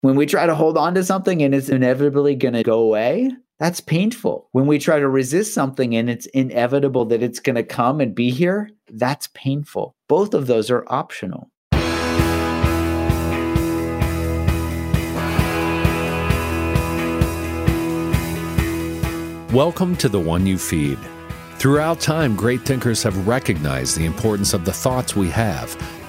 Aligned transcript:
When 0.00 0.14
we 0.14 0.26
try 0.26 0.46
to 0.46 0.54
hold 0.54 0.78
on 0.78 0.94
to 0.94 1.02
something 1.02 1.42
and 1.42 1.52
it's 1.52 1.68
inevitably 1.68 2.36
going 2.36 2.54
to 2.54 2.62
go 2.62 2.78
away, 2.78 3.32
that's 3.58 3.80
painful. 3.80 4.48
When 4.52 4.66
we 4.66 4.78
try 4.78 5.00
to 5.00 5.08
resist 5.08 5.52
something 5.52 5.96
and 5.96 6.08
it's 6.08 6.26
inevitable 6.26 7.06
that 7.06 7.20
it's 7.20 7.40
going 7.40 7.56
to 7.56 7.64
come 7.64 8.00
and 8.00 8.14
be 8.14 8.30
here, 8.30 8.70
that's 8.88 9.26
painful. 9.34 9.96
Both 10.08 10.34
of 10.34 10.46
those 10.46 10.70
are 10.70 10.84
optional. 10.86 11.50
Welcome 19.52 19.96
to 19.96 20.08
The 20.08 20.20
One 20.20 20.46
You 20.46 20.58
Feed. 20.58 20.98
Throughout 21.56 21.98
time, 21.98 22.36
great 22.36 22.60
thinkers 22.60 23.02
have 23.02 23.26
recognized 23.26 23.98
the 23.98 24.04
importance 24.04 24.54
of 24.54 24.64
the 24.64 24.72
thoughts 24.72 25.16
we 25.16 25.28
have. 25.30 25.76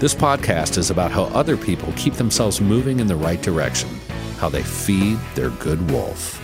This 0.00 0.14
podcast 0.14 0.78
is 0.78 0.88
about 0.88 1.10
how 1.10 1.24
other 1.24 1.58
people 1.58 1.92
keep 1.94 2.14
themselves 2.14 2.58
moving 2.58 3.00
in 3.00 3.06
the 3.06 3.16
right 3.16 3.42
direction, 3.42 3.90
how 4.38 4.48
they 4.48 4.62
feed 4.62 5.18
their 5.34 5.50
good 5.50 5.90
wolf. 5.90 6.40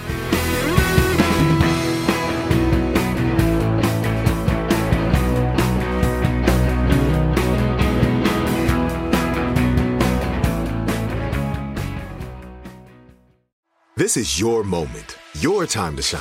This 13.96 14.18
is 14.18 14.38
your 14.38 14.64
moment, 14.64 15.16
your 15.40 15.64
time 15.64 15.96
to 15.96 16.02
shine, 16.02 16.20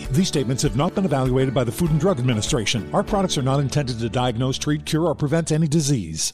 These 0.11 0.27
statements 0.27 0.63
have 0.63 0.75
not 0.75 0.95
been 0.95 1.05
evaluated 1.05 1.53
by 1.53 1.63
the 1.63 1.71
Food 1.71 1.91
and 1.91 1.99
Drug 1.99 2.19
Administration. 2.19 2.89
Our 2.93 3.03
products 3.03 3.37
are 3.37 3.41
not 3.43 3.59
intended 3.59 3.99
to 3.99 4.09
diagnose, 4.09 4.57
treat, 4.57 4.85
cure, 4.85 5.05
or 5.05 5.15
prevent 5.15 5.51
any 5.51 5.67
disease. 5.67 6.33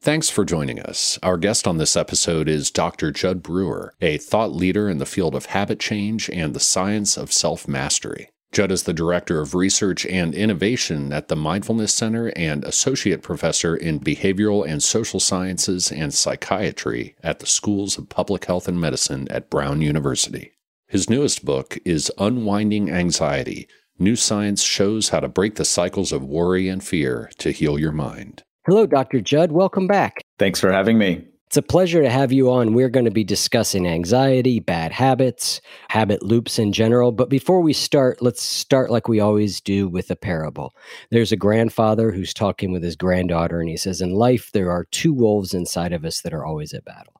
Thanks 0.00 0.30
for 0.30 0.44
joining 0.44 0.78
us. 0.78 1.18
Our 1.24 1.36
guest 1.36 1.66
on 1.66 1.78
this 1.78 1.96
episode 1.96 2.48
is 2.48 2.70
Dr. 2.70 3.10
Jud 3.10 3.42
Brewer, 3.42 3.94
a 4.00 4.16
thought 4.18 4.52
leader 4.52 4.88
in 4.88 4.98
the 4.98 5.06
field 5.06 5.34
of 5.34 5.46
habit 5.46 5.80
change 5.80 6.30
and 6.30 6.54
the 6.54 6.60
science 6.60 7.16
of 7.16 7.32
self 7.32 7.66
mastery. 7.66 8.30
Jud 8.52 8.70
is 8.70 8.84
the 8.84 8.94
Director 8.94 9.40
of 9.40 9.54
Research 9.54 10.06
and 10.06 10.34
Innovation 10.34 11.12
at 11.12 11.28
the 11.28 11.36
Mindfulness 11.36 11.92
Center 11.92 12.32
and 12.36 12.64
Associate 12.64 13.20
Professor 13.20 13.76
in 13.76 14.00
Behavioral 14.00 14.66
and 14.66 14.82
Social 14.82 15.20
Sciences 15.20 15.92
and 15.92 16.14
Psychiatry 16.14 17.14
at 17.22 17.40
the 17.40 17.46
Schools 17.46 17.98
of 17.98 18.08
Public 18.08 18.46
Health 18.46 18.68
and 18.68 18.80
Medicine 18.80 19.26
at 19.30 19.50
Brown 19.50 19.82
University. 19.82 20.52
His 20.90 21.10
newest 21.10 21.44
book 21.44 21.76
is 21.84 22.10
Unwinding 22.16 22.90
Anxiety 22.90 23.68
New 23.98 24.16
Science 24.16 24.62
Shows 24.62 25.10
How 25.10 25.20
to 25.20 25.28
Break 25.28 25.56
the 25.56 25.66
Cycles 25.66 26.12
of 26.12 26.24
Worry 26.24 26.66
and 26.66 26.82
Fear 26.82 27.30
to 27.36 27.50
Heal 27.50 27.78
Your 27.78 27.92
Mind. 27.92 28.42
Hello, 28.64 28.86
Dr. 28.86 29.20
Jud. 29.20 29.52
Welcome 29.52 29.86
back. 29.86 30.22
Thanks 30.38 30.58
for 30.58 30.72
having 30.72 30.96
me. 30.96 31.26
It's 31.46 31.58
a 31.58 31.62
pleasure 31.62 32.00
to 32.00 32.08
have 32.08 32.32
you 32.32 32.50
on. 32.50 32.72
We're 32.72 32.88
going 32.88 33.04
to 33.04 33.10
be 33.10 33.22
discussing 33.22 33.86
anxiety, 33.86 34.60
bad 34.60 34.90
habits, 34.92 35.60
habit 35.90 36.22
loops 36.22 36.58
in 36.58 36.72
general. 36.72 37.12
But 37.12 37.28
before 37.28 37.60
we 37.60 37.74
start, 37.74 38.22
let's 38.22 38.42
start 38.42 38.90
like 38.90 39.08
we 39.08 39.20
always 39.20 39.60
do 39.60 39.88
with 39.88 40.10
a 40.10 40.16
parable. 40.16 40.74
There's 41.10 41.32
a 41.32 41.36
grandfather 41.36 42.12
who's 42.12 42.32
talking 42.32 42.72
with 42.72 42.82
his 42.82 42.96
granddaughter, 42.96 43.60
and 43.60 43.68
he 43.68 43.76
says, 43.76 44.00
In 44.00 44.12
life, 44.12 44.52
there 44.52 44.70
are 44.70 44.86
two 44.90 45.12
wolves 45.12 45.52
inside 45.52 45.92
of 45.92 46.06
us 46.06 46.22
that 46.22 46.32
are 46.32 46.46
always 46.46 46.72
at 46.72 46.86
battle. 46.86 47.17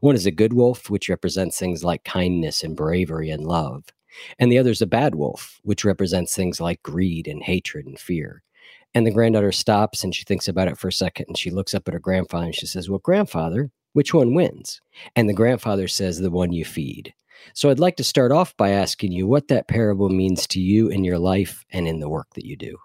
One 0.00 0.14
is 0.14 0.26
a 0.26 0.30
good 0.30 0.52
wolf, 0.52 0.90
which 0.90 1.08
represents 1.08 1.58
things 1.58 1.84
like 1.84 2.04
kindness 2.04 2.62
and 2.62 2.76
bravery 2.76 3.30
and 3.30 3.46
love. 3.46 3.84
And 4.38 4.50
the 4.50 4.58
other 4.58 4.70
is 4.70 4.82
a 4.82 4.86
bad 4.86 5.14
wolf, 5.14 5.60
which 5.62 5.84
represents 5.84 6.34
things 6.34 6.60
like 6.60 6.82
greed 6.82 7.28
and 7.28 7.42
hatred 7.42 7.86
and 7.86 7.98
fear. 7.98 8.42
And 8.94 9.06
the 9.06 9.12
granddaughter 9.12 9.52
stops 9.52 10.02
and 10.02 10.14
she 10.14 10.24
thinks 10.24 10.48
about 10.48 10.68
it 10.68 10.78
for 10.78 10.88
a 10.88 10.92
second 10.92 11.26
and 11.28 11.38
she 11.38 11.50
looks 11.50 11.74
up 11.74 11.86
at 11.86 11.94
her 11.94 12.00
grandfather 12.00 12.46
and 12.46 12.54
she 12.54 12.66
says, 12.66 12.90
Well, 12.90 12.98
grandfather, 12.98 13.70
which 13.92 14.12
one 14.12 14.34
wins? 14.34 14.80
And 15.14 15.28
the 15.28 15.34
grandfather 15.34 15.86
says, 15.86 16.18
The 16.18 16.30
one 16.30 16.52
you 16.52 16.64
feed. 16.64 17.14
So 17.54 17.70
I'd 17.70 17.78
like 17.78 17.96
to 17.96 18.04
start 18.04 18.32
off 18.32 18.56
by 18.56 18.70
asking 18.70 19.12
you 19.12 19.26
what 19.26 19.48
that 19.48 19.68
parable 19.68 20.08
means 20.08 20.46
to 20.48 20.60
you 20.60 20.88
in 20.88 21.04
your 21.04 21.18
life 21.18 21.64
and 21.70 21.86
in 21.86 22.00
the 22.00 22.08
work 22.08 22.28
that 22.34 22.44
you 22.44 22.56
do. 22.56 22.76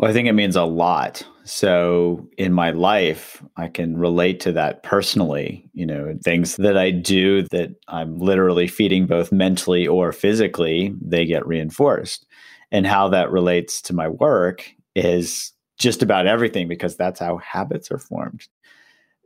Well, 0.00 0.08
I 0.08 0.14
think 0.14 0.28
it 0.28 0.32
means 0.32 0.56
a 0.56 0.64
lot. 0.64 1.22
So 1.44 2.26
in 2.38 2.54
my 2.54 2.70
life, 2.70 3.44
I 3.58 3.68
can 3.68 3.98
relate 3.98 4.40
to 4.40 4.52
that 4.52 4.82
personally, 4.82 5.68
you 5.74 5.84
know, 5.84 6.16
things 6.24 6.56
that 6.56 6.78
I 6.78 6.90
do 6.90 7.42
that 7.50 7.74
I'm 7.86 8.18
literally 8.18 8.66
feeding 8.66 9.04
both 9.04 9.30
mentally 9.30 9.86
or 9.86 10.10
physically, 10.12 10.94
they 11.02 11.26
get 11.26 11.46
reinforced. 11.46 12.24
And 12.72 12.86
how 12.86 13.08
that 13.10 13.30
relates 13.30 13.82
to 13.82 13.92
my 13.92 14.08
work 14.08 14.72
is 14.94 15.52
just 15.78 16.02
about 16.02 16.26
everything 16.26 16.66
because 16.66 16.96
that's 16.96 17.20
how 17.20 17.36
habits 17.36 17.90
are 17.90 17.98
formed. 17.98 18.48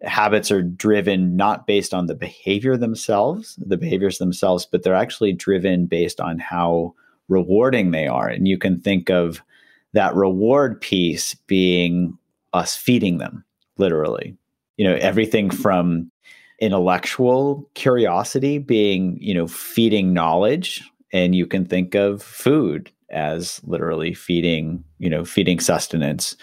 Habits 0.03 0.51
are 0.51 0.63
driven 0.63 1.37
not 1.37 1.69
based 1.69 1.95
on 1.95 2.07
the 2.07 2.17
behavior 2.17 2.77
themselves, 2.77 3.55
the 3.65 3.77
behaviors 3.77 4.19
themselves, 4.19 4.67
but 4.67 4.83
they're 4.83 4.97
actually 4.97 5.35
driven 5.35 5.87
based 5.87 6.21
on 6.21 6.41
how 6.41 6.95
rewarding 7.29 7.93
they 7.93 8.09
are. 8.09 8.27
And 8.27 8.49
you 8.49 8.59
can 8.59 8.81
think 8.81 9.09
of 9.09 9.41
that 9.95 10.15
reward 10.15 10.81
piece 10.81 11.35
being 11.47 12.17
us 12.53 12.77
feeding 12.77 13.19
them, 13.19 13.45
literally. 13.79 14.37
You 14.77 14.89
know, 14.89 14.97
everything 14.97 15.51
from 15.51 16.11
intellectual 16.61 17.69
curiosity 17.75 18.59
being, 18.59 19.19
you 19.21 19.35
know, 19.35 19.47
feeding 19.47 20.13
knowledge. 20.13 20.83
And 21.13 21.35
you 21.35 21.47
can 21.47 21.65
think 21.65 21.95
of 21.95 22.23
food 22.23 22.91
as 23.11 23.61
literally 23.65 24.15
feeding, 24.15 24.85
you 24.99 25.09
know, 25.09 25.25
feeding 25.25 25.61
sustenance. 25.61 26.37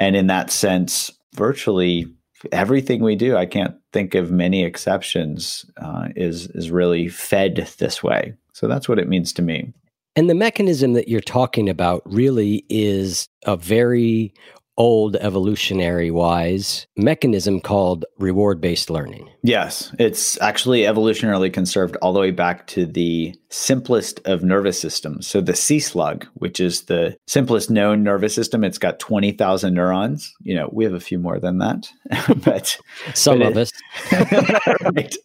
And 0.00 0.16
in 0.16 0.26
that 0.28 0.50
sense, 0.50 1.10
virtually 1.34 2.06
everything 2.52 3.02
we 3.02 3.16
do, 3.16 3.36
I 3.36 3.46
can't 3.46 3.74
think 3.92 4.14
of 4.14 4.30
many 4.30 4.64
exceptions, 4.64 5.66
uh, 5.78 6.08
is 6.16 6.48
is 6.48 6.70
really 6.70 7.08
fed 7.08 7.68
this 7.78 8.02
way. 8.02 8.34
So 8.52 8.68
that's 8.68 8.88
what 8.88 8.98
it 8.98 9.08
means 9.08 9.32
to 9.34 9.42
me. 9.42 9.72
And 10.16 10.30
the 10.30 10.34
mechanism 10.34 10.94
that 10.94 11.08
you're 11.08 11.20
talking 11.20 11.68
about 11.68 12.02
really 12.06 12.64
is 12.70 13.28
a 13.44 13.56
very 13.56 14.32
old 14.78 15.16
evolutionary 15.16 16.10
wise 16.10 16.86
mechanism 16.96 17.60
called 17.60 18.04
reward 18.18 18.60
based 18.60 18.90
learning. 18.90 19.30
Yes, 19.42 19.94
it's 19.98 20.40
actually 20.40 20.82
evolutionarily 20.82 21.52
conserved 21.52 21.96
all 22.02 22.12
the 22.12 22.20
way 22.20 22.30
back 22.30 22.66
to 22.68 22.84
the 22.86 23.34
simplest 23.48 24.20
of 24.26 24.42
nervous 24.42 24.80
systems. 24.80 25.26
So 25.26 25.40
the 25.40 25.56
sea 25.56 25.80
slug, 25.80 26.26
which 26.34 26.60
is 26.60 26.82
the 26.82 27.16
simplest 27.26 27.70
known 27.70 28.02
nervous 28.02 28.34
system, 28.34 28.64
it's 28.64 28.78
got 28.78 28.98
20,000 28.98 29.74
neurons. 29.74 30.34
You 30.40 30.54
know, 30.56 30.70
we 30.72 30.84
have 30.84 30.94
a 30.94 31.00
few 31.00 31.18
more 31.18 31.38
than 31.38 31.58
that, 31.58 31.90
but 32.44 32.76
some 33.14 33.38
but 33.38 33.48
of 33.48 33.56
it, 33.56 33.60
us. 33.60 34.72
right. 34.94 35.16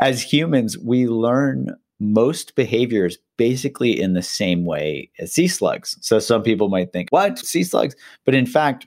As 0.00 0.22
humans, 0.22 0.76
we 0.78 1.06
learn 1.06 1.76
most 2.00 2.54
behaviors 2.54 3.18
basically 3.36 4.00
in 4.00 4.14
the 4.14 4.22
same 4.22 4.64
way 4.64 5.10
as 5.18 5.32
sea 5.32 5.48
slugs. 5.48 5.96
So 6.00 6.18
some 6.18 6.42
people 6.42 6.68
might 6.68 6.92
think, 6.92 7.08
what? 7.10 7.38
Sea 7.38 7.64
slugs? 7.64 7.96
But 8.24 8.34
in 8.34 8.46
fact, 8.46 8.86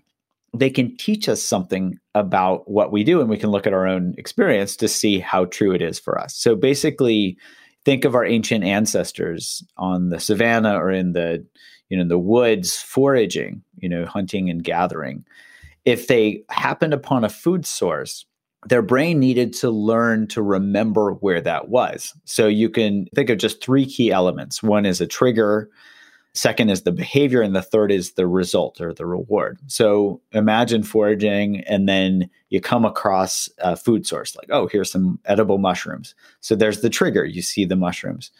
they 0.53 0.69
can 0.69 0.95
teach 0.97 1.29
us 1.29 1.41
something 1.41 1.97
about 2.13 2.69
what 2.69 2.91
we 2.91 3.03
do, 3.03 3.21
and 3.21 3.29
we 3.29 3.37
can 3.37 3.51
look 3.51 3.65
at 3.65 3.73
our 3.73 3.87
own 3.87 4.13
experience 4.17 4.75
to 4.77 4.87
see 4.87 5.19
how 5.19 5.45
true 5.45 5.73
it 5.73 5.81
is 5.81 5.99
for 5.99 6.19
us. 6.19 6.35
So 6.35 6.55
basically, 6.55 7.37
think 7.85 8.05
of 8.05 8.15
our 8.15 8.25
ancient 8.25 8.63
ancestors 8.63 9.63
on 9.77 10.09
the 10.09 10.19
savannah 10.19 10.75
or 10.75 10.91
in 10.91 11.13
the 11.13 11.45
you 11.89 11.97
know 11.97 12.07
the 12.07 12.19
woods 12.19 12.81
foraging, 12.81 13.63
you 13.77 13.89
know, 13.89 14.05
hunting 14.05 14.49
and 14.49 14.63
gathering. 14.63 15.25
If 15.85 16.07
they 16.07 16.43
happened 16.49 16.93
upon 16.93 17.23
a 17.23 17.29
food 17.29 17.65
source 17.65 18.25
their 18.67 18.81
brain 18.81 19.19
needed 19.19 19.53
to 19.53 19.69
learn 19.69 20.27
to 20.27 20.41
remember 20.41 21.13
where 21.13 21.41
that 21.41 21.69
was. 21.69 22.13
So 22.25 22.47
you 22.47 22.69
can 22.69 23.07
think 23.15 23.29
of 23.29 23.39
just 23.39 23.63
three 23.63 23.85
key 23.85 24.11
elements. 24.11 24.61
One 24.61 24.85
is 24.85 25.01
a 25.01 25.07
trigger, 25.07 25.69
second 26.33 26.69
is 26.69 26.83
the 26.83 26.91
behavior, 26.91 27.41
and 27.41 27.55
the 27.55 27.63
third 27.63 27.91
is 27.91 28.13
the 28.13 28.27
result 28.27 28.79
or 28.79 28.93
the 28.93 29.05
reward. 29.05 29.59
So 29.67 30.21
imagine 30.31 30.83
foraging 30.83 31.61
and 31.61 31.89
then 31.89 32.29
you 32.49 32.61
come 32.61 32.85
across 32.85 33.49
a 33.57 33.75
food 33.75 34.05
source 34.05 34.35
like, 34.35 34.49
oh, 34.51 34.67
here's 34.67 34.91
some 34.91 35.19
edible 35.25 35.57
mushrooms. 35.57 36.13
So 36.41 36.55
there's 36.55 36.81
the 36.81 36.89
trigger, 36.89 37.25
you 37.25 37.41
see 37.41 37.65
the 37.65 37.75
mushrooms. 37.75 38.31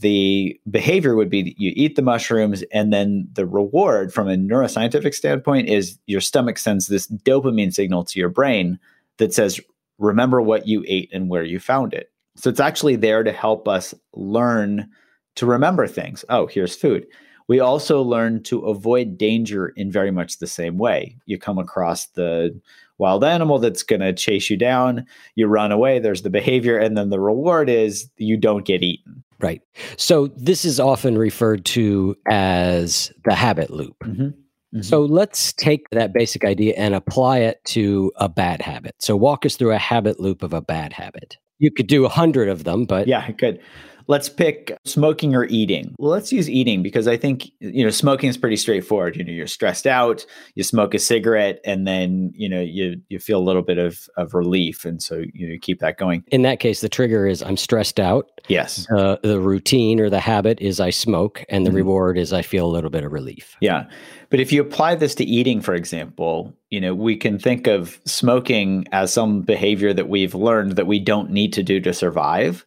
The 0.00 0.60
behavior 0.68 1.14
would 1.14 1.30
be 1.30 1.54
you 1.56 1.72
eat 1.76 1.94
the 1.94 2.02
mushrooms, 2.02 2.64
and 2.72 2.92
then 2.92 3.28
the 3.34 3.46
reward 3.46 4.12
from 4.12 4.28
a 4.28 4.34
neuroscientific 4.34 5.14
standpoint 5.14 5.68
is 5.68 5.96
your 6.06 6.20
stomach 6.20 6.58
sends 6.58 6.88
this 6.88 7.06
dopamine 7.06 7.72
signal 7.72 8.04
to 8.06 8.18
your 8.18 8.28
brain 8.28 8.80
that 9.22 9.32
says, 9.32 9.60
remember 9.98 10.42
what 10.42 10.66
you 10.66 10.84
ate 10.88 11.08
and 11.12 11.28
where 11.28 11.44
you 11.44 11.60
found 11.60 11.94
it. 11.94 12.10
So 12.34 12.50
it's 12.50 12.58
actually 12.58 12.96
there 12.96 13.22
to 13.22 13.30
help 13.30 13.68
us 13.68 13.94
learn 14.14 14.88
to 15.36 15.46
remember 15.46 15.86
things. 15.86 16.24
Oh, 16.28 16.48
here's 16.48 16.74
food. 16.74 17.06
We 17.46 17.60
also 17.60 18.02
learn 18.02 18.42
to 18.44 18.66
avoid 18.66 19.16
danger 19.16 19.68
in 19.68 19.92
very 19.92 20.10
much 20.10 20.38
the 20.38 20.48
same 20.48 20.76
way. 20.76 21.16
You 21.26 21.38
come 21.38 21.58
across 21.58 22.06
the 22.06 22.60
wild 22.98 23.22
animal 23.22 23.60
that's 23.60 23.84
going 23.84 24.00
to 24.00 24.12
chase 24.12 24.50
you 24.50 24.56
down, 24.56 25.06
you 25.36 25.46
run 25.46 25.70
away, 25.70 26.00
there's 26.00 26.22
the 26.22 26.30
behavior, 26.30 26.78
and 26.78 26.96
then 26.96 27.10
the 27.10 27.20
reward 27.20 27.68
is 27.68 28.10
you 28.16 28.36
don't 28.36 28.64
get 28.64 28.82
eaten. 28.82 29.22
Right. 29.38 29.62
So 29.96 30.28
this 30.36 30.64
is 30.64 30.80
often 30.80 31.16
referred 31.16 31.64
to 31.66 32.16
as 32.28 33.12
the 33.24 33.34
habit 33.34 33.70
loop. 33.70 33.98
Mm-hmm. 34.00 34.30
Mm-hmm. 34.74 34.82
So 34.82 35.02
let's 35.02 35.52
take 35.52 35.90
that 35.90 36.12
basic 36.14 36.44
idea 36.44 36.74
and 36.76 36.94
apply 36.94 37.38
it 37.38 37.62
to 37.66 38.10
a 38.16 38.28
bad 38.28 38.62
habit. 38.62 38.94
So 38.98 39.16
walk 39.16 39.44
us 39.44 39.56
through 39.56 39.72
a 39.72 39.78
habit 39.78 40.18
loop 40.18 40.42
of 40.42 40.52
a 40.52 40.62
bad 40.62 40.92
habit. 40.92 41.36
You 41.58 41.70
could 41.70 41.86
do 41.86 42.04
a 42.04 42.08
hundred 42.08 42.48
of 42.48 42.64
them, 42.64 42.86
but 42.86 43.06
yeah, 43.06 43.30
good. 43.32 43.60
Let's 44.06 44.28
pick 44.28 44.76
smoking 44.84 45.34
or 45.34 45.44
eating. 45.44 45.94
Well, 45.98 46.10
let's 46.10 46.32
use 46.32 46.48
eating 46.48 46.82
because 46.82 47.08
I 47.08 47.16
think 47.16 47.50
you 47.60 47.84
know 47.84 47.90
smoking 47.90 48.28
is 48.28 48.36
pretty 48.36 48.56
straightforward. 48.56 49.16
You 49.16 49.24
know, 49.24 49.32
you're 49.32 49.46
stressed 49.46 49.86
out, 49.86 50.24
you 50.54 50.62
smoke 50.62 50.94
a 50.94 50.98
cigarette, 50.98 51.60
and 51.64 51.86
then 51.86 52.32
you 52.34 52.48
know 52.48 52.60
you 52.60 53.00
you 53.08 53.18
feel 53.18 53.38
a 53.38 53.42
little 53.42 53.62
bit 53.62 53.78
of 53.78 54.08
of 54.16 54.34
relief, 54.34 54.84
and 54.84 55.02
so 55.02 55.22
you 55.32 55.48
know, 55.48 55.56
keep 55.60 55.80
that 55.80 55.96
going. 55.98 56.24
In 56.28 56.42
that 56.42 56.60
case, 56.60 56.80
the 56.80 56.88
trigger 56.88 57.26
is 57.26 57.42
I'm 57.42 57.56
stressed 57.56 58.00
out. 58.00 58.30
Yes. 58.48 58.86
Uh, 58.90 59.16
the 59.22 59.40
routine 59.40 60.00
or 60.00 60.10
the 60.10 60.20
habit 60.20 60.60
is 60.60 60.80
I 60.80 60.90
smoke, 60.90 61.44
and 61.48 61.64
the 61.64 61.70
mm-hmm. 61.70 61.76
reward 61.76 62.18
is 62.18 62.32
I 62.32 62.42
feel 62.42 62.66
a 62.66 62.72
little 62.72 62.90
bit 62.90 63.04
of 63.04 63.12
relief. 63.12 63.56
Yeah, 63.60 63.88
but 64.30 64.40
if 64.40 64.52
you 64.52 64.60
apply 64.60 64.96
this 64.96 65.14
to 65.16 65.24
eating, 65.24 65.60
for 65.60 65.74
example, 65.74 66.54
you 66.70 66.80
know 66.80 66.94
we 66.94 67.16
can 67.16 67.38
think 67.38 67.66
of 67.66 68.00
smoking 68.04 68.86
as 68.92 69.12
some 69.12 69.42
behavior 69.42 69.92
that 69.92 70.08
we've 70.08 70.34
learned 70.34 70.72
that 70.72 70.86
we 70.86 70.98
don't 70.98 71.30
need 71.30 71.52
to 71.54 71.62
do 71.62 71.80
to 71.80 71.92
survive 71.92 72.66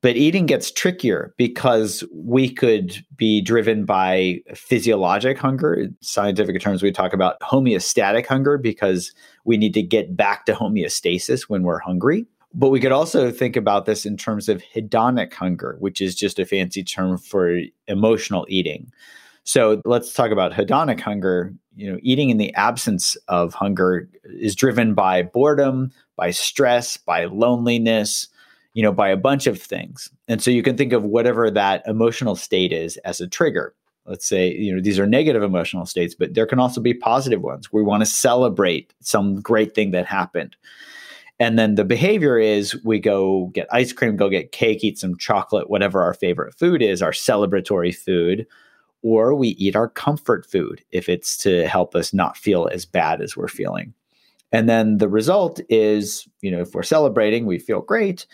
but 0.00 0.16
eating 0.16 0.46
gets 0.46 0.70
trickier 0.70 1.34
because 1.36 2.04
we 2.14 2.48
could 2.48 3.04
be 3.16 3.40
driven 3.40 3.84
by 3.84 4.40
physiologic 4.54 5.38
hunger. 5.38 5.74
In 5.74 5.96
scientific 6.00 6.60
terms, 6.60 6.82
we 6.82 6.92
talk 6.92 7.12
about 7.12 7.40
homeostatic 7.40 8.26
hunger 8.26 8.58
because 8.58 9.12
we 9.44 9.56
need 9.56 9.74
to 9.74 9.82
get 9.82 10.16
back 10.16 10.46
to 10.46 10.52
homeostasis 10.52 11.42
when 11.48 11.64
we're 11.64 11.80
hungry. 11.80 12.26
But 12.54 12.70
we 12.70 12.80
could 12.80 12.92
also 12.92 13.30
think 13.30 13.56
about 13.56 13.86
this 13.86 14.06
in 14.06 14.16
terms 14.16 14.48
of 14.48 14.62
hedonic 14.74 15.32
hunger, 15.34 15.76
which 15.80 16.00
is 16.00 16.14
just 16.14 16.38
a 16.38 16.46
fancy 16.46 16.82
term 16.82 17.18
for 17.18 17.60
emotional 17.88 18.46
eating. 18.48 18.90
So 19.44 19.82
let's 19.84 20.12
talk 20.12 20.30
about 20.30 20.52
hedonic 20.52 21.00
hunger. 21.00 21.52
You 21.74 21.92
know, 21.92 21.98
eating 22.02 22.30
in 22.30 22.38
the 22.38 22.54
absence 22.54 23.16
of 23.28 23.52
hunger 23.54 24.08
is 24.24 24.54
driven 24.54 24.94
by 24.94 25.22
boredom, 25.22 25.90
by 26.16 26.30
stress, 26.30 26.96
by 26.96 27.24
loneliness, 27.24 28.28
you 28.78 28.84
know, 28.84 28.92
by 28.92 29.08
a 29.08 29.16
bunch 29.16 29.48
of 29.48 29.60
things. 29.60 30.08
And 30.28 30.40
so 30.40 30.52
you 30.52 30.62
can 30.62 30.76
think 30.76 30.92
of 30.92 31.02
whatever 31.02 31.50
that 31.50 31.82
emotional 31.84 32.36
state 32.36 32.70
is 32.70 32.96
as 32.98 33.20
a 33.20 33.26
trigger. 33.26 33.74
Let's 34.06 34.24
say, 34.24 34.54
you 34.54 34.72
know, 34.72 34.80
these 34.80 35.00
are 35.00 35.06
negative 35.06 35.42
emotional 35.42 35.84
states, 35.84 36.14
but 36.14 36.34
there 36.34 36.46
can 36.46 36.60
also 36.60 36.80
be 36.80 36.94
positive 36.94 37.42
ones. 37.42 37.72
We 37.72 37.82
want 37.82 38.02
to 38.02 38.06
celebrate 38.06 38.94
some 39.00 39.40
great 39.40 39.74
thing 39.74 39.90
that 39.90 40.06
happened. 40.06 40.54
And 41.40 41.58
then 41.58 41.74
the 41.74 41.84
behavior 41.84 42.38
is 42.38 42.80
we 42.84 43.00
go 43.00 43.46
get 43.46 43.66
ice 43.72 43.92
cream, 43.92 44.14
go 44.14 44.28
get 44.28 44.52
cake, 44.52 44.84
eat 44.84 44.96
some 44.96 45.18
chocolate, 45.18 45.68
whatever 45.68 46.00
our 46.00 46.14
favorite 46.14 46.54
food 46.54 46.80
is, 46.80 47.02
our 47.02 47.10
celebratory 47.10 47.92
food, 47.92 48.46
or 49.02 49.34
we 49.34 49.48
eat 49.48 49.74
our 49.74 49.88
comfort 49.88 50.46
food 50.46 50.84
if 50.92 51.08
it's 51.08 51.36
to 51.38 51.66
help 51.66 51.96
us 51.96 52.14
not 52.14 52.36
feel 52.36 52.68
as 52.72 52.86
bad 52.86 53.20
as 53.20 53.36
we're 53.36 53.48
feeling. 53.48 53.92
And 54.52 54.68
then 54.68 54.98
the 54.98 55.08
result 55.08 55.60
is, 55.68 56.28
you 56.42 56.52
know, 56.52 56.60
if 56.60 56.74
we're 56.74 56.84
celebrating, 56.84 57.44
we 57.44 57.58
feel 57.58 57.80
great 57.80 58.24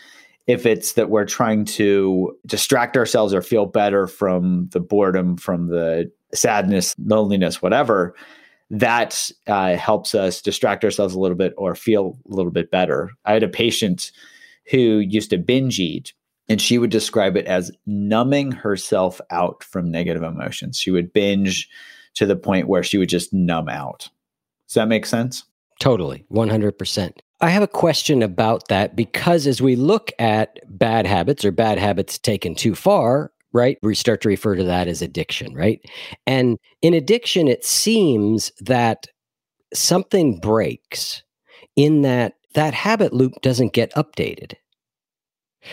if 0.47 0.65
it's 0.65 0.93
that 0.93 1.09
we're 1.09 1.25
trying 1.25 1.65
to 1.65 2.37
distract 2.45 2.95
ourselves 2.97 3.33
or 3.33 3.41
feel 3.41 3.65
better 3.65 4.07
from 4.07 4.69
the 4.71 4.79
boredom, 4.79 5.37
from 5.37 5.67
the 5.67 6.11
sadness, 6.33 6.95
loneliness, 6.99 7.61
whatever, 7.61 8.15
that 8.69 9.29
uh, 9.47 9.75
helps 9.75 10.15
us 10.15 10.41
distract 10.41 10.83
ourselves 10.83 11.13
a 11.13 11.19
little 11.19 11.37
bit 11.37 11.53
or 11.57 11.75
feel 11.75 12.17
a 12.29 12.35
little 12.35 12.51
bit 12.51 12.71
better. 12.71 13.11
I 13.25 13.33
had 13.33 13.43
a 13.43 13.47
patient 13.47 14.11
who 14.69 14.99
used 14.99 15.29
to 15.31 15.37
binge 15.37 15.79
eat, 15.79 16.13
and 16.49 16.61
she 16.61 16.77
would 16.77 16.89
describe 16.89 17.37
it 17.37 17.45
as 17.45 17.71
numbing 17.85 18.51
herself 18.51 19.21
out 19.29 19.63
from 19.63 19.91
negative 19.91 20.23
emotions. 20.23 20.79
She 20.79 20.91
would 20.91 21.13
binge 21.13 21.69
to 22.15 22.25
the 22.25 22.35
point 22.35 22.67
where 22.67 22.83
she 22.83 22.97
would 22.97 23.09
just 23.09 23.33
numb 23.33 23.69
out. 23.69 24.09
Does 24.67 24.75
that 24.75 24.87
make 24.87 25.05
sense? 25.05 25.43
Totally, 25.79 26.25
100%. 26.31 27.11
I 27.41 27.49
have 27.49 27.63
a 27.63 27.67
question 27.67 28.23
about 28.23 28.69
that 28.69 28.95
because 28.95 29.45
as 29.45 29.61
we 29.61 29.75
look 29.75 30.11
at 30.19 30.59
bad 30.67 31.05
habits 31.05 31.43
or 31.43 31.51
bad 31.51 31.77
habits 31.77 32.17
taken 32.17 32.55
too 32.55 32.75
far, 32.75 33.31
right, 33.51 33.77
we 33.81 33.93
start 33.95 34.21
to 34.21 34.29
refer 34.29 34.55
to 34.55 34.63
that 34.63 34.87
as 34.87 35.01
addiction, 35.01 35.53
right? 35.53 35.81
And 36.25 36.57
in 36.81 36.93
addiction, 36.93 37.47
it 37.47 37.65
seems 37.65 38.51
that 38.61 39.07
something 39.73 40.39
breaks 40.39 41.23
in 41.75 42.01
that 42.03 42.35
that 42.53 42.73
habit 42.73 43.11
loop 43.11 43.33
doesn't 43.41 43.73
get 43.73 43.93
updated. 43.95 44.53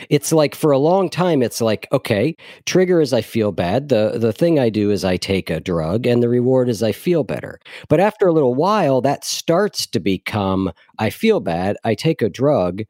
It's 0.08 0.32
like 0.32 0.54
for 0.54 0.70
a 0.70 0.78
long 0.78 1.08
time, 1.08 1.42
it's 1.42 1.60
like, 1.60 1.86
okay, 1.92 2.36
trigger 2.66 3.00
is 3.00 3.12
I 3.12 3.20
feel 3.20 3.52
bad. 3.52 3.88
The 3.88 4.18
the 4.18 4.32
thing 4.32 4.58
I 4.58 4.68
do 4.68 4.90
is 4.90 5.04
I 5.04 5.16
take 5.16 5.50
a 5.50 5.60
drug 5.60 6.06
and 6.06 6.22
the 6.22 6.28
reward 6.28 6.68
is 6.68 6.82
I 6.82 6.92
feel 6.92 7.24
better. 7.24 7.60
But 7.88 8.00
after 8.00 8.26
a 8.26 8.32
little 8.32 8.54
while, 8.54 9.00
that 9.02 9.24
starts 9.24 9.86
to 9.88 10.00
become 10.00 10.72
I 10.98 11.10
feel 11.10 11.40
bad, 11.40 11.76
I 11.84 11.94
take 11.94 12.22
a 12.22 12.28
drug, 12.28 12.82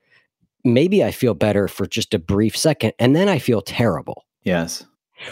maybe 0.64 1.02
I 1.02 1.11
feel 1.11 1.35
better 1.35 1.68
for 1.68 1.87
just 1.87 2.14
a 2.14 2.18
brief 2.18 2.56
second, 2.56 2.92
and 2.99 3.14
then 3.16 3.28
I 3.28 3.38
feel 3.38 3.62
terrible. 3.62 4.25
Yes. 4.42 4.85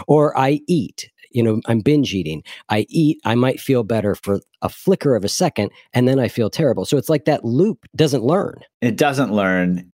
Or 0.07 0.37
I 0.39 0.61
eat. 0.67 1.11
You 1.33 1.45
know, 1.45 1.61
I'm 1.67 1.81
binge 1.81 2.13
eating. 2.13 2.43
I 2.71 2.87
eat, 2.89 3.21
I 3.25 3.37
might 3.37 3.61
feel 3.61 3.85
better 3.85 4.17
for 4.17 4.41
a 4.63 4.69
flicker 4.69 5.15
of 5.15 5.25
a 5.25 5.29
second, 5.29 5.71
and 5.93 6.09
then 6.09 6.19
I 6.19 6.27
feel 6.27 6.51
terrible. 6.51 6.85
So 6.85 6.97
it's 6.97 7.09
like 7.09 7.25
that 7.27 7.45
loop 7.45 7.87
doesn't 7.95 8.25
learn. 8.25 8.61
It 8.81 8.97
doesn't 8.97 9.33
learn 9.33 9.93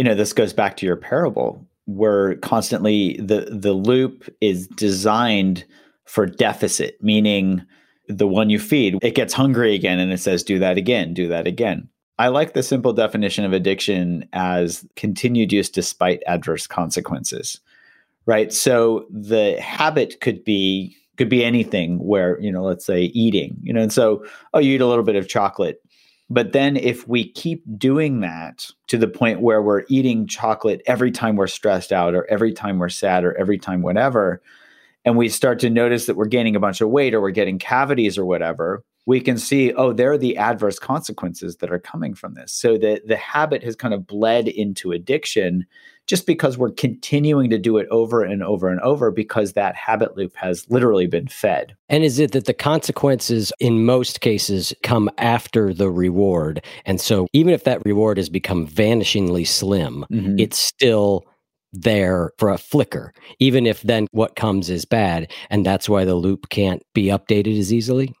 you 0.00 0.04
know 0.04 0.14
this 0.14 0.32
goes 0.32 0.54
back 0.54 0.78
to 0.78 0.86
your 0.86 0.96
parable 0.96 1.62
where 1.84 2.36
constantly 2.36 3.18
the 3.18 3.42
the 3.52 3.74
loop 3.74 4.34
is 4.40 4.66
designed 4.68 5.62
for 6.06 6.24
deficit 6.24 6.96
meaning 7.02 7.62
the 8.08 8.26
one 8.26 8.48
you 8.48 8.58
feed 8.58 8.96
it 9.02 9.14
gets 9.14 9.34
hungry 9.34 9.74
again 9.74 9.98
and 9.98 10.10
it 10.10 10.16
says 10.16 10.42
do 10.42 10.58
that 10.58 10.78
again 10.78 11.12
do 11.12 11.28
that 11.28 11.46
again 11.46 11.86
i 12.18 12.28
like 12.28 12.54
the 12.54 12.62
simple 12.62 12.94
definition 12.94 13.44
of 13.44 13.52
addiction 13.52 14.26
as 14.32 14.86
continued 14.96 15.52
use 15.52 15.68
despite 15.68 16.22
adverse 16.26 16.66
consequences 16.66 17.60
right 18.24 18.54
so 18.54 19.04
the 19.10 19.60
habit 19.60 20.18
could 20.22 20.42
be 20.44 20.96
could 21.20 21.28
be 21.28 21.44
anything 21.44 21.98
where, 21.98 22.40
you 22.40 22.50
know, 22.50 22.62
let's 22.62 22.86
say 22.86 23.02
eating, 23.12 23.54
you 23.60 23.74
know, 23.74 23.82
and 23.82 23.92
so, 23.92 24.24
oh, 24.54 24.58
you 24.58 24.76
eat 24.76 24.80
a 24.80 24.86
little 24.86 25.04
bit 25.04 25.16
of 25.16 25.28
chocolate. 25.28 25.82
But 26.32 26.52
then 26.52 26.76
if 26.76 27.08
we 27.08 27.28
keep 27.28 27.64
doing 27.76 28.20
that 28.20 28.66
to 28.86 28.96
the 28.96 29.08
point 29.08 29.40
where 29.40 29.60
we're 29.60 29.82
eating 29.88 30.28
chocolate 30.28 30.80
every 30.86 31.10
time 31.10 31.34
we're 31.34 31.48
stressed 31.48 31.92
out 31.92 32.14
or 32.14 32.24
every 32.30 32.52
time 32.52 32.78
we're 32.78 32.88
sad 32.88 33.24
or 33.24 33.36
every 33.36 33.58
time 33.58 33.82
whatever, 33.82 34.40
and 35.04 35.16
we 35.16 35.28
start 35.28 35.58
to 35.60 35.70
notice 35.70 36.06
that 36.06 36.16
we're 36.16 36.26
gaining 36.26 36.54
a 36.54 36.60
bunch 36.60 36.80
of 36.80 36.88
weight 36.88 37.14
or 37.14 37.20
we're 37.20 37.30
getting 37.30 37.58
cavities 37.58 38.16
or 38.16 38.24
whatever, 38.24 38.84
we 39.06 39.20
can 39.20 39.38
see, 39.38 39.72
oh, 39.72 39.92
there 39.92 40.12
are 40.12 40.18
the 40.18 40.36
adverse 40.36 40.78
consequences 40.78 41.56
that 41.56 41.72
are 41.72 41.80
coming 41.80 42.14
from 42.14 42.34
this. 42.34 42.52
So 42.52 42.78
the, 42.78 43.00
the 43.04 43.16
habit 43.16 43.64
has 43.64 43.74
kind 43.74 43.92
of 43.92 44.06
bled 44.06 44.46
into 44.46 44.92
addiction 44.92 45.66
just 46.10 46.26
because 46.26 46.58
we're 46.58 46.72
continuing 46.72 47.50
to 47.50 47.56
do 47.56 47.76
it 47.76 47.86
over 47.92 48.24
and 48.24 48.42
over 48.42 48.68
and 48.68 48.80
over 48.80 49.12
because 49.12 49.52
that 49.52 49.76
habit 49.76 50.16
loop 50.16 50.34
has 50.34 50.68
literally 50.68 51.06
been 51.06 51.28
fed. 51.28 51.76
And 51.88 52.02
is 52.02 52.18
it 52.18 52.32
that 52.32 52.46
the 52.46 52.52
consequences 52.52 53.52
in 53.60 53.84
most 53.84 54.20
cases 54.20 54.74
come 54.82 55.08
after 55.18 55.72
the 55.72 55.88
reward? 55.88 56.64
And 56.84 57.00
so 57.00 57.28
even 57.32 57.54
if 57.54 57.62
that 57.62 57.84
reward 57.84 58.16
has 58.16 58.28
become 58.28 58.66
vanishingly 58.66 59.46
slim, 59.46 60.04
mm-hmm. 60.10 60.36
it's 60.36 60.58
still 60.58 61.26
there 61.72 62.32
for 62.38 62.50
a 62.50 62.58
flicker, 62.58 63.12
even 63.38 63.64
if 63.64 63.82
then 63.82 64.08
what 64.10 64.34
comes 64.34 64.68
is 64.68 64.84
bad. 64.84 65.30
And 65.48 65.64
that's 65.64 65.88
why 65.88 66.04
the 66.04 66.16
loop 66.16 66.48
can't 66.48 66.82
be 66.92 67.04
updated 67.04 67.56
as 67.56 67.72
easily. 67.72 68.12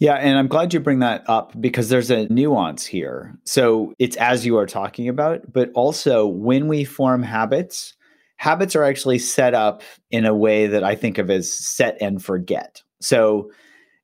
Yeah, 0.00 0.14
and 0.14 0.38
I'm 0.38 0.48
glad 0.48 0.72
you 0.72 0.80
bring 0.80 1.00
that 1.00 1.28
up 1.28 1.52
because 1.60 1.90
there's 1.90 2.10
a 2.10 2.26
nuance 2.32 2.86
here. 2.86 3.38
So 3.44 3.92
it's 3.98 4.16
as 4.16 4.46
you 4.46 4.56
are 4.56 4.64
talking 4.66 5.08
about, 5.08 5.52
but 5.52 5.70
also 5.74 6.26
when 6.26 6.68
we 6.68 6.84
form 6.84 7.22
habits, 7.22 7.94
habits 8.38 8.74
are 8.74 8.82
actually 8.82 9.18
set 9.18 9.52
up 9.52 9.82
in 10.10 10.24
a 10.24 10.34
way 10.34 10.66
that 10.66 10.82
I 10.82 10.94
think 10.94 11.18
of 11.18 11.28
as 11.28 11.52
set 11.52 11.98
and 12.00 12.24
forget. 12.24 12.82
So, 13.02 13.50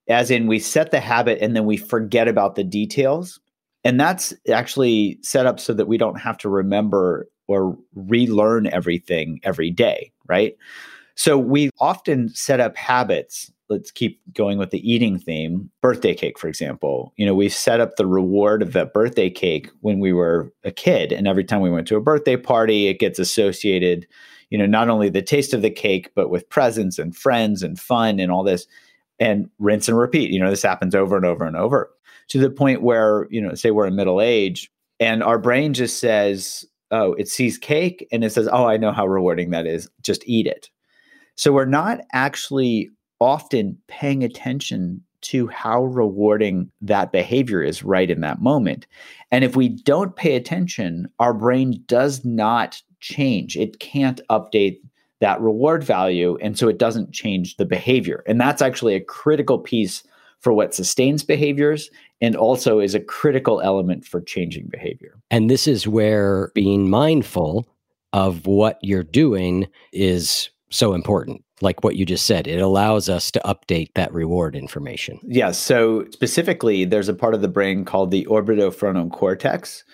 as 0.09 0.31
in, 0.31 0.47
we 0.47 0.59
set 0.59 0.91
the 0.93 1.01
habit 1.01 1.39
and 1.41 1.57
then 1.57 1.65
we 1.67 1.77
forget 1.79 2.29
about 2.29 2.57
the 2.57 2.65
details. 2.65 3.41
And 3.85 3.99
that's 3.99 4.35
actually 4.53 5.19
set 5.23 5.47
up 5.47 5.59
so 5.59 5.73
that 5.75 5.89
we 5.89 5.99
don't 5.99 6.21
have 6.21 6.39
to 6.39 6.49
remember 6.49 7.29
or 7.49 7.77
relearn 7.95 8.67
everything 8.69 9.41
every 9.45 9.71
day, 9.71 10.13
right? 10.29 10.57
So, 11.17 11.39
we 11.39 11.71
often 11.81 12.29
set 12.31 12.61
up 12.61 12.77
habits 12.77 13.51
let's 13.69 13.91
keep 13.91 14.21
going 14.33 14.59
with 14.59 14.71
the 14.71 14.91
eating 14.91 15.19
theme. 15.19 15.71
Birthday 15.83 16.15
cake 16.15 16.39
for 16.39 16.49
example. 16.49 17.13
You 17.17 17.27
know 17.27 17.35
we 17.35 17.49
set 17.49 17.81
up 17.81 17.97
the 17.97 18.07
reward 18.07 18.63
of 18.63 18.73
that 18.73 18.93
birthday 18.93 19.31
cake 19.31 19.71
when 19.81 19.99
we 19.99 20.13
were 20.13 20.53
a 20.65 20.71
kid 20.71 21.13
and 21.13 21.27
every 21.27 21.45
time 21.45 21.61
we 21.61 21.71
went 21.71 21.89
to 21.89 21.97
a 21.97 22.01
birthday 22.01 22.37
party 22.37 22.87
it 22.89 22.99
gets 22.99 23.19
associated 23.19 24.07
you 24.51 24.59
know 24.59 24.67
not 24.67 24.89
only 24.89 25.09
the 25.09 25.23
taste 25.23 25.55
of 25.55 25.63
the 25.63 25.71
cake 25.71 26.11
but 26.15 26.31
with 26.31 26.49
presents 26.49 26.99
and 26.99 27.17
friends 27.17 27.63
and 27.63 27.81
fun 27.81 28.21
and 28.21 28.31
all 28.31 28.43
this 28.43 28.67
and 29.19 29.49
rinse 29.59 29.89
and 29.89 29.99
repeat. 29.99 30.31
You 30.31 30.41
know 30.41 30.51
this 30.51 30.63
happens 30.63 30.95
over 30.95 31.17
and 31.17 31.27
over 31.27 31.45
and 31.45 31.57
over 31.57 31.91
to 32.29 32.39
the 32.39 32.51
point 32.51 32.83
where 32.83 33.27
you 33.31 33.41
know 33.41 33.55
say 33.55 33.71
we're 33.71 33.87
in 33.87 33.97
middle 33.97 34.21
age 34.21 34.71
and 35.01 35.23
our 35.23 35.39
brain 35.39 35.75
just 35.75 35.99
says 35.99 36.65
oh 36.91 37.15
it 37.15 37.29
sees 37.29 37.59
cake 37.59 38.07
and 38.13 38.25
it 38.25 38.31
says 38.31 38.49
oh 38.53 38.67
i 38.67 38.77
know 38.77 38.93
how 38.93 39.07
rewarding 39.07 39.51
that 39.51 39.67
is. 39.67 39.89
Just 40.03 40.23
eat 40.27 40.47
it. 40.47 40.71
So 41.37 41.53
we're 41.53 41.67
not 41.67 42.01
actually 42.13 42.91
often 43.21 43.79
paying 43.89 44.23
attention 44.23 45.03
to 45.23 45.49
how 45.49 45.85
rewarding 45.85 46.71
that 46.81 47.11
behavior 47.11 47.63
is 47.63 47.83
right 47.83 48.11
in 48.11 48.21
that 48.21 48.41
moment. 48.41 48.87
And 49.31 49.45
if 49.45 49.57
we 49.57 49.69
don't 49.69 50.15
pay 50.15 50.37
attention, 50.37 51.09
our 51.19 51.35
brain 51.35 51.83
does 51.87 52.25
not 52.25 52.81
change. 53.01 53.57
It 53.57 53.81
can't 53.81 54.21
update 54.31 54.79
that 55.21 55.41
reward 55.41 55.83
value. 55.83 56.39
And 56.41 56.59
so 56.59 56.69
it 56.69 56.79
doesn't 56.79 57.13
change 57.13 57.57
the 57.57 57.65
behavior. 57.65 58.23
And 58.27 58.41
that's 58.41 58.63
actually 58.63 58.95
a 58.95 59.01
critical 59.01 59.59
piece 59.59 60.05
for 60.41 60.53
what 60.53 60.75
sustains 60.75 61.25
behaviors 61.25 61.91
and 62.21 62.37
also 62.37 62.79
is 62.79 62.95
a 62.95 63.01
critical 63.01 63.61
element 63.63 64.05
for 64.05 64.21
changing 64.21 64.67
behavior. 64.67 65.19
And 65.31 65.51
this 65.51 65.67
is 65.67 65.89
where 65.89 66.53
being 66.55 66.89
mindful 66.89 67.67
of 68.13 68.47
what 68.47 68.79
you're 68.83 69.03
doing 69.03 69.67
is 69.93 70.51
so 70.77 70.95
important 70.95 71.43
like 71.63 71.83
what 71.83 71.97
you 71.97 72.05
just 72.05 72.27
said. 72.27 72.47
It 72.47 72.61
allows 72.61 73.09
us 73.09 73.31
to 73.31 73.41
update 73.45 73.95
that 73.95 74.13
reward 74.13 74.55
information. 74.55 75.19
Yeah, 75.23 75.53
so 75.53 76.05
specifically 76.11 76.85
there's 76.85 77.09
a 77.09 77.15
part 77.15 77.35
of 77.35 77.41
the 77.41 77.49
brain 77.49 77.85
called 77.85 78.11
the 78.11 78.27
orbitofrontal 78.27 79.11
cortex 79.13 79.85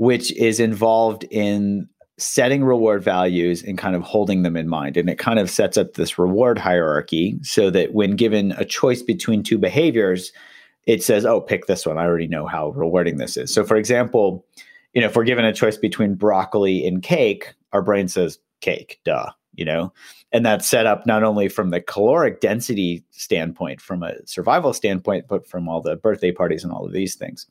which 0.00 0.34
is 0.38 0.58
involved 0.60 1.24
in 1.30 1.86
setting 2.16 2.64
reward 2.64 3.04
values 3.04 3.62
and 3.62 3.76
kind 3.76 3.94
of 3.94 4.00
holding 4.00 4.44
them 4.44 4.56
in 4.56 4.66
mind. 4.66 4.96
And 4.96 5.10
it 5.10 5.18
kind 5.18 5.38
of 5.38 5.50
sets 5.50 5.76
up 5.76 5.92
this 5.92 6.18
reward 6.18 6.56
hierarchy 6.56 7.38
so 7.42 7.68
that 7.68 7.92
when 7.92 8.16
given 8.16 8.52
a 8.52 8.64
choice 8.64 9.02
between 9.02 9.42
two 9.42 9.58
behaviors 9.58 10.32
it 10.86 11.04
says 11.04 11.26
oh 11.26 11.42
pick 11.42 11.66
this 11.66 11.84
one. 11.84 11.98
I 11.98 12.04
already 12.04 12.26
know 12.26 12.46
how 12.46 12.70
rewarding 12.70 13.18
this 13.18 13.36
is. 13.36 13.52
So 13.52 13.62
for 13.62 13.76
example 13.76 14.46
you 14.94 15.02
know 15.02 15.08
if 15.08 15.14
we're 15.14 15.24
given 15.24 15.44
a 15.44 15.52
choice 15.52 15.76
between 15.76 16.14
broccoli 16.14 16.86
and 16.86 17.02
cake 17.02 17.52
our 17.74 17.82
brain 17.82 18.08
says 18.08 18.38
cake 18.62 19.00
duh 19.04 19.30
you 19.60 19.66
know? 19.66 19.92
And 20.32 20.44
that's 20.44 20.66
set 20.66 20.86
up 20.86 21.06
not 21.06 21.22
only 21.22 21.48
from 21.48 21.70
the 21.70 21.80
caloric 21.80 22.40
density 22.40 23.04
standpoint 23.10 23.80
from 23.80 24.02
a 24.02 24.14
survival 24.26 24.72
standpoint 24.72 25.26
but 25.28 25.46
from 25.46 25.68
all 25.68 25.82
the 25.82 25.96
birthday 25.96 26.32
parties 26.32 26.64
and 26.64 26.72
all 26.72 26.86
of 26.86 26.92
these 26.92 27.14
things. 27.14 27.46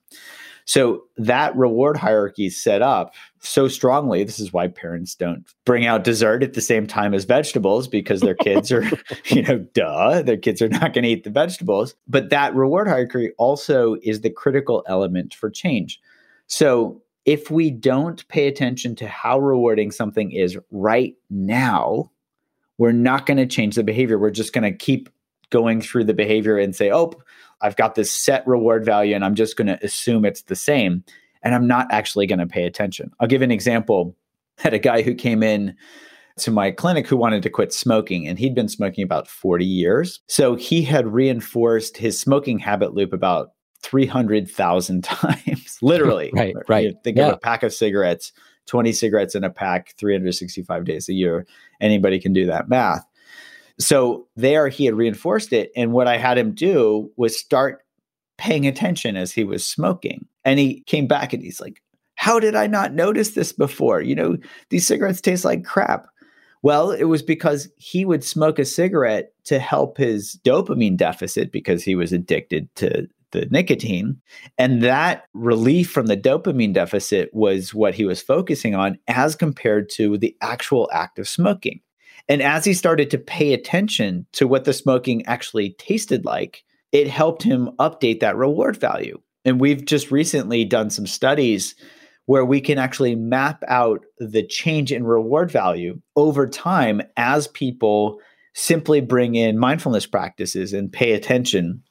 So 0.66 1.06
that 1.18 1.56
reward 1.56 1.98
hierarchy 1.98 2.46
is 2.46 2.62
set 2.62 2.82
up 2.82 3.16
so 3.40 3.68
strongly. 3.68 4.24
This 4.24 4.40
is 4.40 4.54
why 4.54 4.68
parents 4.68 5.16
don't 5.16 5.44
bring 5.66 5.86
out 5.86 6.04
dessert 6.04 6.44
at 6.44 6.54
the 6.54 6.62
same 6.62 6.86
time 6.86 7.14
as 7.14 7.26
vegetables 7.26 7.88
because 7.88 8.22
their 8.22 8.36
kids 8.36 8.72
are 8.72 8.84
you 9.26 9.42
know 9.42 9.60
duh 9.74 10.22
their 10.22 10.38
kids 10.38 10.62
are 10.62 10.70
not 10.70 10.94
going 10.94 11.04
to 11.04 11.10
eat 11.10 11.24
the 11.24 11.30
vegetables. 11.30 11.96
But 12.08 12.30
that 12.30 12.54
reward 12.56 12.88
hierarchy 12.88 13.32
also 13.38 13.96
is 14.04 14.22
the 14.22 14.30
critical 14.30 14.84
element 14.88 15.34
for 15.34 15.50
change. 15.50 16.00
So 16.48 17.02
if 17.26 17.52
we 17.52 17.70
don't 17.70 18.28
pay 18.28 18.48
attention 18.48 18.96
to 18.96 19.08
how 19.08 19.40
rewarding 19.40 19.92
something 19.92 20.32
is 20.32 20.58
right 20.72 21.16
now, 21.30 22.12
we're 22.78 22.92
not 22.92 23.26
going 23.26 23.38
to 23.38 23.46
change 23.46 23.76
the 23.76 23.84
behavior. 23.84 24.18
We're 24.18 24.32
just 24.32 24.54
going 24.54 24.64
to 24.64 24.78
keep 24.78 25.10
going 25.50 25.82
through 25.82 26.06
the 26.06 26.14
behavior 26.14 26.58
and 26.58 26.76
say, 26.76 26.92
oh, 26.92 27.14
I've 27.62 27.76
got 27.76 27.96
this 27.96 28.12
set 28.12 28.46
reward 28.48 28.86
value 28.86 29.16
and 29.16 29.26
I'm 29.26 29.36
just 29.36 29.58
going 29.58 29.68
to 29.68 29.84
assume 29.84 30.24
it's 30.26 30.44
the 30.44 30.56
same. 30.56 31.04
And 31.44 31.56
I'm 31.56 31.68
not 31.68 31.88
actually 31.92 32.26
going 32.26 32.40
to 32.40 32.48
pay 32.48 32.66
attention. 32.66 33.12
I'll 33.20 33.28
give 33.28 33.42
an 33.42 33.52
example. 33.52 34.16
I 34.60 34.64
had 34.64 34.74
a 34.74 34.80
guy 34.80 35.02
who 35.02 35.14
came 35.14 35.44
in 35.44 35.76
to 36.38 36.52
my 36.52 36.72
clinic 36.72 37.08
who 37.08 37.18
wanted 37.18 37.44
to 37.44 37.50
quit 37.50 37.74
smoking, 37.74 38.28
and 38.28 38.40
he'd 38.40 38.56
been 38.56 38.70
smoking 38.70 39.04
about 39.04 39.28
40 39.28 39.66
years. 39.66 40.22
So 40.28 40.56
he 40.56 40.82
had 40.82 41.14
reinforced 41.14 41.98
his 41.98 42.20
smoking 42.20 42.60
habit 42.60 42.94
loop 42.94 43.14
about 43.14 43.52
300,000 43.84 45.04
times, 45.04 45.78
literally. 45.82 46.32
right, 46.34 46.56
right. 46.68 46.86
You 46.86 46.96
think 47.04 47.18
yeah. 47.18 47.28
of 47.28 47.34
a 47.34 47.38
pack 47.38 47.64
of 47.64 47.74
cigarettes, 47.74 48.32
20 48.68 48.92
cigarettes 48.94 49.36
in 49.36 49.44
a 49.44 49.50
pack, 49.50 49.96
365 49.98 50.86
days 50.86 51.10
a 51.10 51.14
year. 51.14 51.46
Anybody 51.82 52.20
can 52.20 52.34
do 52.34 52.46
that 52.48 52.70
math. 52.70 53.06
So 53.80 54.28
there 54.36 54.68
he 54.68 54.86
had 54.86 54.96
reinforced 54.96 55.54
it. 55.54 55.72
And 55.76 55.94
what 55.94 56.08
I 56.08 56.18
had 56.18 56.38
him 56.38 56.54
do 56.54 57.12
was 57.16 57.40
start 57.40 57.84
paying 58.38 58.68
attention 58.68 59.16
as 59.16 59.32
he 59.32 59.44
was 59.44 59.66
smoking. 59.66 60.26
And 60.44 60.60
he 60.60 60.82
came 60.82 61.08
back 61.08 61.34
and 61.34 61.42
he's 61.42 61.62
like, 61.62 61.82
How 62.16 62.40
did 62.40 62.56
I 62.56 62.68
not 62.68 62.94
notice 62.94 63.32
this 63.32 63.54
before? 63.54 64.02
You 64.02 64.16
know, 64.16 64.38
these 64.70 64.86
cigarettes 64.86 65.22
taste 65.22 65.46
like 65.46 65.64
crap. 65.64 66.08
Well, 66.62 66.92
it 66.92 67.06
was 67.06 67.24
because 67.24 67.70
he 67.78 68.04
would 68.04 68.24
smoke 68.24 68.60
a 68.60 68.66
cigarette 68.66 69.32
to 69.46 69.60
help 69.60 69.98
his 69.98 70.38
dopamine 70.44 70.98
deficit 70.98 71.54
because 71.54 71.84
he 71.84 71.96
was 71.96 72.12
addicted 72.12 72.74
to 72.76 73.08
the 73.32 73.48
nicotine. 73.52 74.22
And 74.58 74.82
that 74.84 75.26
relief 75.34 75.90
from 75.92 76.08
the 76.08 76.18
dopamine 76.18 76.74
deficit 76.74 77.30
was 77.34 77.74
what 77.74 77.96
he 77.96 78.06
was 78.06 78.22
focusing 78.22 78.76
on 78.76 79.00
as 79.08 79.36
compared 79.36 79.90
to 79.92 80.18
the 80.18 80.36
actual 80.42 80.90
act 80.94 81.20
of 81.20 81.28
smoking. 81.28 81.82
And 82.28 82.42
as 82.42 82.66
he 82.66 82.74
started 82.74 83.10
to 83.12 83.18
pay 83.18 83.54
attention 83.54 84.28
to 84.34 84.48
what 84.48 84.66
the 84.66 84.74
smoking 84.74 85.26
actually 85.26 85.72
tasted 85.80 86.26
like, 86.26 86.64
it 86.92 87.08
helped 87.08 87.44
him 87.44 87.70
update 87.80 88.20
that 88.20 88.36
reward 88.36 88.78
value. 88.78 89.20
And 89.46 89.60
we've 89.60 89.86
just 89.86 90.12
recently 90.12 90.66
done 90.66 90.90
some 90.90 91.08
studies 91.08 91.76
where 92.26 92.46
we 92.46 92.62
can 92.62 92.78
actually 92.78 93.16
map 93.16 93.64
out 93.68 94.06
the 94.20 94.46
change 94.46 94.92
in 94.92 95.04
reward 95.04 95.50
value 95.50 96.00
over 96.16 96.48
time 96.48 97.02
as 97.18 97.48
people 97.48 98.20
simply 98.54 99.02
bring 99.02 99.36
in 99.36 99.58
mindfulness 99.58 100.06
practices 100.06 100.74
and 100.74 100.92
pay 100.92 101.14
attention 101.14 101.82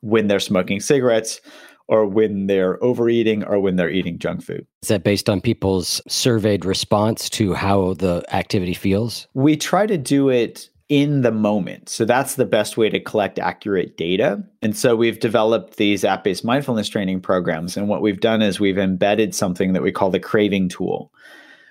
when 0.00 0.28
they're 0.28 0.40
smoking 0.40 0.80
cigarettes 0.80 1.40
or 1.88 2.06
when 2.06 2.46
they're 2.46 2.82
overeating 2.82 3.44
or 3.44 3.60
when 3.60 3.76
they're 3.76 3.90
eating 3.90 4.18
junk 4.18 4.42
food. 4.42 4.66
Is 4.82 4.88
that 4.88 5.04
based 5.04 5.30
on 5.30 5.40
people's 5.40 6.00
surveyed 6.08 6.64
response 6.64 7.30
to 7.30 7.54
how 7.54 7.94
the 7.94 8.24
activity 8.34 8.74
feels? 8.74 9.28
We 9.34 9.56
try 9.56 9.86
to 9.86 9.96
do 9.96 10.28
it 10.28 10.68
in 10.88 11.22
the 11.22 11.32
moment. 11.32 11.88
So 11.88 12.04
that's 12.04 12.36
the 12.36 12.44
best 12.44 12.76
way 12.76 12.88
to 12.88 13.00
collect 13.00 13.38
accurate 13.38 13.96
data. 13.96 14.42
And 14.62 14.76
so 14.76 14.94
we've 14.94 15.18
developed 15.18 15.76
these 15.76 16.04
app 16.04 16.22
based 16.24 16.44
mindfulness 16.44 16.88
training 16.88 17.20
programs. 17.20 17.76
And 17.76 17.88
what 17.88 18.02
we've 18.02 18.20
done 18.20 18.40
is 18.40 18.60
we've 18.60 18.78
embedded 18.78 19.34
something 19.34 19.72
that 19.72 19.82
we 19.82 19.90
call 19.90 20.10
the 20.10 20.20
craving 20.20 20.68
tool, 20.68 21.12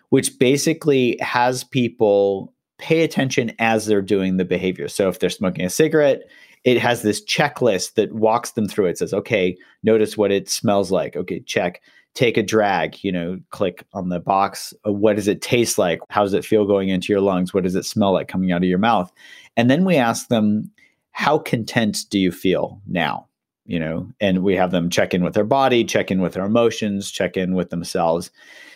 which 0.10 0.38
basically 0.38 1.18
has 1.22 1.64
people 1.64 2.54
pay 2.78 3.04
attention 3.04 3.54
as 3.58 3.86
they're 3.86 4.02
doing 4.02 4.36
the 4.36 4.44
behavior. 4.44 4.90
So 4.90 5.08
if 5.08 5.20
they're 5.20 5.30
smoking 5.30 5.66
a 5.66 5.70
cigarette, 5.70 6.24
it 6.66 6.80
has 6.80 7.04
this 7.04 7.24
checklist 7.24 7.94
that 7.94 8.12
walks 8.12 8.52
them 8.52 8.68
through. 8.68 8.88
It 8.88 8.98
says, 8.98 9.14
okay, 9.14 9.56
notice 9.84 10.18
what 10.18 10.32
it 10.32 10.50
smells 10.50 10.92
like. 10.92 11.16
Okay, 11.16 11.40
check. 11.42 11.82
Take 12.16 12.38
a 12.38 12.44
drag, 12.44 13.04
you 13.04 13.12
know, 13.12 13.40
click 13.52 13.86
on 13.94 14.10
the 14.10 14.20
box. 14.20 14.74
Uh, 14.86 14.92
what 14.92 15.16
does 15.16 15.28
it 15.28 15.42
taste 15.42 15.78
like? 15.78 16.00
How 16.10 16.24
does 16.24 16.34
it 16.34 16.46
feel 16.46 16.66
going 16.66 16.90
into 16.90 17.14
your 17.14 17.22
lungs? 17.22 17.54
What 17.54 17.64
does 17.64 17.76
it 17.76 17.86
smell 17.86 18.14
like 18.14 18.28
coming 18.28 18.52
out 18.52 18.64
of 18.64 18.70
your 18.70 18.80
mouth? 18.80 19.12
And 19.56 19.70
then 19.70 19.86
we 19.86 19.96
ask 19.96 20.28
them, 20.28 20.72
how 21.12 21.38
content 21.38 22.00
do 22.10 22.18
you 22.18 22.32
feel 22.32 22.82
now? 22.88 23.28
You 23.66 23.80
know, 23.80 24.08
and 24.20 24.44
we 24.44 24.56
have 24.56 24.72
them 24.72 24.90
check 24.90 25.14
in 25.14 25.24
with 25.24 25.34
their 25.34 25.44
body, 25.44 25.84
check 25.84 26.10
in 26.10 26.22
with 26.22 26.34
their 26.34 26.46
emotions, 26.46 27.12
check 27.12 27.36
in 27.36 27.54
with 27.54 27.70
themselves 27.70 28.32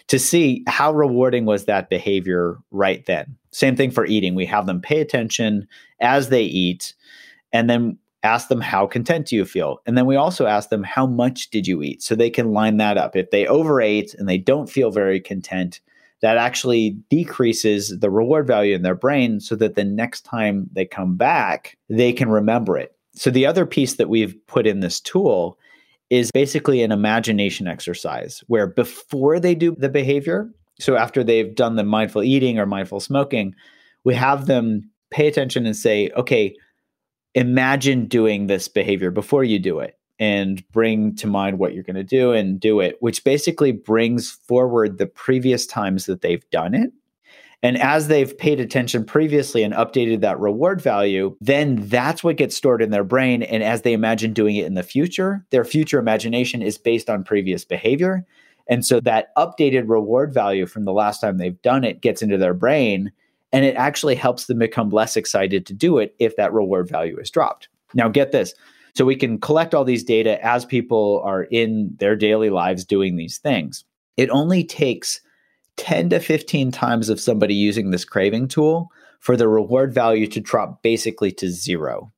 to 0.07 0.17
see 0.17 0.63
how 0.67 0.91
rewarding 0.91 1.45
was 1.45 1.65
that 1.65 1.89
behavior 1.89 2.57
right 2.71 3.05
then. 3.05 3.37
Same 3.51 3.75
thing 3.75 3.91
for 3.91 4.05
eating. 4.05 4.33
We 4.35 4.47
have 4.47 4.65
them 4.65 4.81
pay 4.81 4.99
attention 4.99 5.67
as 6.01 6.29
they 6.29 6.43
eat 6.43 6.95
and 7.51 7.69
then 7.69 7.97
ask 8.23 8.49
them 8.49 8.61
how 8.61 8.85
content 8.85 9.27
do 9.27 9.35
you 9.35 9.45
feel? 9.45 9.79
And 9.85 9.97
then 9.97 10.05
we 10.05 10.15
also 10.15 10.45
ask 10.45 10.69
them 10.69 10.83
how 10.83 11.07
much 11.07 11.49
did 11.49 11.67
you 11.67 11.81
eat? 11.81 12.03
So 12.03 12.15
they 12.15 12.29
can 12.29 12.51
line 12.51 12.77
that 12.77 12.97
up. 12.97 13.15
If 13.15 13.31
they 13.31 13.47
overate 13.47 14.13
and 14.13 14.27
they 14.27 14.37
don't 14.37 14.69
feel 14.69 14.91
very 14.91 15.19
content 15.19 15.79
that 16.21 16.37
actually 16.37 16.97
decreases 17.09 17.97
the 17.99 18.09
reward 18.09 18.45
value 18.45 18.75
in 18.75 18.81
their 18.81 18.95
brain 18.95 19.39
so 19.39 19.55
that 19.55 19.75
the 19.75 19.85
next 19.85 20.21
time 20.21 20.69
they 20.73 20.85
come 20.85 21.15
back 21.15 21.77
they 21.89 22.11
can 22.11 22.29
remember 22.29 22.77
it. 22.77 22.93
So 23.13 23.29
the 23.29 23.45
other 23.45 23.65
piece 23.65 23.95
that 23.95 24.09
we've 24.09 24.35
put 24.47 24.67
in 24.67 24.81
this 24.81 24.99
tool 24.99 25.57
is 26.09 26.31
basically 26.31 26.81
an 26.81 26.91
imagination 26.91 27.67
exercise 27.67 28.43
where 28.47 28.67
before 28.67 29.39
they 29.39 29.55
do 29.55 29.75
the 29.77 29.89
behavior 29.89 30.49
so 30.79 30.95
after 30.95 31.23
they've 31.23 31.55
done 31.55 31.75
the 31.75 31.83
mindful 31.83 32.23
eating 32.23 32.57
or 32.57 32.65
mindful 32.65 32.99
smoking 32.99 33.53
we 34.03 34.15
have 34.15 34.45
them 34.47 34.89
pay 35.11 35.27
attention 35.27 35.65
and 35.65 35.75
say 35.75 36.09
okay 36.15 36.55
imagine 37.35 38.05
doing 38.05 38.47
this 38.47 38.67
behavior 38.67 39.11
before 39.11 39.43
you 39.43 39.59
do 39.59 39.79
it 39.79 39.97
and 40.19 40.67
bring 40.71 41.15
to 41.15 41.27
mind 41.27 41.59
what 41.59 41.73
you're 41.73 41.83
going 41.83 41.95
to 41.95 42.03
do 42.03 42.33
and 42.33 42.59
do 42.59 42.79
it, 42.81 42.97
which 42.99 43.23
basically 43.23 43.71
brings 43.71 44.31
forward 44.31 44.97
the 44.97 45.07
previous 45.07 45.65
times 45.65 46.05
that 46.05 46.21
they've 46.21 46.47
done 46.49 46.73
it. 46.73 46.91
And 47.61 47.77
as 47.77 48.07
they've 48.07 48.37
paid 48.37 48.59
attention 48.59 49.03
previously 49.03 49.63
and 49.63 49.73
updated 49.73 50.21
that 50.21 50.39
reward 50.39 50.81
value, 50.81 51.35
then 51.41 51.87
that's 51.87 52.23
what 52.23 52.37
gets 52.37 52.55
stored 52.55 52.81
in 52.81 52.91
their 52.91 53.03
brain. 53.03 53.43
And 53.43 53.63
as 53.63 53.81
they 53.81 53.91
imagine 53.91 54.31
doing 54.31 54.55
it 54.55 54.65
in 54.65 54.75
the 54.75 54.83
future, 54.83 55.45
their 55.49 55.65
future 55.65 55.99
imagination 55.99 56.61
is 56.61 56.77
based 56.77 57.09
on 57.09 57.23
previous 57.23 57.65
behavior. 57.65 58.25
And 58.69 58.85
so 58.85 59.01
that 59.01 59.35
updated 59.35 59.89
reward 59.89 60.33
value 60.33 60.67
from 60.67 60.85
the 60.85 60.93
last 60.93 61.19
time 61.19 61.37
they've 61.37 61.61
done 61.61 61.83
it 61.83 62.01
gets 62.01 62.21
into 62.21 62.37
their 62.37 62.53
brain 62.53 63.11
and 63.51 63.65
it 63.65 63.75
actually 63.75 64.15
helps 64.15 64.45
them 64.45 64.59
become 64.59 64.89
less 64.89 65.17
excited 65.17 65.65
to 65.65 65.73
do 65.73 65.97
it 65.97 66.15
if 66.19 66.35
that 66.35 66.53
reward 66.53 66.87
value 66.87 67.17
is 67.17 67.31
dropped. 67.31 67.67
Now, 67.93 68.07
get 68.07 68.31
this. 68.31 68.53
So 68.95 69.05
we 69.05 69.15
can 69.15 69.39
collect 69.39 69.73
all 69.73 69.85
these 69.85 70.03
data 70.03 70.43
as 70.45 70.65
people 70.65 71.21
are 71.23 71.43
in 71.43 71.95
their 71.99 72.15
daily 72.15 72.49
lives 72.49 72.85
doing 72.85 73.15
these 73.15 73.37
things. 73.37 73.83
It 74.17 74.29
only 74.29 74.63
takes 74.63 75.21
10 75.77 76.09
to 76.09 76.19
15 76.19 76.71
times 76.71 77.09
of 77.09 77.19
somebody 77.19 77.53
using 77.53 77.91
this 77.91 78.05
craving 78.05 78.49
tool 78.49 78.91
for 79.19 79.37
the 79.37 79.47
reward 79.47 79.93
value 79.93 80.27
to 80.27 80.39
drop 80.39 80.81
basically 80.83 81.31
to 81.33 81.49
zero. 81.49 82.11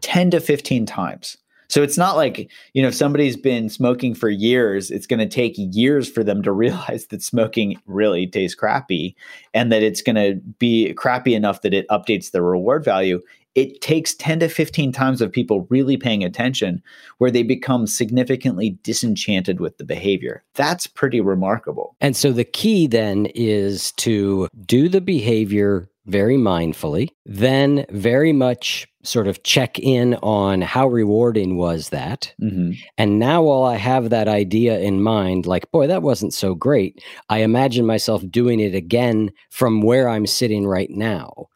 10 0.00 0.32
to 0.32 0.40
15 0.40 0.86
times. 0.86 1.36
So 1.68 1.82
it's 1.82 1.98
not 1.98 2.16
like, 2.16 2.50
you 2.72 2.82
know, 2.82 2.88
if 2.88 2.94
somebody's 2.94 3.36
been 3.36 3.68
smoking 3.68 4.14
for 4.14 4.30
years, 4.30 4.90
it's 4.90 5.06
going 5.06 5.20
to 5.20 5.28
take 5.28 5.54
years 5.56 6.10
for 6.10 6.24
them 6.24 6.42
to 6.42 6.52
realize 6.58 7.06
that 7.06 7.22
smoking 7.22 7.80
really 7.86 8.26
tastes 8.26 8.54
crappy 8.54 9.16
and 9.54 9.70
that 9.72 9.82
it's 9.82 10.02
going 10.02 10.16
to 10.16 10.40
be 10.58 10.92
crappy 10.94 11.34
enough 11.34 11.62
that 11.62 11.74
it 11.74 11.86
updates 11.88 12.30
the 12.30 12.42
reward 12.42 12.84
value. 12.84 13.20
It 13.54 13.80
takes 13.80 14.14
10 14.14 14.40
to 14.40 14.48
15 14.48 14.92
times 14.92 15.20
of 15.20 15.32
people 15.32 15.66
really 15.68 15.96
paying 15.96 16.22
attention 16.22 16.80
where 17.18 17.30
they 17.30 17.42
become 17.42 17.88
significantly 17.88 18.78
disenchanted 18.84 19.58
with 19.58 19.78
the 19.78 19.84
behavior. 19.84 20.44
That's 20.54 20.86
pretty 20.86 21.20
remarkable. 21.20 21.96
And 22.00 22.16
so 22.16 22.30
the 22.30 22.44
key 22.44 22.86
then 22.86 23.26
is 23.34 23.90
to 23.92 24.48
do 24.64 24.88
the 24.88 25.00
behavior 25.00 25.90
very 26.08 26.36
mindfully, 26.36 27.10
then 27.24 27.84
very 27.90 28.32
much 28.32 28.88
sort 29.04 29.26
of 29.26 29.42
check 29.42 29.78
in 29.78 30.14
on 30.16 30.60
how 30.60 30.88
rewarding 30.88 31.56
was 31.56 31.90
that. 31.90 32.34
Mm-hmm. 32.42 32.72
And 32.96 33.18
now, 33.18 33.42
while 33.42 33.64
I 33.64 33.76
have 33.76 34.10
that 34.10 34.28
idea 34.28 34.78
in 34.80 35.02
mind, 35.02 35.46
like, 35.46 35.70
boy, 35.70 35.86
that 35.86 36.02
wasn't 36.02 36.34
so 36.34 36.54
great, 36.54 37.02
I 37.28 37.38
imagine 37.38 37.86
myself 37.86 38.22
doing 38.28 38.60
it 38.60 38.74
again 38.74 39.30
from 39.50 39.82
where 39.82 40.08
I'm 40.08 40.26
sitting 40.26 40.66
right 40.66 40.90
now, 40.90 41.46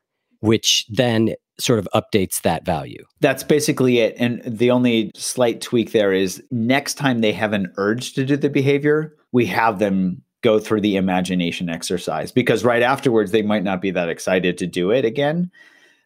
which 0.41 0.87
then 0.89 1.35
sort 1.59 1.79
of 1.79 1.89
updates 1.95 2.41
that 2.43 2.65
value. 2.65 3.05
That's 3.21 3.45
basically 3.45 3.99
it. 3.99 4.15
And 4.19 4.43
the 4.45 4.71
only 4.71 5.11
slight 5.15 5.61
tweak 5.61 5.93
there 5.93 6.13
is 6.13 6.43
next 6.51 6.95
time 6.95 7.21
they 7.21 7.33
have 7.33 7.53
an 7.53 7.73
urge 7.77 8.15
to 8.15 8.25
do 8.25 8.37
the 8.37 8.49
behavior, 8.49 9.15
we 9.33 9.47
have 9.47 9.79
them 9.79 10.23
go 10.43 10.59
through 10.59 10.81
the 10.81 10.97
imagination 10.97 11.69
exercise 11.69 12.33
because 12.33 12.65
right 12.65 12.83
afterwards 12.83 13.31
they 13.31 13.43
might 13.43 13.65
not 13.65 13.81
be 13.81 13.91
that 13.91 14.09
excited 14.09 14.59
to 14.59 14.67
do 14.67 14.91
it 14.91 15.05
again. 15.05 15.51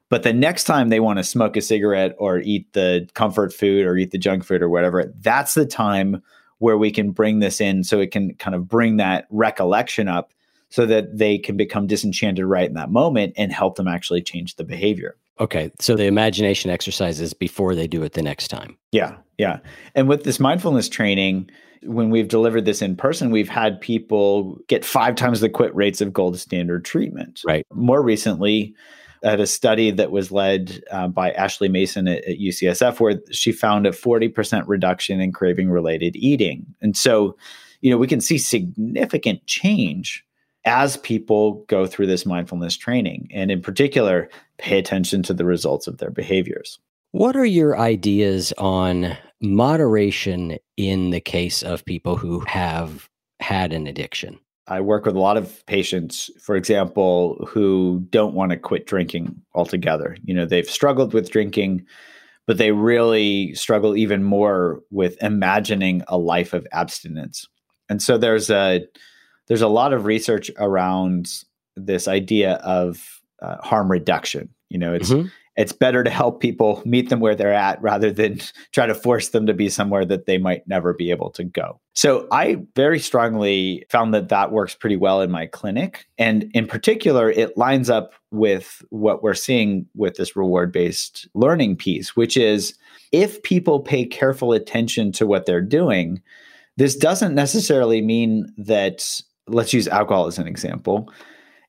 But 0.09 0.23
the 0.23 0.33
next 0.33 0.65
time 0.65 0.89
they 0.89 1.01
want 1.01 1.19
to 1.19 1.25
smoke 1.25 1.57
a 1.57 1.61
cigarette 1.61 2.15
or 2.19 2.39
eat 2.39 2.73
the 2.75 3.09
comfort 3.15 3.53
food 3.53 3.87
or 3.87 3.97
eat 3.97 4.13
the 4.13 4.19
junk 4.19 4.45
food 4.45 4.63
or 4.63 4.69
whatever, 4.69 5.13
that's 5.21 5.55
the 5.55 5.67
time 5.67 6.23
where 6.59 6.79
we 6.79 6.91
can 6.91 7.11
bring 7.11 7.41
this 7.41 7.61
in 7.61 7.83
so 7.83 7.99
it 7.99 8.13
can 8.13 8.35
kind 8.35 8.55
of 8.55 8.69
bring 8.69 8.99
that 8.99 9.27
recollection 9.31 10.07
up 10.09 10.33
so 10.69 10.87
that 10.87 11.17
they 11.17 11.39
can 11.39 11.57
become 11.57 11.87
disenchanted 11.87 12.45
right 12.45 12.69
in 12.69 12.75
that 12.75 12.91
moment 12.91 13.33
and 13.37 13.53
help 13.53 13.77
them 13.77 13.89
actually 13.89 14.23
change 14.23 14.57
the 14.57 14.65
behavior. 14.65 15.17
Okay. 15.39 15.71
So 15.81 15.97
the 15.97 16.07
imagination 16.07 16.71
exercises 16.71 17.35
before 17.35 17.75
they 17.75 17.87
do 17.87 18.03
it 18.03 18.13
the 18.13 18.23
next 18.23 18.49
time. 18.49 18.77
Yeah. 18.93 19.17
Yeah. 19.39 19.59
And 19.95 20.09
with 20.09 20.25
this 20.25 20.41
mindfulness 20.41 20.89
training, 20.89 21.51
when 21.83 22.11
we've 22.11 22.29
delivered 22.29 22.65
this 22.65 22.83
in 22.83 22.97
person, 22.97 23.31
we've 23.31 23.49
had 23.49 23.81
people 23.81 24.59
get 24.69 24.85
five 24.85 25.15
times 25.15 25.41
the 25.41 25.49
quit 25.49 25.75
rates 25.75 26.01
of 26.01 26.13
gold 26.13 26.39
standard 26.39 26.85
treatment. 26.85 27.41
Right. 27.47 27.67
More 27.73 28.03
recently, 28.03 28.75
at 29.23 29.41
a 29.41 29.47
study 29.47 29.91
that 29.91 30.11
was 30.11 30.31
led 30.31 30.85
uh, 30.91 31.09
by 31.09 31.33
Ashley 31.33 31.69
Mason 31.69 32.07
at, 32.07 32.25
at, 32.25 32.39
UCSF, 32.39 33.01
where 33.01 33.21
she 33.33 33.51
found 33.51 33.87
a 33.87 33.91
40% 33.91 34.65
reduction 34.67 35.21
in 35.21 35.33
craving 35.33 35.71
related 35.71 36.15
eating. 36.17 36.67
And 36.81 36.97
so, 36.97 37.37
you 37.81 37.91
know, 37.91 37.97
we 37.97 38.07
can 38.07 38.21
see 38.21 38.39
significant 38.39 39.45
change 39.47 40.25
as 40.65 40.97
people 40.99 41.65
go 41.69 41.87
through 41.87 42.07
this 42.07 42.27
mindfulness 42.27 42.77
training. 42.77 43.29
And 43.33 43.51
in 43.51 43.63
particular, 43.63 44.29
pay 44.59 44.79
attention 44.79 45.23
to 45.25 45.35
the 45.35 45.45
results 45.45 45.87
of 45.87 45.99
their 45.99 46.11
behaviors. 46.11 46.79
What 47.17 47.35
are 47.35 47.47
your 47.47 47.79
ideas 47.79 48.53
on 48.59 49.17
moderation 49.41 50.59
in 50.77 51.13
the 51.13 51.21
case 51.21 51.63
of 51.63 51.83
people 51.87 52.15
who 52.15 52.41
have 52.41 53.09
had 53.41 53.73
an 53.73 53.87
addiction? 53.87 54.39
I 54.67 54.83
work 54.83 55.07
with 55.07 55.17
a 55.17 55.21
lot 55.21 55.39
of 55.39 55.65
patients, 55.65 56.31
for 56.43 56.57
example, 56.57 57.43
who 57.49 58.07
don't 58.11 58.35
want 58.35 58.51
to 58.51 58.59
quit 58.59 58.87
drinking 58.87 59.35
altogether. 59.55 60.19
You 60.25 60.35
know, 60.35 60.45
they've 60.45 60.69
struggled 60.69 61.15
with 61.15 61.31
drinking, 61.31 61.87
but 62.47 62.59
they 62.59 62.73
really 62.73 63.55
struggle 63.55 63.97
even 63.97 64.23
more 64.23 64.83
with 64.91 65.17
imagining 65.23 66.03
a 66.09 66.19
life 66.19 66.53
of 66.53 66.67
abstinence. 66.71 67.49
And 67.89 68.03
so 68.03 68.19
there's 68.19 68.51
a 68.51 68.87
there's 69.49 69.63
a 69.63 69.69
lot 69.69 69.95
of 69.95 70.05
research 70.05 70.51
around 70.59 71.31
this 71.77 72.09
idea 72.09 72.57
of 72.57 73.23
uh, 73.41 73.57
harm 73.63 73.91
reduction. 73.91 74.51
You 74.69 74.77
know, 74.77 74.93
it's 74.93 75.09
mm-hmm 75.09 75.29
it's 75.57 75.73
better 75.73 76.05
to 76.05 76.11
help 76.11 76.41
people 76.41 76.83
meet 76.85 77.09
them 77.09 77.21
where 77.21 77.35
they're 77.35 77.53
at 77.53 77.81
rather 77.81 78.11
than 78.11 78.41
try 78.73 78.87
to 78.87 78.95
force 78.95 79.31
them 79.31 79.47
to 79.47 79.55
be 79.55 79.69
somewhere 79.69 80.05
that 80.05 80.27
they 80.27 80.39
might 80.39 80.67
never 80.69 80.93
be 80.93 81.11
able 81.11 81.31
to 81.31 81.45
go. 81.45 81.81
So 81.95 82.29
I 82.31 82.59
very 82.75 82.99
strongly 82.99 83.87
found 83.91 84.13
that 84.13 84.29
that 84.29 84.53
works 84.53 84.75
pretty 84.75 84.97
well 84.97 85.23
in 85.23 85.31
my 85.31 85.47
clinic. 85.47 86.07
And 86.19 86.51
in 86.53 86.67
particular, 86.67 87.31
it 87.31 87.57
lines 87.57 87.89
up 87.89 88.13
with 88.31 88.83
what 88.91 89.23
we're 89.23 89.35
seeing 89.35 89.87
with 89.95 90.17
this 90.17 90.37
reward 90.37 90.73
based 90.73 91.27
learning 91.35 91.77
piece, 91.77 92.15
which 92.15 92.37
is 92.37 92.77
if 93.13 93.43
people 93.43 93.81
pay 93.81 94.05
careful 94.05 94.53
attention 94.53 95.11
to 95.13 95.27
what 95.27 95.47
they're 95.47 95.63
doing, 95.63 96.21
this 96.77 96.95
doesn't 96.97 97.35
necessarily 97.35 98.03
mean 98.03 98.53
that, 98.59 99.23
let's 99.49 99.73
use 99.73 99.89
alcohol 99.89 100.27
as 100.27 100.39
an 100.39 100.47
example. 100.47 101.11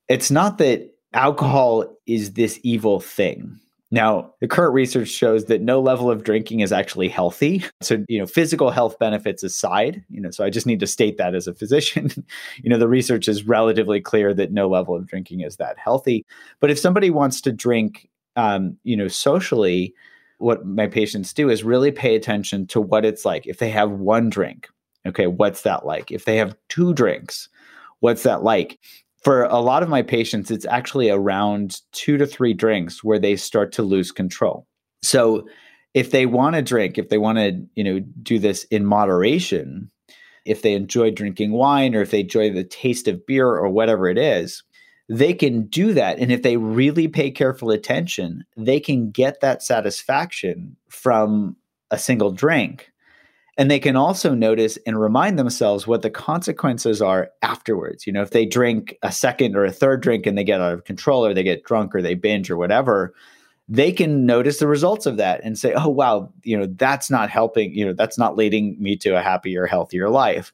It's 0.10 0.30
not 0.30 0.58
that 0.58 0.94
alcohol 1.14 1.86
is 2.06 2.34
this 2.34 2.60
evil 2.64 3.00
thing 3.00 3.58
now, 3.90 4.34
the 4.42 4.48
current 4.48 4.74
research 4.74 5.08
shows 5.08 5.46
that 5.46 5.62
no 5.62 5.80
level 5.80 6.12
of 6.12 6.24
drinking 6.24 6.60
is 6.60 6.74
actually 6.74 7.08
healthy. 7.08 7.64
So, 7.82 8.04
you 8.10 8.20
know, 8.20 8.26
physical 8.26 8.70
health 8.70 9.00
benefits 9.00 9.44
aside, 9.44 10.04
you 10.10 10.20
know, 10.20 10.30
so 10.32 10.44
I 10.44 10.50
just 10.50 10.68
need 10.68 10.82
to 10.82 10.88
state 10.88 11.18
that 11.18 11.36
as 11.36 11.48
a 11.48 11.54
physician, 11.54 12.10
you 12.64 12.70
know, 12.70 12.78
the 12.78 12.88
research 12.88 13.30
is 13.30 13.48
relatively 13.48 14.02
clear 14.02 14.34
that 14.34 14.52
no 14.52 14.68
level 14.68 14.96
of 14.96 15.08
drinking 15.08 15.42
is 15.42 15.56
that 15.58 15.78
healthy. 15.78 16.26
But 16.60 16.70
if 16.70 16.80
somebody 16.80 17.10
wants 17.10 17.40
to 17.42 17.54
drink, 17.54 18.10
um, 18.36 18.78
you 18.84 18.98
know, 18.98 19.08
socially, 19.08 19.94
what 20.40 20.66
my 20.66 20.88
patients 20.88 21.34
do 21.34 21.50
is 21.50 21.64
really 21.64 21.92
pay 21.92 22.16
attention 22.16 22.68
to 22.68 22.82
what 22.82 23.06
it's 23.06 23.24
like. 23.24 23.48
If 23.48 23.60
they 23.60 23.70
have 23.70 23.92
one 23.92 24.30
drink, 24.30 24.68
okay, 25.06 25.28
what's 25.28 25.62
that 25.62 25.86
like? 25.86 26.12
If 26.12 26.26
they 26.26 26.36
have 26.38 26.56
two 26.68 26.94
drinks, 26.94 27.48
what's 28.02 28.24
that 28.24 28.44
like? 28.44 28.80
For 29.28 29.44
a 29.44 29.60
lot 29.60 29.84
of 29.84 29.90
my 29.90 30.04
patients, 30.04 30.52
it's 30.52 30.66
actually 30.68 31.10
around 31.10 31.82
two 31.92 32.16
to 32.16 32.26
three 32.26 32.54
drinks 32.54 33.04
where 33.04 33.20
they 33.20 33.36
start 33.36 33.74
to 33.74 33.84
lose 33.84 34.10
control. 34.10 34.66
So 35.02 35.46
if 35.94 36.12
they 36.12 36.26
want 36.26 36.56
to 36.56 36.62
drink, 36.62 36.98
if 36.98 37.10
they 37.10 37.18
want 37.18 37.38
to, 37.38 37.62
you 37.76 37.84
know, 37.84 38.00
do 38.24 38.40
this 38.40 38.64
in 38.72 38.86
moderation, 38.86 39.92
if 40.46 40.62
they 40.62 40.72
enjoy 40.72 41.12
drinking 41.12 41.52
wine 41.52 41.94
or 41.94 42.02
if 42.02 42.12
they 42.12 42.22
enjoy 42.22 42.54
the 42.54 42.64
taste 42.64 43.10
of 43.10 43.26
beer 43.26 43.50
or 43.50 43.68
whatever 43.68 44.08
it 44.08 44.18
is, 44.18 44.64
they 45.10 45.34
can 45.34 45.68
do 45.68 45.94
that. 45.94 46.20
And 46.20 46.32
if 46.32 46.42
they 46.42 46.56
really 46.56 47.10
pay 47.10 47.30
careful 47.30 47.70
attention, 47.72 48.46
they 48.56 48.80
can 48.80 49.12
get 49.12 49.42
that 49.42 49.62
satisfaction 49.62 50.78
from 50.88 51.58
a 51.92 51.98
single 51.98 52.32
drink. 52.32 52.94
And 53.58 53.72
they 53.72 53.80
can 53.80 53.96
also 53.96 54.36
notice 54.36 54.78
and 54.86 55.00
remind 55.00 55.40
themselves 55.40 55.88
what 55.88 56.04
the 56.04 56.12
consequences 56.12 57.02
are 57.02 57.32
afterwards. 57.42 58.06
You 58.06 58.14
know, 58.14 58.22
if 58.22 58.30
they 58.30 58.46
drink 58.46 58.96
a 59.02 59.12
second 59.12 59.56
or 59.56 59.66
a 59.66 59.72
third 59.72 60.02
drink 60.02 60.28
and 60.28 60.38
they 60.38 60.44
get 60.44 60.62
out 60.62 60.74
of 60.74 60.84
control 60.84 61.26
or 61.26 61.34
they 61.34 61.44
get 61.44 61.64
drunk 61.64 61.96
or 61.96 62.02
they 62.04 62.14
binge 62.14 62.52
or 62.52 62.58
whatever, 62.58 63.16
they 63.68 63.92
can 63.92 64.26
notice 64.28 64.60
the 64.60 64.68
results 64.68 65.08
of 65.08 65.18
that 65.18 65.42
and 65.44 65.58
say, 65.58 65.74
oh, 65.74 65.90
wow, 65.90 66.32
you 66.44 66.58
know, 66.58 66.68
that's 66.76 67.10
not 67.10 67.32
helping, 67.32 67.74
you 67.74 67.86
know, 67.86 67.94
that's 67.94 68.18
not 68.18 68.38
leading 68.38 68.82
me 68.82 68.96
to 68.98 69.18
a 69.18 69.24
happier, 69.24 69.66
healthier 69.66 70.08
life. 70.08 70.54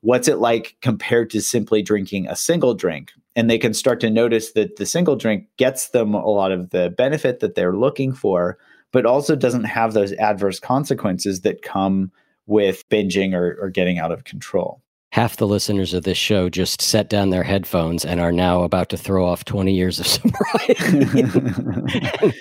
What's 0.00 0.28
it 0.28 0.38
like 0.38 0.76
compared 0.80 1.30
to 1.30 1.42
simply 1.42 1.82
drinking 1.82 2.28
a 2.28 2.36
single 2.36 2.74
drink? 2.74 3.12
And 3.34 3.50
they 3.50 3.58
can 3.58 3.74
start 3.74 4.00
to 4.00 4.10
notice 4.10 4.52
that 4.52 4.76
the 4.76 4.86
single 4.86 5.16
drink 5.16 5.48
gets 5.56 5.88
them 5.88 6.14
a 6.14 6.30
lot 6.30 6.52
of 6.52 6.70
the 6.70 6.90
benefit 6.90 7.40
that 7.40 7.56
they're 7.56 7.76
looking 7.76 8.12
for, 8.12 8.58
but 8.92 9.06
also 9.06 9.34
doesn't 9.34 9.64
have 9.64 9.92
those 9.92 10.12
adverse 10.12 10.60
consequences 10.60 11.40
that 11.40 11.62
come 11.62 12.12
with 12.46 12.88
binging 12.88 13.34
or, 13.34 13.56
or 13.60 13.70
getting 13.70 13.98
out 13.98 14.12
of 14.12 14.24
control 14.24 14.82
half 15.14 15.36
the 15.36 15.46
listeners 15.46 15.94
of 15.94 16.02
this 16.02 16.18
show 16.18 16.48
just 16.48 16.82
set 16.82 17.08
down 17.08 17.30
their 17.30 17.44
headphones 17.44 18.04
and 18.04 18.20
are 18.20 18.32
now 18.32 18.64
about 18.64 18.88
to 18.88 18.96
throw 18.96 19.24
off 19.24 19.44
20 19.44 19.72
years 19.72 20.00
of 20.00 20.06
sobriety 20.08 21.20
and, 21.20 21.92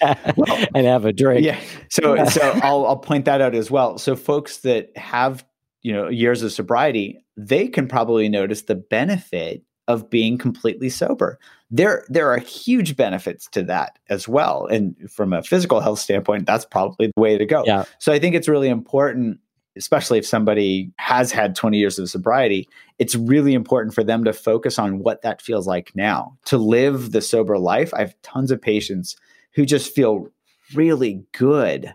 well, 0.36 0.66
and, 0.74 0.88
have 0.88 1.06
a 1.06 1.14
drink. 1.14 1.46
Yeah. 1.46 1.60
So, 1.92 2.26
so 2.26 2.42
I'll, 2.64 2.88
I'll 2.88 2.98
point 2.98 3.26
that 3.26 3.42
out 3.42 3.54
as 3.54 3.70
well. 3.70 4.00
So 4.00 4.16
folks 4.16 4.58
that 4.62 4.90
have, 4.98 5.46
you 5.84 5.94
know, 5.94 6.08
years 6.10 6.42
of 6.42 6.52
sobriety, 6.52 7.24
they 7.38 7.68
can 7.68 7.88
probably 7.88 8.28
notice 8.28 8.64
the 8.64 8.74
benefit 8.74 9.62
of 9.88 10.10
being 10.10 10.40
completely 10.40 10.90
sober. 10.90 11.38
There, 11.70 12.04
there 12.10 12.32
are 12.32 12.40
huge 12.40 12.96
benefits 12.96 13.48
to 13.50 13.62
that 13.66 14.00
as 14.10 14.28
well. 14.28 14.66
And 14.66 14.96
from 15.12 15.32
a 15.32 15.44
physical 15.44 15.80
health 15.80 16.00
standpoint, 16.00 16.48
that's 16.48 16.66
probably 16.66 17.12
the 17.16 17.22
way 17.22 17.38
to 17.38 17.46
go. 17.46 17.64
Yeah. 17.68 17.84
So 18.00 18.12
I 18.12 18.18
think 18.18 18.34
it's 18.34 18.48
really 18.48 18.70
important 18.70 19.42
especially 19.78 20.18
if 20.18 20.26
somebody 20.26 20.92
has 20.98 21.32
had 21.32 21.56
20 21.56 21.78
years 21.78 22.00
of 22.00 22.10
sobriety, 22.10 22.68
it's 23.00 23.16
really 23.16 23.54
important 23.54 23.94
for 23.94 24.04
them 24.04 24.24
to 24.24 24.34
focus 24.34 24.78
on 24.78 25.00
what 25.00 25.22
that 25.22 25.42
feels 25.42 25.68
like 25.68 25.92
now. 25.96 26.38
To 26.46 26.58
live 26.58 27.12
the 27.12 27.22
sober 27.22 27.58
life, 27.58 27.94
I 27.94 28.00
have 28.00 28.22
tons 28.22 28.52
of 28.52 28.62
patients 28.62 29.16
who 29.54 29.66
just 29.66 29.94
feel 29.94 30.28
really 30.74 31.24
good 31.32 31.94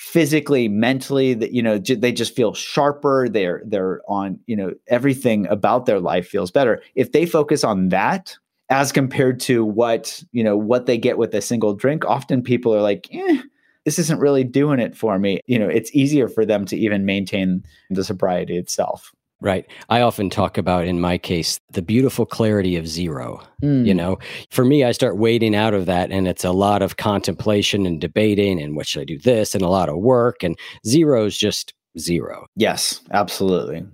physically 0.00 0.66
mentally 0.66 1.34
that 1.34 1.52
you 1.52 1.62
know 1.62 1.76
they 1.76 2.10
just 2.10 2.34
feel 2.34 2.54
sharper 2.54 3.28
they're 3.28 3.60
they're 3.66 4.00
on 4.08 4.40
you 4.46 4.56
know 4.56 4.72
everything 4.86 5.46
about 5.48 5.84
their 5.84 6.00
life 6.00 6.26
feels 6.26 6.50
better 6.50 6.82
if 6.94 7.12
they 7.12 7.26
focus 7.26 7.62
on 7.62 7.90
that 7.90 8.34
as 8.70 8.92
compared 8.92 9.38
to 9.38 9.62
what 9.62 10.24
you 10.32 10.42
know 10.42 10.56
what 10.56 10.86
they 10.86 10.96
get 10.96 11.18
with 11.18 11.34
a 11.34 11.42
single 11.42 11.74
drink 11.74 12.02
often 12.06 12.40
people 12.42 12.74
are 12.74 12.80
like 12.80 13.08
eh, 13.12 13.42
this 13.90 13.98
isn't 13.98 14.20
really 14.20 14.44
doing 14.44 14.78
it 14.78 14.96
for 14.96 15.18
me. 15.18 15.40
You 15.48 15.58
know, 15.58 15.66
it's 15.66 15.92
easier 15.92 16.28
for 16.28 16.46
them 16.46 16.64
to 16.66 16.76
even 16.76 17.04
maintain 17.04 17.64
the 17.90 18.04
sobriety 18.04 18.56
itself. 18.56 19.10
Right. 19.40 19.66
I 19.88 20.02
often 20.02 20.30
talk 20.30 20.56
about, 20.56 20.86
in 20.86 21.00
my 21.00 21.18
case, 21.18 21.58
the 21.72 21.82
beautiful 21.82 22.24
clarity 22.24 22.76
of 22.76 22.86
zero. 22.86 23.42
Mm. 23.64 23.84
You 23.84 23.94
know, 23.94 24.18
for 24.50 24.64
me, 24.64 24.84
I 24.84 24.92
start 24.92 25.16
wading 25.16 25.56
out 25.56 25.74
of 25.74 25.86
that, 25.86 26.12
and 26.12 26.28
it's 26.28 26.44
a 26.44 26.52
lot 26.52 26.82
of 26.82 26.98
contemplation 26.98 27.84
and 27.84 28.00
debating, 28.00 28.62
and 28.62 28.76
what 28.76 28.86
should 28.86 29.00
I 29.00 29.06
do 29.06 29.18
this, 29.18 29.56
and 29.56 29.64
a 29.64 29.68
lot 29.68 29.88
of 29.88 29.96
work. 29.96 30.44
And 30.44 30.56
zero 30.86 31.24
is 31.24 31.36
just 31.36 31.74
zero. 31.98 32.46
Yes, 32.54 33.00
absolutely. 33.10 33.84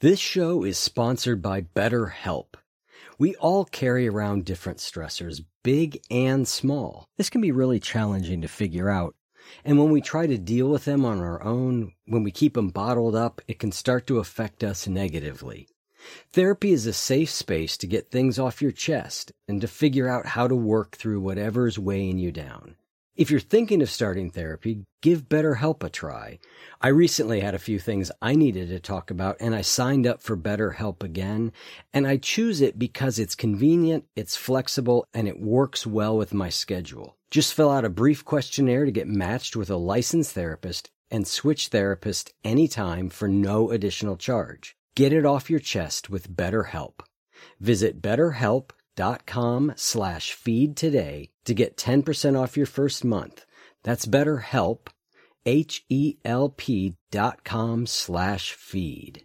This 0.00 0.18
show 0.18 0.64
is 0.64 0.78
sponsored 0.78 1.42
by 1.42 1.60
BetterHelp. 1.60 2.54
We 3.18 3.34
all 3.34 3.66
carry 3.66 4.08
around 4.08 4.46
different 4.46 4.78
stressors, 4.78 5.44
big 5.62 6.00
and 6.10 6.48
small. 6.48 7.04
This 7.18 7.28
can 7.28 7.42
be 7.42 7.52
really 7.52 7.78
challenging 7.80 8.40
to 8.40 8.48
figure 8.48 8.88
out. 8.88 9.14
And 9.62 9.78
when 9.78 9.90
we 9.90 10.00
try 10.00 10.26
to 10.26 10.38
deal 10.38 10.70
with 10.70 10.86
them 10.86 11.04
on 11.04 11.20
our 11.20 11.42
own, 11.42 11.92
when 12.06 12.22
we 12.22 12.30
keep 12.30 12.54
them 12.54 12.70
bottled 12.70 13.14
up, 13.14 13.42
it 13.46 13.58
can 13.58 13.72
start 13.72 14.06
to 14.06 14.20
affect 14.20 14.64
us 14.64 14.88
negatively. 14.88 15.68
Therapy 16.32 16.72
is 16.72 16.86
a 16.86 16.94
safe 16.94 17.28
space 17.28 17.76
to 17.76 17.86
get 17.86 18.10
things 18.10 18.38
off 18.38 18.62
your 18.62 18.72
chest 18.72 19.32
and 19.48 19.60
to 19.60 19.68
figure 19.68 20.08
out 20.08 20.24
how 20.24 20.48
to 20.48 20.56
work 20.56 20.96
through 20.96 21.20
whatever's 21.20 21.78
weighing 21.78 22.16
you 22.16 22.32
down. 22.32 22.76
If 23.16 23.30
you're 23.30 23.40
thinking 23.40 23.82
of 23.82 23.90
starting 23.90 24.30
therapy, 24.30 24.84
give 25.02 25.28
BetterHelp 25.28 25.82
a 25.82 25.90
try. 25.90 26.38
I 26.80 26.88
recently 26.88 27.40
had 27.40 27.54
a 27.54 27.58
few 27.58 27.78
things 27.78 28.12
I 28.22 28.34
needed 28.34 28.68
to 28.68 28.78
talk 28.78 29.10
about 29.10 29.36
and 29.40 29.54
I 29.54 29.62
signed 29.62 30.06
up 30.06 30.22
for 30.22 30.36
BetterHelp 30.36 31.02
again. 31.02 31.52
And 31.92 32.06
I 32.06 32.18
choose 32.18 32.60
it 32.60 32.78
because 32.78 33.18
it's 33.18 33.34
convenient, 33.34 34.04
it's 34.14 34.36
flexible, 34.36 35.04
and 35.12 35.26
it 35.26 35.40
works 35.40 35.86
well 35.86 36.16
with 36.16 36.32
my 36.32 36.50
schedule. 36.50 37.16
Just 37.30 37.52
fill 37.52 37.70
out 37.70 37.84
a 37.84 37.90
brief 37.90 38.24
questionnaire 38.24 38.84
to 38.84 38.92
get 38.92 39.08
matched 39.08 39.56
with 39.56 39.70
a 39.70 39.76
licensed 39.76 40.32
therapist 40.32 40.90
and 41.10 41.26
switch 41.26 41.68
therapist 41.68 42.32
anytime 42.44 43.10
for 43.10 43.26
no 43.28 43.70
additional 43.70 44.16
charge. 44.16 44.76
Get 44.94 45.12
it 45.12 45.26
off 45.26 45.50
your 45.50 45.60
chest 45.60 46.10
with 46.10 46.34
BetterHelp. 46.34 47.00
Visit 47.58 48.00
betterhelp.com 49.00 49.72
slash 49.76 50.32
feed 50.32 50.76
today 50.76 51.30
to 51.44 51.54
get 51.54 51.76
10% 51.76 52.38
off 52.38 52.56
your 52.56 52.66
first 52.66 53.04
month. 53.04 53.46
That's 53.82 54.06
BetterHelp, 54.06 54.88
H-E-L-P 55.46 56.94
dot 57.10 57.44
com 57.44 57.86
slash 57.86 58.52
feed. 58.52 59.24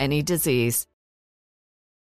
any 0.00 0.22
disease. 0.22 0.86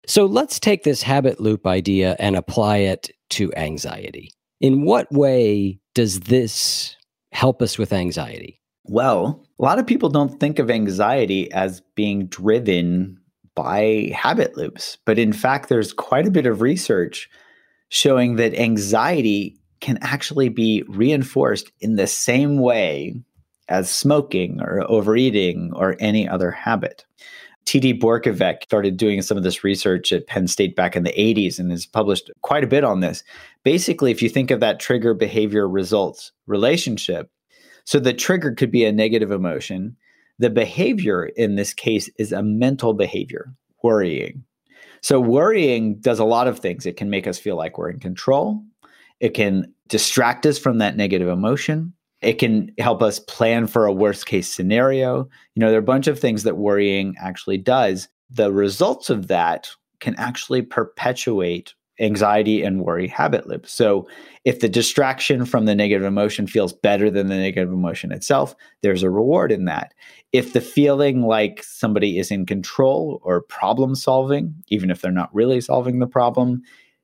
So 0.06 0.26
let's 0.26 0.60
take 0.60 0.84
this 0.84 1.02
habit 1.02 1.40
loop 1.40 1.68
idea 1.68 2.16
and 2.20 2.36
apply 2.36 2.78
it 2.78 3.12
to 3.32 3.54
anxiety. 3.56 4.32
In 4.62 4.84
what 4.84 5.12
way 5.12 5.80
does 5.94 6.22
this 6.22 6.96
help 7.32 7.62
us 7.62 7.78
with 7.78 7.94
anxiety? 7.94 8.62
Well, 8.86 9.44
a 9.60 9.64
lot 9.64 9.80
of 9.80 9.88
people 9.88 10.10
don't 10.10 10.40
think 10.40 10.60
of 10.60 10.72
anxiety 10.72 11.52
as 11.52 11.82
being 11.96 12.28
driven 12.28 13.20
by 13.58 14.12
habit 14.16 14.56
loops. 14.56 15.00
But 15.04 15.18
in 15.18 15.34
fact, 15.34 15.68
there's 15.68 15.92
quite 15.92 16.28
a 16.28 16.32
bit 16.32 16.46
of 16.46 16.62
research 16.62 17.28
showing 17.90 18.36
that 18.36 18.54
anxiety 18.54 19.60
can 19.82 19.98
actually 20.02 20.50
be 20.50 20.84
reinforced 20.88 21.72
in 21.80 21.96
the 21.96 22.06
same 22.06 22.60
way 22.60 23.16
as 23.68 23.90
smoking 23.90 24.62
or 24.62 24.86
overeating 24.90 25.72
or 25.74 25.96
any 26.00 26.30
other 26.30 26.52
habit. 26.52 27.07
T.D. 27.68 28.00
Borkovec 28.00 28.64
started 28.64 28.96
doing 28.96 29.22
some 29.22 29.38
of 29.38 29.44
this 29.44 29.62
research 29.62 30.14
at 30.14 30.26
Penn 30.26 30.48
State 30.48 30.76
back 30.76 30.96
in 30.96 31.04
the 31.04 31.12
80s 31.12 31.60
and 31.60 31.70
has 31.70 31.86
published 31.86 32.32
quite 32.42 32.64
a 32.64 32.68
bit 32.68 32.86
on 32.86 33.02
this. 33.02 33.26
Basically, 33.64 34.10
if 34.10 34.22
you 34.22 34.30
think 34.30 34.52
of 34.52 34.62
that 34.62 34.80
trigger 34.80 35.14
behavior 35.14 35.68
results 35.68 36.32
relationship, 36.46 37.30
so 37.84 38.00
the 38.00 38.14
trigger 38.14 38.54
could 38.54 38.72
be 38.72 38.86
a 38.86 38.92
negative 38.92 39.32
emotion. 39.32 39.98
The 40.40 40.50
behavior 40.50 41.26
in 41.26 41.56
this 41.56 41.74
case 41.74 42.10
is 42.18 42.32
a 42.32 42.42
mental 42.42 42.94
behavior, 42.94 43.54
worrying. 43.84 44.44
So, 45.02 45.20
worrying 45.20 46.00
does 46.00 46.20
a 46.20 46.26
lot 46.26 46.48
of 46.48 46.60
things. 46.60 46.86
It 46.86 46.96
can 46.96 47.10
make 47.10 47.28
us 47.28 47.38
feel 47.38 47.56
like 47.56 47.78
we're 47.78 47.90
in 47.90 48.00
control, 48.00 48.64
it 49.20 49.34
can 49.34 49.74
distract 49.88 50.46
us 50.46 50.58
from 50.58 50.78
that 50.78 50.96
negative 50.96 51.28
emotion. 51.28 51.94
It 52.22 52.34
can 52.34 52.72
help 52.80 53.02
us 53.02 53.20
plan 53.20 53.68
for 53.68 53.86
a 53.86 53.94
worst 53.94 54.26
case 54.26 54.48
scenario. 54.48 55.28
You 55.56 55.60
know, 55.60 55.68
there 55.68 55.78
are 55.78 55.80
a 55.80 55.84
bunch 55.84 56.08
of 56.08 56.20
things 56.20 56.44
that 56.44 56.58
worrying 56.58 57.16
actually 57.22 57.58
does. 57.58 58.08
The 58.30 58.52
results 58.52 59.10
of 59.10 59.28
that 59.28 59.70
can 60.00 60.16
actually 60.16 60.62
perpetuate 60.62 61.74
anxiety 62.00 62.64
and 62.64 62.82
worry 62.82 63.08
habit 63.08 63.48
loop. 63.48 63.68
So, 63.68 64.08
if 64.46 64.60
the 64.60 64.70
distraction 64.70 65.46
from 65.46 65.66
the 65.66 65.76
negative 65.76 66.06
emotion 66.06 66.48
feels 66.48 66.74
better 66.74 67.10
than 67.10 67.28
the 67.28 67.36
negative 67.36 67.72
emotion 67.72 68.12
itself, 68.12 68.56
there's 68.82 69.04
a 69.04 69.10
reward 69.10 69.52
in 69.52 69.66
that. 69.66 69.94
If 70.32 70.54
the 70.54 70.62
feeling 70.62 71.24
like 71.24 71.64
somebody 71.64 72.20
is 72.20 72.32
in 72.32 72.46
control 72.46 73.20
or 73.24 73.42
problem 73.42 73.96
solving, 73.96 74.54
even 74.68 74.92
if 74.92 75.02
they're 75.02 75.12
not 75.12 75.34
really 75.34 75.60
solving 75.60 76.00
the 76.00 76.08
problem, 76.08 76.62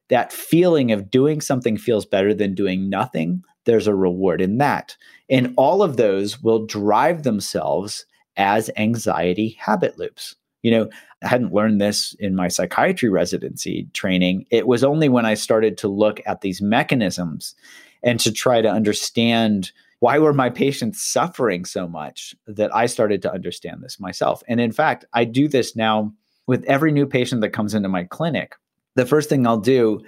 that 0.10 0.32
feeling 0.32 0.92
of 0.92 1.10
doing 1.10 1.42
something 1.42 1.78
feels 1.78 2.06
better 2.06 2.34
than 2.34 2.54
doing 2.54 2.90
nothing, 2.90 3.44
there's 3.66 3.88
a 3.88 3.96
reward 3.96 4.42
in 4.42 4.58
that. 4.58 4.96
And 5.30 5.54
all 5.58 5.82
of 5.82 5.98
those 5.98 6.42
will 6.42 6.66
drive 6.66 7.24
themselves 7.24 8.06
as 8.36 8.70
anxiety 8.78 9.58
habit 9.60 9.98
loops. 9.98 10.36
You 10.64 10.72
know, 10.72 10.90
I 11.24 11.28
hadn't 11.28 11.54
learned 11.54 11.82
this 11.82 12.16
in 12.20 12.36
my 12.36 12.48
psychiatry 12.48 13.10
residency 13.10 13.88
training. 13.94 14.46
It 14.50 14.68
was 14.68 14.84
only 14.84 15.10
when 15.10 15.26
I 15.26 15.34
started 15.34 15.78
to 15.80 15.88
look 15.88 16.22
at 16.26 16.42
these 16.42 16.62
mechanisms 16.62 17.56
and 18.02 18.20
to 18.22 18.32
try 18.32 18.62
to 18.62 18.70
understand 18.70 19.72
why 20.00 20.20
were 20.20 20.34
my 20.34 20.50
patients 20.50 21.02
suffering 21.02 21.64
so 21.64 21.88
much 21.88 22.36
that 22.46 22.76
I 22.76 22.88
started 22.88 23.22
to 23.22 23.34
understand 23.34 23.82
this 23.82 24.00
myself. 24.00 24.44
And 24.50 24.60
in 24.60 24.74
fact, 24.74 25.06
I 25.14 25.24
do 25.24 25.48
this 25.48 25.76
now 25.76 26.14
with 26.46 26.66
every 26.66 26.92
new 26.92 27.06
patient 27.06 27.42
that 27.42 27.52
comes 27.52 27.74
into 27.74 27.88
my 27.88 28.04
clinic. 28.04 28.56
The 28.96 29.06
first 29.06 29.30
thing 29.30 29.48
I'll 29.48 29.58
do 29.58 30.02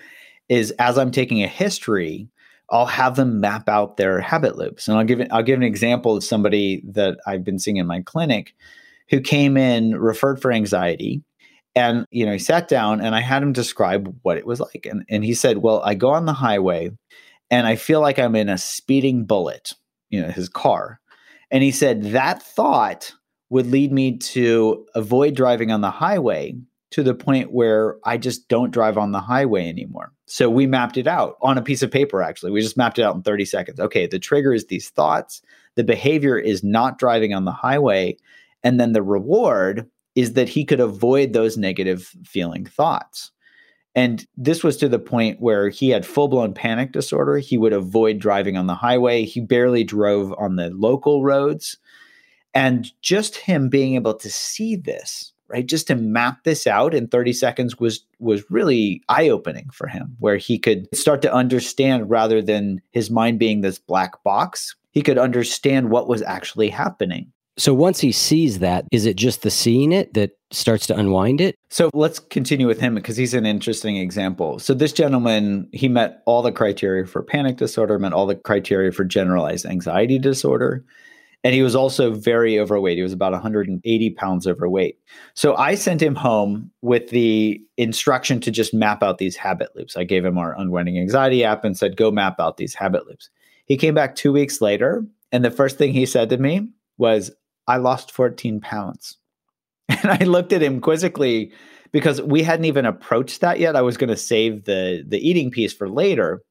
is 0.49 0.71
as 0.71 0.97
I'm 0.97 1.11
taking 1.11 1.43
a 1.43 1.47
history, 1.47 2.29
I'll 2.69 2.85
have 2.85 3.15
them 3.15 3.39
map 3.39 3.69
out 3.69 3.97
their 3.97 4.19
habit 4.19 4.57
loops. 4.57 4.87
And 4.87 4.97
I'll 4.97 5.03
give 5.03 5.21
I'll 5.31 5.43
give 5.43 5.57
an 5.57 5.63
example 5.63 6.17
of 6.17 6.23
somebody 6.23 6.83
that 6.87 7.17
I've 7.25 7.43
been 7.43 7.59
seeing 7.59 7.77
in 7.77 7.87
my 7.87 8.01
clinic 8.01 8.53
who 9.09 9.21
came 9.21 9.57
in 9.57 9.95
referred 9.99 10.41
for 10.41 10.51
anxiety. 10.51 11.23
And 11.75 12.05
you 12.09 12.25
know, 12.25 12.33
he 12.33 12.39
sat 12.39 12.67
down 12.67 13.01
and 13.01 13.15
I 13.15 13.21
had 13.21 13.43
him 13.43 13.53
describe 13.53 14.17
what 14.23 14.37
it 14.37 14.47
was 14.47 14.59
like. 14.59 14.87
And, 14.89 15.03
and 15.09 15.23
he 15.23 15.33
said, 15.33 15.59
Well, 15.59 15.81
I 15.83 15.93
go 15.93 16.09
on 16.09 16.25
the 16.25 16.33
highway 16.33 16.91
and 17.51 17.67
I 17.67 17.75
feel 17.75 18.01
like 18.01 18.17
I'm 18.17 18.35
in 18.35 18.49
a 18.49 18.57
speeding 18.57 19.25
bullet, 19.25 19.73
you 20.09 20.21
know, 20.21 20.29
his 20.29 20.49
car. 20.49 20.99
And 21.51 21.63
he 21.63 21.71
said 21.71 22.03
that 22.03 22.41
thought 22.41 23.13
would 23.49 23.67
lead 23.67 23.91
me 23.91 24.17
to 24.17 24.85
avoid 24.95 25.35
driving 25.35 25.71
on 25.71 25.81
the 25.81 25.91
highway 25.91 26.55
to 26.95 27.03
the 27.03 27.13
point 27.13 27.51
where 27.51 27.97
I 28.05 28.15
just 28.15 28.47
don't 28.47 28.71
drive 28.71 28.97
on 28.97 29.11
the 29.11 29.19
highway 29.19 29.67
anymore. 29.67 30.13
So 30.27 30.49
we 30.49 30.65
mapped 30.65 30.95
it 30.95 31.07
out 31.07 31.35
on 31.41 31.57
a 31.57 31.61
piece 31.61 31.83
of 31.83 31.91
paper, 31.91 32.21
actually. 32.21 32.51
We 32.51 32.61
just 32.61 32.77
mapped 32.77 32.97
it 32.97 33.03
out 33.03 33.15
in 33.15 33.21
30 33.21 33.43
seconds. 33.43 33.81
Okay, 33.81 34.07
the 34.07 34.17
trigger 34.17 34.53
is 34.53 34.67
these 34.67 34.91
thoughts, 34.91 35.41
the 35.75 35.83
behavior 35.83 36.37
is 36.37 36.63
not 36.63 36.97
driving 36.97 37.33
on 37.33 37.43
the 37.43 37.51
highway. 37.51 38.15
And 38.63 38.79
then 38.79 38.93
the 38.93 39.03
reward 39.03 39.91
is 40.15 40.35
that 40.35 40.47
he 40.47 40.63
could 40.63 40.79
avoid 40.79 41.33
those 41.33 41.57
negative 41.57 42.13
feeling 42.23 42.65
thoughts. 42.65 43.29
And 43.93 44.25
this 44.37 44.63
was 44.63 44.77
to 44.77 44.87
the 44.87 44.97
point 44.97 45.41
where 45.41 45.67
he 45.67 45.89
had 45.89 46.05
full 46.05 46.29
blown 46.29 46.53
panic 46.53 46.93
disorder. 46.93 47.39
He 47.39 47.57
would 47.57 47.73
avoid 47.73 48.19
driving 48.19 48.55
on 48.55 48.67
the 48.67 48.73
highway. 48.73 49.25
He 49.25 49.41
barely 49.41 49.83
drove 49.83 50.33
on 50.37 50.55
the 50.55 50.69
local 50.69 51.25
roads. 51.25 51.77
And 52.53 52.89
just 53.01 53.35
him 53.35 53.67
being 53.67 53.95
able 53.95 54.13
to 54.13 54.29
see 54.29 54.77
this 54.77 55.33
right? 55.47 55.65
Just 55.65 55.87
to 55.87 55.95
map 55.95 56.43
this 56.43 56.67
out 56.67 56.93
in 56.93 57.07
30 57.07 57.33
seconds 57.33 57.79
was 57.79 58.05
was 58.19 58.43
really 58.49 59.01
eye-opening 59.09 59.69
for 59.71 59.87
him 59.87 60.15
where 60.19 60.37
he 60.37 60.57
could 60.57 60.87
start 60.95 61.21
to 61.21 61.33
understand 61.33 62.09
rather 62.09 62.41
than 62.41 62.81
his 62.91 63.11
mind 63.11 63.39
being 63.39 63.61
this 63.61 63.79
black 63.79 64.23
box 64.23 64.75
he 64.91 65.01
could 65.01 65.17
understand 65.17 65.89
what 65.89 66.07
was 66.07 66.21
actually 66.21 66.69
happening. 66.69 67.29
So 67.57 67.73
once 67.73 67.99
he 67.99 68.11
sees 68.11 68.59
that 68.59 68.85
is 68.91 69.05
it 69.05 69.15
just 69.15 69.41
the 69.43 69.51
seeing 69.51 69.91
it 69.91 70.13
that 70.13 70.31
starts 70.51 70.87
to 70.87 70.95
unwind 70.95 71.41
it? 71.41 71.55
So 71.69 71.89
let's 71.93 72.19
continue 72.19 72.67
with 72.67 72.79
him 72.79 72.95
because 72.95 73.17
he's 73.17 73.33
an 73.33 73.45
interesting 73.45 73.97
example. 73.97 74.59
So 74.59 74.73
this 74.73 74.93
gentleman 74.93 75.69
he 75.71 75.87
met 75.87 76.21
all 76.25 76.41
the 76.41 76.51
criteria 76.51 77.05
for 77.05 77.21
panic 77.21 77.57
disorder 77.57 77.99
met 77.99 78.13
all 78.13 78.25
the 78.25 78.35
criteria 78.35 78.91
for 78.91 79.03
generalized 79.03 79.65
anxiety 79.65 80.17
disorder 80.17 80.83
and 81.45 81.53
he 81.53 81.61
was 81.61 81.75
also 81.75 82.11
very 82.11 82.59
overweight. 82.59 82.97
He 82.97 83.03
was 83.03 83.13
about 83.13 83.31
180 83.31 84.09
pounds 84.15 84.47
overweight. 84.47 84.97
So 85.35 85.55
I 85.55 85.75
sent 85.75 86.01
him 86.01 86.15
home 86.15 86.71
with 86.81 87.11
the 87.11 87.61
instruction 87.77 88.39
to 88.39 88.49
just 88.49 88.73
map 88.73 89.03
out 89.03 89.19
these 89.19 89.35
habit 89.35 89.69
loops. 89.75 89.95
I 89.95 90.05
gave 90.05 90.25
him 90.25 90.39
our 90.39 90.59
Unwinding 90.59 90.97
Anxiety 90.97 91.43
app 91.43 91.63
and 91.63 91.77
said, 91.77 91.97
go 91.97 92.09
map 92.09 92.39
out 92.39 92.57
these 92.57 92.73
habit 92.73 93.05
loops. 93.05 93.29
He 93.67 93.77
came 93.77 93.93
back 93.93 94.15
two 94.15 94.33
weeks 94.33 94.59
later. 94.59 95.05
And 95.31 95.45
the 95.45 95.51
first 95.51 95.77
thing 95.77 95.93
he 95.93 96.07
said 96.07 96.29
to 96.31 96.37
me 96.39 96.67
was, 96.97 97.29
I 97.67 97.77
lost 97.77 98.11
14 98.11 98.59
pounds. 98.59 99.17
And 99.87 100.11
I 100.11 100.23
looked 100.25 100.51
at 100.51 100.63
him 100.63 100.81
quizzically 100.81 101.51
because 101.91 102.19
we 102.23 102.41
hadn't 102.41 102.65
even 102.65 102.87
approached 102.87 103.41
that 103.41 103.59
yet. 103.59 103.75
I 103.75 103.83
was 103.83 103.97
going 103.97 104.09
to 104.09 104.17
save 104.17 104.65
the, 104.65 105.05
the 105.07 105.19
eating 105.19 105.51
piece 105.51 105.73
for 105.73 105.87
later. 105.87 106.41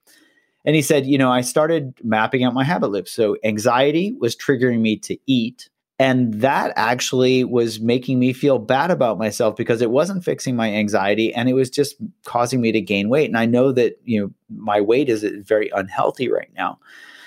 And 0.64 0.74
he 0.74 0.82
said, 0.82 1.06
you 1.06 1.18
know, 1.18 1.30
I 1.30 1.42
started 1.42 1.94
mapping 2.02 2.42
out 2.42 2.54
my 2.54 2.64
habit 2.64 2.90
loops. 2.90 3.12
So 3.12 3.36
anxiety 3.44 4.14
was 4.18 4.34
triggering 4.34 4.80
me 4.80 4.96
to 4.98 5.18
eat. 5.26 5.68
And 5.98 6.34
that 6.40 6.72
actually 6.74 7.44
was 7.44 7.80
making 7.80 8.18
me 8.18 8.32
feel 8.32 8.58
bad 8.58 8.90
about 8.90 9.18
myself 9.18 9.54
because 9.54 9.80
it 9.80 9.90
wasn't 9.90 10.24
fixing 10.24 10.56
my 10.56 10.72
anxiety 10.72 11.32
and 11.32 11.48
it 11.48 11.52
was 11.52 11.70
just 11.70 11.96
causing 12.24 12.60
me 12.60 12.72
to 12.72 12.80
gain 12.80 13.08
weight. 13.08 13.26
And 13.26 13.38
I 13.38 13.46
know 13.46 13.70
that, 13.72 14.00
you 14.04 14.20
know, 14.20 14.30
my 14.48 14.80
weight 14.80 15.08
is 15.08 15.22
very 15.46 15.70
unhealthy 15.70 16.28
right 16.28 16.50
now. 16.56 16.80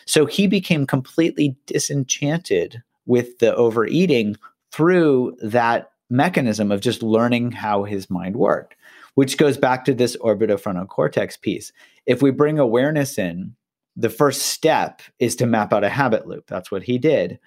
So 0.06 0.26
he 0.26 0.48
became 0.48 0.86
completely 0.86 1.56
disenchanted 1.66 2.84
with 3.06 3.40
the 3.40 3.56
overeating 3.56 4.36
through 4.72 5.38
that 5.42 5.92
mechanism 6.10 6.72
of 6.72 6.82
just 6.82 7.04
learning 7.04 7.52
how 7.52 7.84
his 7.84 8.10
mind 8.10 8.36
worked 8.36 8.76
which 9.18 9.40
goes 9.40 9.58
back 9.58 9.84
to 9.84 9.96
this 9.96 10.16
orbitofrontal 10.18 10.88
cortex 10.88 11.36
piece. 11.36 11.74
If 12.06 12.22
we 12.22 12.30
bring 12.30 12.60
awareness 12.60 13.18
in, 13.18 13.56
the 13.96 14.12
first 14.12 14.44
step 14.44 15.02
is 15.18 15.36
to 15.38 15.48
map 15.48 15.74
out 15.74 15.84
a 15.84 15.90
habit 15.90 16.28
loop. 16.28 16.46
That's 16.46 16.70
what 16.70 16.84
he 16.84 17.00
did. 17.00 17.40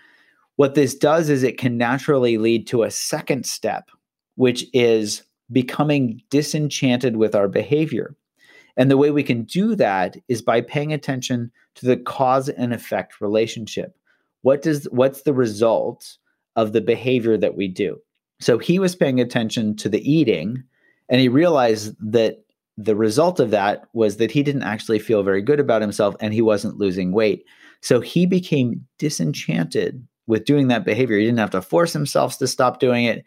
What 0.56 0.74
this 0.74 0.96
does 0.96 1.30
is 1.30 1.44
it 1.44 1.58
can 1.58 1.78
naturally 1.78 2.38
lead 2.38 2.66
to 2.66 2.82
a 2.82 2.90
second 2.90 3.46
step, 3.46 3.88
which 4.34 4.66
is 4.72 5.22
becoming 5.52 6.20
disenchanted 6.28 7.14
with 7.14 7.36
our 7.36 7.46
behavior. 7.46 8.16
And 8.76 8.90
the 8.90 8.96
way 8.96 9.12
we 9.12 9.22
can 9.22 9.44
do 9.44 9.76
that 9.76 10.16
is 10.26 10.42
by 10.42 10.62
paying 10.62 10.92
attention 10.92 11.52
to 11.76 11.86
the 11.86 11.98
cause 11.98 12.48
and 12.48 12.74
effect 12.74 13.20
relationship. 13.20 13.96
What 14.42 14.62
does 14.62 14.88
what's 14.90 15.22
the 15.22 15.34
result 15.34 16.18
of 16.56 16.72
the 16.72 16.80
behavior 16.80 17.36
that 17.36 17.56
we 17.56 17.68
do? 17.68 18.00
So 18.40 18.58
he 18.58 18.80
was 18.80 18.96
paying 18.96 19.20
attention 19.20 19.76
to 19.76 19.88
the 19.88 20.02
eating 20.12 20.64
and 21.10 21.20
he 21.20 21.28
realized 21.28 21.94
that 22.00 22.44
the 22.78 22.96
result 22.96 23.40
of 23.40 23.50
that 23.50 23.84
was 23.92 24.16
that 24.16 24.30
he 24.30 24.42
didn't 24.42 24.62
actually 24.62 24.98
feel 24.98 25.22
very 25.22 25.42
good 25.42 25.60
about 25.60 25.82
himself 25.82 26.14
and 26.20 26.32
he 26.32 26.40
wasn't 26.40 26.78
losing 26.78 27.12
weight. 27.12 27.44
So 27.82 28.00
he 28.00 28.24
became 28.24 28.86
disenchanted 28.98 30.06
with 30.26 30.44
doing 30.44 30.68
that 30.68 30.84
behavior. 30.84 31.18
He 31.18 31.26
didn't 31.26 31.38
have 31.38 31.50
to 31.50 31.60
force 31.60 31.92
himself 31.92 32.38
to 32.38 32.46
stop 32.46 32.80
doing 32.80 33.04
it. 33.04 33.24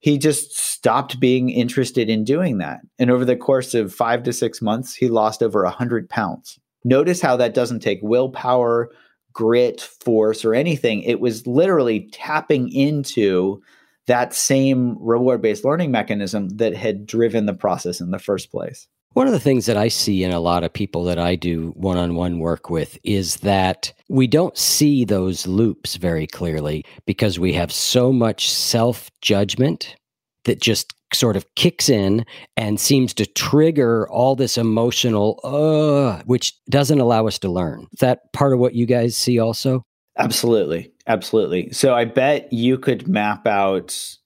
He 0.00 0.18
just 0.18 0.56
stopped 0.58 1.20
being 1.20 1.50
interested 1.50 2.08
in 2.08 2.24
doing 2.24 2.58
that. 2.58 2.80
And 2.98 3.10
over 3.10 3.24
the 3.24 3.36
course 3.36 3.74
of 3.74 3.94
five 3.94 4.22
to 4.24 4.32
six 4.32 4.62
months, 4.62 4.94
he 4.94 5.08
lost 5.08 5.42
over 5.42 5.62
a 5.62 5.68
100 5.68 6.08
pounds. 6.08 6.58
Notice 6.84 7.20
how 7.20 7.36
that 7.36 7.54
doesn't 7.54 7.80
take 7.80 8.00
willpower, 8.02 8.90
grit, 9.32 9.80
force, 9.80 10.44
or 10.44 10.54
anything. 10.54 11.02
It 11.02 11.20
was 11.20 11.46
literally 11.46 12.08
tapping 12.12 12.72
into 12.72 13.62
that 14.06 14.34
same 14.34 14.96
reward 15.00 15.42
based 15.42 15.64
learning 15.64 15.90
mechanism 15.90 16.48
that 16.56 16.74
had 16.74 17.06
driven 17.06 17.46
the 17.46 17.54
process 17.54 18.00
in 18.00 18.10
the 18.10 18.18
first 18.18 18.50
place. 18.50 18.88
One 19.12 19.26
of 19.26 19.32
the 19.32 19.40
things 19.40 19.64
that 19.64 19.78
I 19.78 19.88
see 19.88 20.24
in 20.24 20.30
a 20.30 20.40
lot 20.40 20.62
of 20.62 20.72
people 20.72 21.04
that 21.04 21.18
I 21.18 21.36
do 21.36 21.72
one 21.74 21.96
on 21.96 22.16
one 22.16 22.38
work 22.38 22.68
with 22.68 22.98
is 23.02 23.36
that 23.36 23.92
we 24.10 24.26
don't 24.26 24.58
see 24.58 25.06
those 25.06 25.46
loops 25.46 25.96
very 25.96 26.26
clearly 26.26 26.84
because 27.06 27.38
we 27.38 27.54
have 27.54 27.72
so 27.72 28.12
much 28.12 28.50
self 28.50 29.10
judgment 29.22 29.96
that 30.44 30.60
just 30.60 30.92
sort 31.14 31.36
of 31.36 31.46
kicks 31.54 31.88
in 31.88 32.26
and 32.56 32.78
seems 32.78 33.14
to 33.14 33.26
trigger 33.26 34.08
all 34.08 34.36
this 34.36 34.58
emotional, 34.58 35.40
uh, 35.44 36.22
which 36.24 36.52
doesn't 36.68 37.00
allow 37.00 37.26
us 37.26 37.38
to 37.38 37.48
learn. 37.48 37.86
Is 37.92 38.00
that 38.00 38.32
part 38.32 38.52
of 38.52 38.58
what 38.58 38.74
you 38.74 38.86
guys 38.86 39.16
see 39.16 39.38
also? 39.38 39.84
Absolutely. 40.18 40.92
Absolutely. 41.06 41.70
So 41.72 41.94
I 41.94 42.04
bet 42.04 42.52
you 42.52 42.78
could 42.78 43.06
map 43.06 43.46
out 43.46 44.16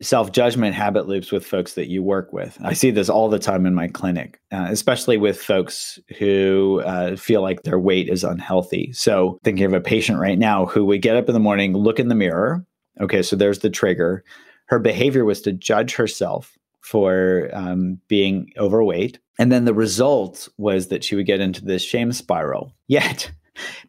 self 0.00 0.32
judgment 0.32 0.74
habit 0.74 1.08
loops 1.08 1.32
with 1.32 1.44
folks 1.44 1.74
that 1.74 1.88
you 1.88 2.02
work 2.02 2.32
with. 2.32 2.58
I 2.62 2.72
see 2.72 2.90
this 2.90 3.08
all 3.08 3.28
the 3.28 3.38
time 3.38 3.66
in 3.66 3.74
my 3.74 3.88
clinic, 3.88 4.40
uh, 4.52 4.66
especially 4.68 5.16
with 5.16 5.40
folks 5.40 5.98
who 6.18 6.82
uh, 6.84 7.16
feel 7.16 7.42
like 7.42 7.62
their 7.62 7.78
weight 7.78 8.08
is 8.08 8.24
unhealthy. 8.24 8.92
So, 8.92 9.38
thinking 9.44 9.64
of 9.66 9.74
a 9.74 9.80
patient 9.80 10.18
right 10.18 10.38
now 10.38 10.66
who 10.66 10.84
would 10.86 11.02
get 11.02 11.16
up 11.16 11.28
in 11.28 11.34
the 11.34 11.40
morning, 11.40 11.74
look 11.74 11.98
in 11.98 12.08
the 12.08 12.14
mirror. 12.14 12.64
Okay, 13.00 13.22
so 13.22 13.36
there's 13.36 13.60
the 13.60 13.70
trigger. 13.70 14.24
Her 14.66 14.78
behavior 14.78 15.24
was 15.24 15.40
to 15.42 15.52
judge 15.52 15.94
herself 15.94 16.56
for 16.80 17.50
um, 17.52 17.98
being 18.08 18.50
overweight. 18.56 19.18
And 19.38 19.52
then 19.52 19.64
the 19.64 19.74
result 19.74 20.48
was 20.58 20.88
that 20.88 21.04
she 21.04 21.14
would 21.14 21.26
get 21.26 21.40
into 21.40 21.64
this 21.64 21.82
shame 21.82 22.12
spiral. 22.12 22.72
Yet, 22.88 23.30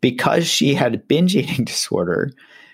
because 0.02 0.48
she 0.48 0.74
had 0.74 1.08
binge 1.08 1.36
eating 1.36 1.66
disorder, 1.66 2.32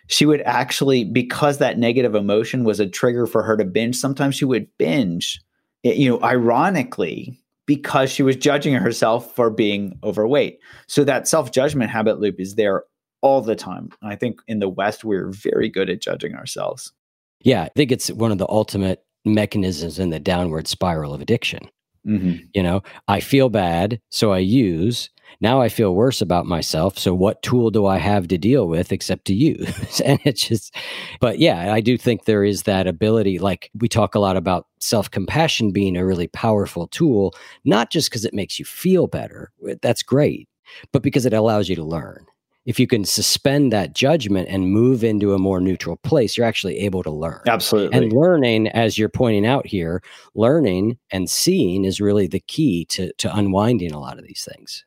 she 0.07 0.25
would 0.25 0.41
actually, 0.41 1.03
because 1.03 1.57
that 1.57 1.77
negative 1.77 2.15
emotion 2.15 2.63
was 2.63 2.79
a 2.79 2.87
trigger 2.87 3.25
for 3.25 3.43
her 3.43 3.57
to 3.57 3.65
binge, 3.65 3.95
sometimes 3.95 4.35
she 4.35 4.45
would 4.45 4.67
binge, 4.77 5.41
you 5.83 6.09
know, 6.09 6.21
ironically, 6.21 7.41
because 7.65 8.11
she 8.11 8.23
was 8.23 8.35
judging 8.35 8.75
herself 8.75 9.35
for 9.35 9.49
being 9.49 9.97
overweight. 10.03 10.59
So 10.87 11.03
that 11.03 11.27
self 11.27 11.51
judgment 11.51 11.89
habit 11.89 12.19
loop 12.19 12.39
is 12.39 12.55
there 12.55 12.83
all 13.21 13.41
the 13.41 13.55
time. 13.55 13.89
I 14.03 14.15
think 14.15 14.39
in 14.47 14.59
the 14.59 14.69
West, 14.69 15.03
we're 15.03 15.31
very 15.31 15.69
good 15.69 15.89
at 15.89 16.01
judging 16.01 16.35
ourselves. 16.35 16.93
Yeah, 17.41 17.63
I 17.63 17.69
think 17.75 17.91
it's 17.91 18.11
one 18.11 18.31
of 18.31 18.37
the 18.37 18.49
ultimate 18.49 19.03
mechanisms 19.25 19.97
in 19.97 20.11
the 20.11 20.19
downward 20.19 20.67
spiral 20.67 21.13
of 21.13 21.21
addiction. 21.21 21.67
Mm-hmm. 22.07 22.45
You 22.53 22.63
know, 22.63 22.83
I 23.07 23.19
feel 23.19 23.49
bad, 23.49 23.99
so 24.11 24.31
I 24.31 24.37
use. 24.37 25.09
Now 25.41 25.61
I 25.61 25.69
feel 25.69 25.93
worse 25.93 26.21
about 26.21 26.45
myself. 26.45 26.97
So 26.97 27.13
what 27.13 27.41
tool 27.41 27.71
do 27.71 27.85
I 27.85 27.97
have 27.97 28.27
to 28.29 28.37
deal 28.37 28.67
with 28.67 28.91
except 28.91 29.25
to 29.25 29.33
use? 29.33 29.99
and 30.05 30.19
it's 30.23 30.47
just, 30.47 30.75
but 31.19 31.39
yeah, 31.39 31.73
I 31.73 31.81
do 31.81 31.97
think 31.97 32.25
there 32.25 32.43
is 32.43 32.63
that 32.63 32.87
ability. 32.87 33.39
Like 33.39 33.69
we 33.77 33.87
talk 33.87 34.15
a 34.15 34.19
lot 34.19 34.37
about 34.37 34.67
self 34.79 35.09
compassion 35.11 35.71
being 35.71 35.97
a 35.97 36.05
really 36.05 36.27
powerful 36.27 36.87
tool, 36.87 37.33
not 37.63 37.91
just 37.91 38.09
because 38.09 38.25
it 38.25 38.33
makes 38.33 38.59
you 38.59 38.65
feel 38.65 39.07
better. 39.07 39.51
Eh, 39.67 39.75
that's 39.81 40.03
great, 40.03 40.47
but 40.91 41.03
because 41.03 41.25
it 41.25 41.33
allows 41.33 41.69
you 41.69 41.75
to 41.75 41.83
learn 41.83 42.25
if 42.65 42.79
you 42.79 42.87
can 42.87 43.05
suspend 43.05 43.71
that 43.71 43.93
judgment 43.93 44.49
and 44.49 44.71
move 44.71 45.03
into 45.03 45.33
a 45.33 45.39
more 45.39 45.61
neutral 45.61 45.97
place, 45.97 46.35
you're 46.35 46.47
actually 46.47 46.79
able 46.79 47.03
to 47.03 47.11
learn. 47.11 47.41
Absolutely. 47.47 47.95
And 47.95 48.11
learning, 48.11 48.67
as 48.69 48.97
you're 48.97 49.09
pointing 49.09 49.45
out 49.45 49.67
here, 49.67 50.01
learning 50.33 50.97
and 51.11 51.29
seeing 51.29 51.85
is 51.85 52.01
really 52.01 52.27
the 52.27 52.39
key 52.39 52.85
to, 52.85 53.13
to 53.13 53.35
unwinding 53.35 53.91
a 53.91 53.99
lot 53.99 54.17
of 54.17 54.25
these 54.25 54.47
things. 54.51 54.83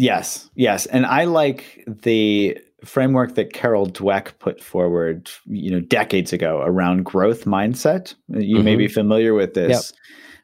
Yes, 0.00 0.48
yes. 0.54 0.86
And 0.86 1.04
I 1.04 1.24
like 1.24 1.84
the 1.86 2.56
framework 2.86 3.34
that 3.34 3.52
Carol 3.52 3.86
Dweck 3.86 4.38
put 4.38 4.62
forward, 4.62 5.30
you 5.44 5.70
know, 5.70 5.80
decades 5.80 6.32
ago 6.32 6.62
around 6.62 7.04
growth 7.04 7.44
mindset. 7.44 8.14
You 8.28 8.56
mm-hmm. 8.56 8.64
may 8.64 8.76
be 8.76 8.86
mm-hmm. 8.86 8.94
familiar 8.94 9.34
with 9.34 9.52
this, 9.52 9.92
yep. 9.92 10.00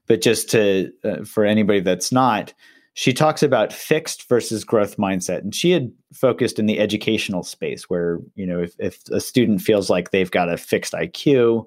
but 0.08 0.20
just 0.20 0.50
to 0.50 0.92
uh, 1.04 1.24
for 1.24 1.46
anybody 1.46 1.80
that's 1.80 2.12
not, 2.12 2.52
she 2.92 3.14
talks 3.14 3.42
about 3.42 3.72
fixed 3.72 4.28
versus 4.28 4.62
growth 4.62 4.98
mindset 4.98 5.38
and 5.38 5.54
she 5.54 5.70
had 5.70 5.90
focused 6.12 6.58
in 6.58 6.66
the 6.66 6.78
educational 6.78 7.42
space 7.42 7.84
where 7.88 8.18
you 8.34 8.46
know 8.46 8.60
if, 8.60 8.74
if 8.78 9.06
a 9.08 9.20
student 9.20 9.60
feels 9.60 9.88
like 9.90 10.10
they've 10.10 10.30
got 10.30 10.50
a 10.50 10.56
fixed 10.56 10.94
iq 10.94 11.64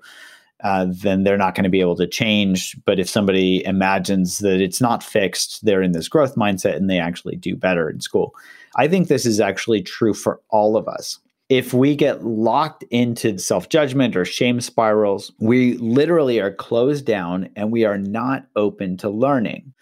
uh, 0.63 0.87
then 0.89 1.23
they're 1.23 1.37
not 1.37 1.55
going 1.55 1.63
to 1.63 1.69
be 1.69 1.81
able 1.81 1.95
to 1.95 2.07
change 2.07 2.77
but 2.85 2.99
if 2.99 3.09
somebody 3.09 3.63
imagines 3.65 4.39
that 4.39 4.61
it's 4.61 4.81
not 4.81 5.03
fixed 5.03 5.63
they're 5.65 5.81
in 5.81 5.91
this 5.91 6.07
growth 6.07 6.35
mindset 6.35 6.75
and 6.75 6.89
they 6.89 6.99
actually 6.99 7.35
do 7.35 7.55
better 7.55 7.89
in 7.89 8.01
school 8.01 8.33
i 8.75 8.87
think 8.87 9.07
this 9.07 9.25
is 9.25 9.39
actually 9.39 9.81
true 9.81 10.13
for 10.13 10.39
all 10.49 10.77
of 10.77 10.87
us 10.87 11.19
if 11.49 11.73
we 11.73 11.95
get 11.95 12.23
locked 12.23 12.83
into 12.91 13.37
self 13.39 13.69
judgment 13.69 14.15
or 14.15 14.23
shame 14.23 14.61
spirals, 14.61 15.31
we 15.39 15.77
literally 15.77 16.39
are 16.39 16.53
closed 16.53 17.05
down 17.05 17.49
and 17.55 17.71
we 17.71 17.85
are 17.85 17.97
not 17.97 18.45
open 18.55 18.97
to 18.97 19.09
learning. 19.09 19.73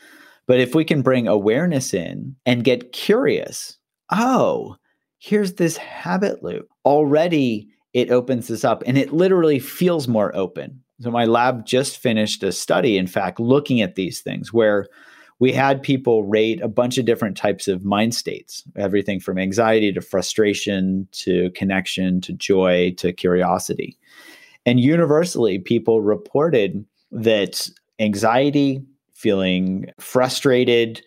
But 0.48 0.62
if 0.62 0.74
we 0.74 0.86
can 0.86 1.02
bring 1.02 1.28
awareness 1.28 1.94
in 1.94 2.38
and 2.46 2.64
get 2.64 2.94
curious, 2.94 3.78
oh, 4.12 4.78
here's 5.20 5.54
this 5.54 5.76
habit 5.76 6.42
loop. 6.42 6.70
Already 6.86 7.68
it 7.98 8.12
opens 8.12 8.48
this 8.48 8.64
up 8.64 8.84
and 8.86 8.96
it 8.96 9.12
literally 9.12 9.58
feels 9.58 10.08
more 10.08 10.34
open. 10.36 10.84
So 11.02 11.10
my 11.10 11.26
lab 11.26 11.66
just 11.66 11.98
finished 11.98 12.44
a 12.44 12.52
study, 12.52 12.96
in 12.96 13.08
fact, 13.08 13.40
looking 13.40 13.82
at 13.82 13.96
these 13.96 14.22
things 14.22 14.54
where 14.54 14.86
we 15.40 15.52
had 15.52 15.82
people 15.82 16.24
rate 16.24 16.62
a 16.62 16.68
bunch 16.68 17.00
of 17.00 17.06
different 17.06 17.38
types 17.38 17.68
of 17.68 17.84
mind 17.84 18.14
states, 18.14 18.64
everything 18.76 19.20
from 19.20 19.40
anxiety 19.40 19.92
to 19.94 20.02
frustration 20.02 21.08
to 21.14 21.50
connection 21.56 22.22
to 22.22 22.34
joy 22.34 22.94
to 22.98 23.12
curiosity. 23.12 23.98
And 24.68 24.80
universally, 24.80 25.58
people 25.58 26.02
reported 26.02 26.86
that 27.12 27.68
anxiety, 27.98 28.84
feeling 29.14 29.88
frustrated, 30.00 31.02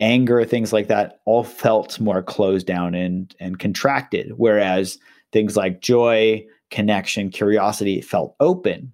anger, 0.00 0.42
things 0.46 0.72
like 0.72 0.88
that, 0.88 1.20
all 1.26 1.44
felt 1.44 2.00
more 2.00 2.22
closed 2.22 2.66
down 2.66 2.94
and, 2.94 3.34
and 3.40 3.58
contracted. 3.58 4.32
Whereas 4.38 4.98
things 5.32 5.56
like 5.56 5.80
joy, 5.80 6.44
connection, 6.70 7.30
curiosity 7.30 8.00
felt 8.00 8.34
open. 8.40 8.92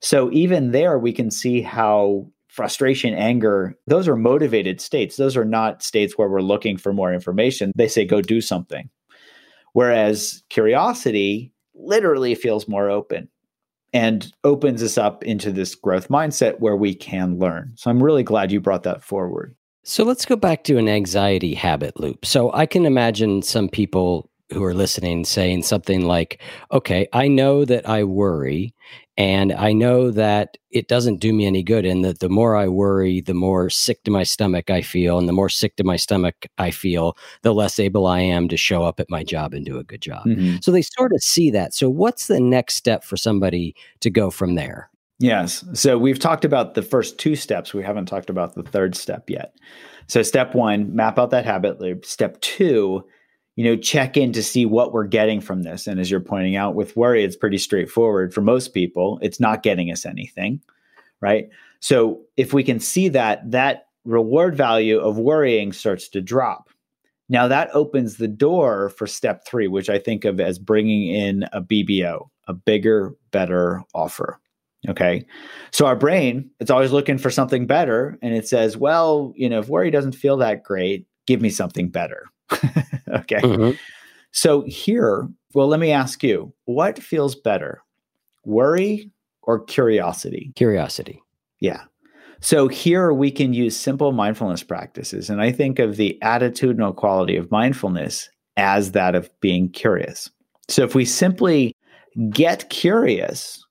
So 0.00 0.30
even 0.32 0.70
there, 0.70 0.98
we 0.98 1.12
can 1.12 1.30
see 1.30 1.60
how 1.60 2.30
frustration, 2.48 3.14
anger, 3.14 3.76
those 3.86 4.08
are 4.08 4.16
motivated 4.16 4.80
states. 4.80 5.16
Those 5.16 5.36
are 5.36 5.44
not 5.44 5.82
states 5.82 6.16
where 6.16 6.28
we're 6.28 6.40
looking 6.40 6.76
for 6.76 6.92
more 6.92 7.12
information. 7.12 7.72
They 7.76 7.88
say, 7.88 8.04
go 8.04 8.20
do 8.20 8.40
something. 8.40 8.88
Whereas 9.74 10.42
curiosity 10.50 11.52
literally 11.74 12.34
feels 12.34 12.66
more 12.66 12.90
open 12.90 13.28
and 13.92 14.32
opens 14.44 14.82
us 14.82 14.98
up 14.98 15.22
into 15.24 15.52
this 15.52 15.74
growth 15.74 16.08
mindset 16.08 16.60
where 16.60 16.76
we 16.76 16.94
can 16.94 17.38
learn. 17.38 17.72
So 17.76 17.90
I'm 17.90 18.02
really 18.02 18.22
glad 18.22 18.50
you 18.50 18.60
brought 18.60 18.82
that 18.82 19.02
forward. 19.02 19.54
So 19.84 20.04
let's 20.04 20.26
go 20.26 20.36
back 20.36 20.64
to 20.64 20.76
an 20.78 20.88
anxiety 20.88 21.54
habit 21.54 21.98
loop. 21.98 22.26
So 22.26 22.52
I 22.52 22.66
can 22.66 22.84
imagine 22.84 23.42
some 23.42 23.68
people 23.68 24.30
who 24.52 24.64
are 24.64 24.74
listening 24.74 25.24
saying 25.24 25.62
something 25.62 26.06
like, 26.06 26.40
okay, 26.72 27.06
I 27.12 27.28
know 27.28 27.64
that 27.64 27.88
I 27.88 28.04
worry 28.04 28.74
and 29.18 29.52
I 29.52 29.72
know 29.72 30.12
that 30.12 30.56
it 30.70 30.86
doesn't 30.86 31.16
do 31.16 31.32
me 31.32 31.44
any 31.44 31.64
good. 31.64 31.84
And 31.84 32.04
that 32.04 32.20
the 32.20 32.28
more 32.28 32.54
I 32.54 32.68
worry, 32.68 33.20
the 33.20 33.34
more 33.34 33.68
sick 33.68 34.04
to 34.04 34.12
my 34.12 34.22
stomach 34.22 34.70
I 34.70 34.80
feel. 34.80 35.18
And 35.18 35.28
the 35.28 35.32
more 35.32 35.48
sick 35.48 35.74
to 35.76 35.84
my 35.84 35.96
stomach 35.96 36.46
I 36.56 36.70
feel, 36.70 37.16
the 37.42 37.52
less 37.52 37.80
able 37.80 38.06
I 38.06 38.20
am 38.20 38.46
to 38.48 38.56
show 38.56 38.84
up 38.84 39.00
at 39.00 39.10
my 39.10 39.24
job 39.24 39.54
and 39.54 39.66
do 39.66 39.76
a 39.76 39.82
good 39.82 40.00
job. 40.00 40.24
Mm-hmm. 40.24 40.58
So 40.62 40.70
they 40.70 40.82
sort 40.82 41.12
of 41.12 41.20
see 41.20 41.50
that. 41.50 41.74
So, 41.74 41.90
what's 41.90 42.28
the 42.28 42.38
next 42.38 42.76
step 42.76 43.02
for 43.02 43.16
somebody 43.16 43.74
to 44.00 44.08
go 44.08 44.30
from 44.30 44.54
there? 44.54 44.88
Yes. 45.18 45.64
So, 45.72 45.98
we've 45.98 46.20
talked 46.20 46.44
about 46.44 46.74
the 46.74 46.82
first 46.82 47.18
two 47.18 47.34
steps. 47.34 47.74
We 47.74 47.82
haven't 47.82 48.06
talked 48.06 48.30
about 48.30 48.54
the 48.54 48.62
third 48.62 48.94
step 48.94 49.28
yet. 49.28 49.52
So, 50.06 50.22
step 50.22 50.54
one, 50.54 50.94
map 50.94 51.18
out 51.18 51.30
that 51.30 51.44
habit 51.44 51.80
loop. 51.80 52.06
Step 52.06 52.40
two, 52.40 53.04
you 53.58 53.64
know, 53.64 53.74
check 53.74 54.16
in 54.16 54.32
to 54.32 54.40
see 54.40 54.64
what 54.64 54.92
we're 54.92 55.02
getting 55.02 55.40
from 55.40 55.64
this. 55.64 55.88
And 55.88 55.98
as 55.98 56.08
you're 56.08 56.20
pointing 56.20 56.54
out, 56.54 56.76
with 56.76 56.96
worry, 56.96 57.24
it's 57.24 57.34
pretty 57.34 57.58
straightforward 57.58 58.32
for 58.32 58.40
most 58.40 58.72
people. 58.72 59.18
It's 59.20 59.40
not 59.40 59.64
getting 59.64 59.90
us 59.90 60.06
anything, 60.06 60.62
right? 61.20 61.48
So 61.80 62.20
if 62.36 62.52
we 62.52 62.62
can 62.62 62.78
see 62.78 63.08
that, 63.08 63.50
that 63.50 63.88
reward 64.04 64.56
value 64.56 65.00
of 65.00 65.18
worrying 65.18 65.72
starts 65.72 66.06
to 66.10 66.20
drop. 66.20 66.70
Now 67.28 67.48
that 67.48 67.68
opens 67.74 68.18
the 68.18 68.28
door 68.28 68.90
for 68.90 69.08
step 69.08 69.44
three, 69.44 69.66
which 69.66 69.90
I 69.90 69.98
think 69.98 70.24
of 70.24 70.38
as 70.38 70.60
bringing 70.60 71.12
in 71.12 71.42
a 71.52 71.60
BBO, 71.60 72.28
a 72.46 72.54
bigger, 72.54 73.16
better 73.32 73.82
offer. 73.92 74.38
Okay. 74.88 75.26
So 75.72 75.84
our 75.84 75.96
brain, 75.96 76.48
it's 76.60 76.70
always 76.70 76.92
looking 76.92 77.18
for 77.18 77.32
something 77.32 77.66
better. 77.66 78.20
And 78.22 78.36
it 78.36 78.46
says, 78.46 78.76
well, 78.76 79.32
you 79.34 79.48
know, 79.48 79.58
if 79.58 79.68
worry 79.68 79.90
doesn't 79.90 80.12
feel 80.12 80.36
that 80.36 80.62
great, 80.62 81.08
give 81.26 81.42
me 81.42 81.50
something 81.50 81.88
better. 81.88 82.22
okay. 83.08 83.40
Mm-hmm. 83.40 83.76
So 84.32 84.62
here, 84.62 85.28
well, 85.54 85.68
let 85.68 85.80
me 85.80 85.90
ask 85.90 86.22
you 86.22 86.52
what 86.64 87.02
feels 87.02 87.34
better, 87.34 87.82
worry 88.44 89.10
or 89.42 89.64
curiosity? 89.64 90.52
Curiosity. 90.56 91.22
Yeah. 91.60 91.84
So 92.40 92.68
here 92.68 93.12
we 93.12 93.30
can 93.30 93.52
use 93.52 93.76
simple 93.76 94.12
mindfulness 94.12 94.62
practices. 94.62 95.28
And 95.28 95.40
I 95.40 95.50
think 95.50 95.78
of 95.78 95.96
the 95.96 96.18
attitudinal 96.22 96.94
quality 96.94 97.36
of 97.36 97.50
mindfulness 97.50 98.28
as 98.56 98.92
that 98.92 99.14
of 99.14 99.30
being 99.40 99.70
curious. 99.70 100.30
So 100.68 100.82
if 100.82 100.94
we 100.94 101.04
simply 101.04 101.74
get 102.30 102.68
curious, 102.70 103.64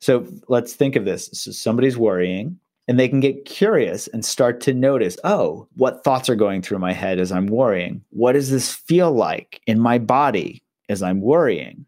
so 0.00 0.26
let's 0.48 0.74
think 0.74 0.96
of 0.96 1.04
this. 1.04 1.28
So 1.32 1.50
somebody's 1.50 1.98
worrying. 1.98 2.58
And 2.88 2.98
they 2.98 3.08
can 3.08 3.20
get 3.20 3.44
curious 3.44 4.08
and 4.08 4.24
start 4.24 4.60
to 4.62 4.74
notice 4.74 5.18
oh, 5.22 5.68
what 5.76 6.02
thoughts 6.02 6.28
are 6.28 6.34
going 6.34 6.62
through 6.62 6.78
my 6.78 6.92
head 6.92 7.20
as 7.20 7.30
I'm 7.30 7.46
worrying? 7.46 8.02
What 8.10 8.32
does 8.32 8.50
this 8.50 8.72
feel 8.72 9.12
like 9.12 9.60
in 9.66 9.78
my 9.78 9.98
body 9.98 10.64
as 10.88 11.02
I'm 11.02 11.20
worrying? 11.20 11.84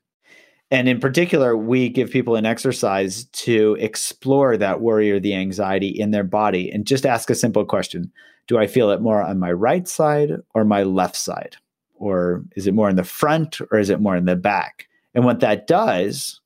And 0.71 0.89
in 0.89 1.01
particular, 1.01 1.57
we 1.57 1.89
give 1.89 2.11
people 2.11 2.37
an 2.37 2.47
exercise 2.47 3.25
to 3.25 3.77
explore 3.81 4.57
that 4.57 4.81
worry 4.81 5.11
or 5.11 5.19
the 5.19 5.35
anxiety 5.35 5.89
in 5.89 6.13
their 6.13 6.23
body 6.23 6.71
and 6.71 6.87
just 6.87 7.05
ask 7.05 7.29
a 7.29 7.35
simple 7.35 7.65
question 7.65 8.13
Do 8.47 8.59
I 8.59 8.67
feel 8.67 8.91
it 8.91 9.01
more 9.01 9.23
on 9.23 9.39
my 9.39 9.51
right 9.51 9.89
side 9.89 10.33
or 10.55 10.65
my 10.65 10.83
left 10.85 11.17
side? 11.17 11.57
Or 11.95 12.45
is 12.57 12.67
it 12.67 12.75
more 12.75 12.89
in 12.89 12.97
the 12.97 13.05
front 13.05 13.61
or 13.71 13.79
is 13.79 13.91
it 13.91 14.01
more 14.01 14.17
in 14.17 14.27
the 14.27 14.37
back? 14.37 14.87
And 15.15 15.25
what 15.25 15.41
that 15.41 15.67
does 15.67 16.41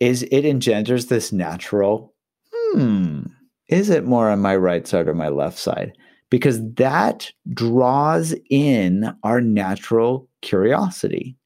is 0.00 0.24
it 0.24 0.44
engenders 0.44 1.06
this 1.06 1.32
natural, 1.32 2.12
hmm, 2.52 3.22
is 3.68 3.90
it 3.90 4.04
more 4.04 4.28
on 4.28 4.40
my 4.40 4.56
right 4.56 4.86
side 4.86 5.08
or 5.08 5.14
my 5.14 5.28
left 5.28 5.58
side? 5.58 5.92
Because 6.30 6.60
that 6.74 7.30
draws 7.52 8.34
in 8.50 9.14
our 9.22 9.40
natural 9.40 10.28
curiosity. 10.40 11.36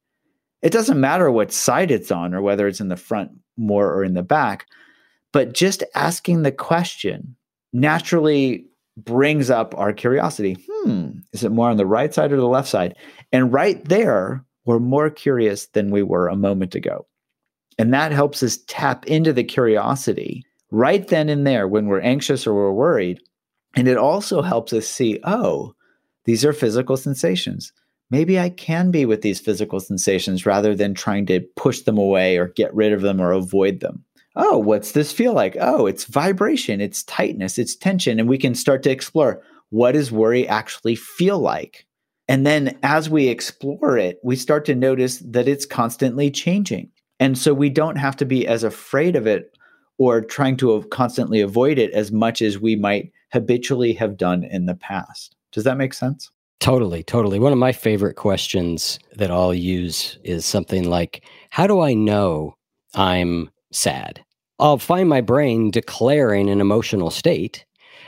It 0.62 0.72
doesn't 0.72 1.00
matter 1.00 1.30
what 1.30 1.52
side 1.52 1.90
it's 1.90 2.10
on 2.10 2.34
or 2.34 2.42
whether 2.42 2.66
it's 2.66 2.80
in 2.80 2.88
the 2.88 2.96
front 2.96 3.30
more 3.56 3.92
or 3.92 4.04
in 4.04 4.14
the 4.14 4.22
back, 4.22 4.66
but 5.32 5.54
just 5.54 5.84
asking 5.94 6.42
the 6.42 6.52
question 6.52 7.36
naturally 7.72 8.66
brings 8.96 9.50
up 9.50 9.74
our 9.76 9.92
curiosity. 9.92 10.56
Hmm, 10.70 11.10
is 11.32 11.44
it 11.44 11.52
more 11.52 11.68
on 11.68 11.76
the 11.76 11.86
right 11.86 12.12
side 12.12 12.32
or 12.32 12.36
the 12.36 12.46
left 12.46 12.68
side? 12.68 12.96
And 13.32 13.52
right 13.52 13.84
there, 13.86 14.44
we're 14.64 14.78
more 14.78 15.10
curious 15.10 15.66
than 15.66 15.90
we 15.90 16.02
were 16.02 16.28
a 16.28 16.36
moment 16.36 16.74
ago. 16.74 17.06
And 17.78 17.92
that 17.92 18.12
helps 18.12 18.42
us 18.42 18.58
tap 18.66 19.06
into 19.06 19.32
the 19.32 19.44
curiosity 19.44 20.44
right 20.70 21.06
then 21.06 21.28
and 21.28 21.46
there 21.46 21.68
when 21.68 21.86
we're 21.86 22.00
anxious 22.00 22.46
or 22.46 22.54
we're 22.54 22.72
worried. 22.72 23.20
And 23.76 23.88
it 23.88 23.98
also 23.98 24.42
helps 24.42 24.72
us 24.72 24.88
see, 24.88 25.20
oh, 25.24 25.74
these 26.24 26.44
are 26.44 26.52
physical 26.52 26.96
sensations 26.96 27.72
maybe 28.10 28.38
I 28.38 28.50
can 28.50 28.90
be 28.90 29.04
with 29.04 29.22
these 29.22 29.40
physical 29.40 29.80
sensations 29.80 30.46
rather 30.46 30.74
than 30.74 30.94
trying 30.94 31.26
to 31.26 31.40
push 31.56 31.80
them 31.80 31.98
away 31.98 32.36
or 32.36 32.48
get 32.48 32.74
rid 32.74 32.92
of 32.92 33.02
them 33.02 33.20
or 33.20 33.32
avoid 33.32 33.80
them. 33.80 34.04
Oh, 34.36 34.58
what's 34.58 34.92
this 34.92 35.12
feel 35.12 35.32
like? 35.32 35.56
Oh, 35.58 35.86
it's 35.86 36.04
vibration, 36.04 36.80
it's 36.80 37.02
tightness, 37.04 37.58
it's 37.58 37.74
tension. 37.74 38.20
And 38.20 38.28
we 38.28 38.38
can 38.38 38.54
start 38.54 38.82
to 38.82 38.90
explore 38.90 39.42
what 39.70 39.92
does 39.92 40.12
worry 40.12 40.46
actually 40.46 40.94
feel 40.94 41.38
like? 41.38 41.86
And 42.28 42.46
then 42.46 42.78
as 42.82 43.08
we 43.08 43.28
explore 43.28 43.96
it, 43.96 44.18
we 44.22 44.36
start 44.36 44.64
to 44.66 44.74
notice 44.74 45.18
that 45.18 45.48
it's 45.48 45.64
constantly 45.64 46.30
changing. 46.30 46.90
And 47.18 47.38
so 47.38 47.54
we 47.54 47.70
don't 47.70 47.96
have 47.96 48.16
to 48.16 48.26
be 48.26 48.46
as 48.46 48.62
afraid 48.62 49.16
of 49.16 49.26
it 49.26 49.55
or 49.98 50.20
trying 50.20 50.56
to 50.58 50.82
constantly 50.90 51.40
avoid 51.40 51.78
it 51.78 51.92
as 51.92 52.12
much 52.12 52.42
as 52.42 52.58
we 52.58 52.76
might 52.76 53.12
habitually 53.32 53.92
have 53.94 54.16
done 54.16 54.44
in 54.44 54.66
the 54.66 54.74
past. 54.74 55.36
Does 55.52 55.64
that 55.64 55.78
make 55.78 55.94
sense? 55.94 56.30
Totally, 56.60 57.02
totally. 57.02 57.38
One 57.38 57.52
of 57.52 57.58
my 57.58 57.72
favorite 57.72 58.16
questions 58.16 58.98
that 59.14 59.30
I'll 59.30 59.54
use 59.54 60.18
is 60.24 60.44
something 60.44 60.88
like 60.88 61.24
How 61.50 61.66
do 61.66 61.80
I 61.80 61.94
know 61.94 62.56
I'm 62.94 63.50
sad? 63.72 64.24
I'll 64.58 64.78
find 64.78 65.08
my 65.08 65.20
brain 65.20 65.70
declaring 65.70 66.48
an 66.48 66.60
emotional 66.60 67.10
state, 67.10 67.66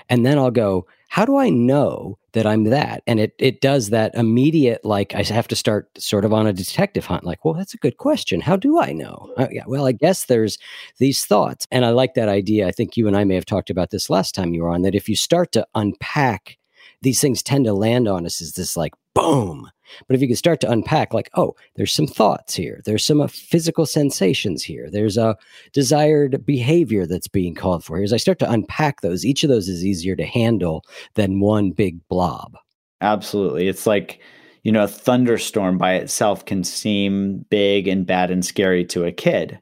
and 0.09 0.25
then 0.25 0.39
I'll 0.39 0.51
go, 0.51 0.87
How 1.09 1.25
do 1.25 1.37
I 1.37 1.51
know 1.51 2.19
that 2.39 2.47
I'm 2.47 2.65
that? 2.65 3.03
And 3.07 3.21
it, 3.21 3.35
it 3.39 3.61
does 3.61 3.91
that 3.91 4.15
immediate, 4.15 4.85
like, 4.85 5.15
I 5.15 5.23
have 5.25 5.49
to 5.49 5.57
start 5.57 5.91
sort 5.99 6.25
of 6.25 6.33
on 6.33 6.47
a 6.47 6.53
detective 6.53 7.05
hunt. 7.05 7.25
Like, 7.25 7.45
well, 7.45 7.55
that's 7.55 7.75
a 7.75 7.79
good 7.79 7.99
question. 7.99 8.41
How 8.41 8.57
do 8.57 8.79
I 8.81 8.93
know? 8.93 9.35
Uh, 9.37 9.49
yeah, 9.51 9.65
well, 9.67 9.87
I 9.87 9.93
guess 9.93 10.25
there's 10.27 10.57
these 10.99 11.27
thoughts. 11.27 11.67
And 11.71 11.85
I 11.85 11.91
like 11.91 12.15
that 12.15 12.29
idea. 12.29 12.69
I 12.69 12.71
think 12.71 12.97
you 12.97 13.07
and 13.09 13.17
I 13.17 13.25
may 13.25 13.35
have 13.35 13.45
talked 13.45 13.71
about 13.71 13.91
this 13.91 14.09
last 14.09 14.35
time 14.35 14.55
you 14.55 14.63
were 14.63 14.71
on 14.71 14.83
that 14.83 14.95
if 14.95 15.09
you 15.09 15.17
start 15.17 15.53
to 15.53 15.67
unpack 15.75 16.57
these 17.03 17.21
things 17.21 17.43
tend 17.43 17.65
to 17.65 17.73
land 17.73 18.09
on 18.09 18.27
us 18.27 18.41
is 18.41 18.55
this 18.55 18.77
like 18.77 18.93
boom. 19.15 19.71
But 20.07 20.15
if 20.15 20.23
you 20.23 20.29
can 20.29 20.37
start 20.37 20.61
to 20.61 20.71
unpack, 20.71 21.13
like, 21.15 21.31
oh, 21.35 21.55
there's 21.77 21.93
some 21.93 22.07
thoughts 22.07 22.55
here, 22.55 22.81
there's 22.85 23.05
some 23.05 23.21
uh, 23.21 23.29
physical 23.29 23.87
sensations 23.87 24.63
here, 24.63 24.89
there's 24.91 25.17
a 25.17 25.37
desired 25.73 26.45
behavior 26.45 27.07
that's 27.07 27.29
being 27.29 27.55
called 27.55 27.85
for. 27.85 27.97
Here. 27.97 28.05
As 28.05 28.13
I 28.13 28.19
start 28.19 28.39
to 28.41 28.51
unpack 28.51 29.01
those, 29.01 29.25
each 29.25 29.45
of 29.45 29.51
those 29.51 29.69
is 29.69 29.85
easier 29.85 30.17
to 30.17 30.27
handle 30.27 30.85
than 31.15 31.41
one 31.41 31.71
big 31.71 31.99
blob. 32.09 32.57
Absolutely. 33.01 33.69
It's 33.69 33.87
like, 33.87 34.21
you 34.65 34.73
know, 34.73 34.85
a 34.85 34.89
thunderstorm 34.89 35.79
by 35.79 35.95
itself 35.95 36.45
can 36.45 36.65
seem 36.65 37.45
big 37.49 37.87
and 37.89 38.07
bad 38.07 38.31
and 38.31 38.45
scary 38.45 38.85
to 38.87 39.05
a 39.05 39.13
kid. 39.13 39.61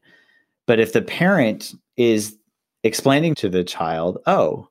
But 0.67 0.81
if 0.81 0.93
the 0.93 1.03
parent 1.03 1.75
is 1.97 2.37
explaining 2.83 3.35
to 3.37 3.49
the 3.49 3.63
child, 3.63 4.19
oh, 4.27 4.69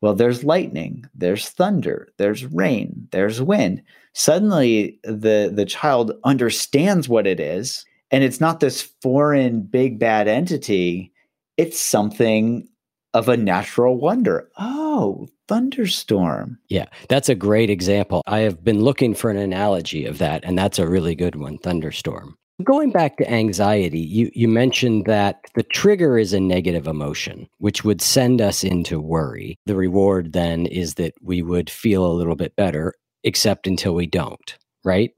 well, 0.00 0.14
there's 0.14 0.44
lightning, 0.44 1.04
there's 1.14 1.48
thunder, 1.48 2.08
there's 2.18 2.46
rain, 2.46 3.08
there's 3.10 3.42
wind. 3.42 3.82
Suddenly 4.14 4.98
the 5.04 5.50
the 5.52 5.66
child 5.66 6.12
understands 6.24 7.08
what 7.08 7.26
it 7.26 7.40
is 7.40 7.84
and 8.10 8.24
it's 8.24 8.40
not 8.40 8.60
this 8.60 8.90
foreign 9.02 9.60
big 9.62 9.98
bad 9.98 10.28
entity, 10.28 11.12
it's 11.56 11.78
something 11.80 12.66
of 13.14 13.28
a 13.28 13.36
natural 13.36 13.98
wonder. 13.98 14.48
Oh, 14.58 15.28
thunderstorm. 15.46 16.58
Yeah, 16.68 16.86
that's 17.08 17.28
a 17.28 17.34
great 17.34 17.70
example. 17.70 18.22
I 18.26 18.40
have 18.40 18.62
been 18.62 18.80
looking 18.80 19.14
for 19.14 19.30
an 19.30 19.36
analogy 19.36 20.04
of 20.04 20.18
that 20.18 20.44
and 20.44 20.56
that's 20.56 20.78
a 20.78 20.88
really 20.88 21.14
good 21.14 21.36
one, 21.36 21.58
thunderstorm. 21.58 22.37
Going 22.64 22.90
back 22.90 23.16
to 23.18 23.30
anxiety, 23.30 24.00
you, 24.00 24.30
you 24.34 24.48
mentioned 24.48 25.06
that 25.06 25.42
the 25.54 25.62
trigger 25.62 26.18
is 26.18 26.32
a 26.32 26.40
negative 26.40 26.88
emotion, 26.88 27.48
which 27.58 27.84
would 27.84 28.02
send 28.02 28.40
us 28.40 28.64
into 28.64 29.00
worry. 29.00 29.56
The 29.66 29.76
reward 29.76 30.32
then 30.32 30.66
is 30.66 30.94
that 30.94 31.14
we 31.22 31.40
would 31.40 31.70
feel 31.70 32.04
a 32.04 32.12
little 32.12 32.34
bit 32.34 32.56
better, 32.56 32.94
except 33.22 33.68
until 33.68 33.94
we 33.94 34.06
don't, 34.06 34.58
right? 34.84 35.12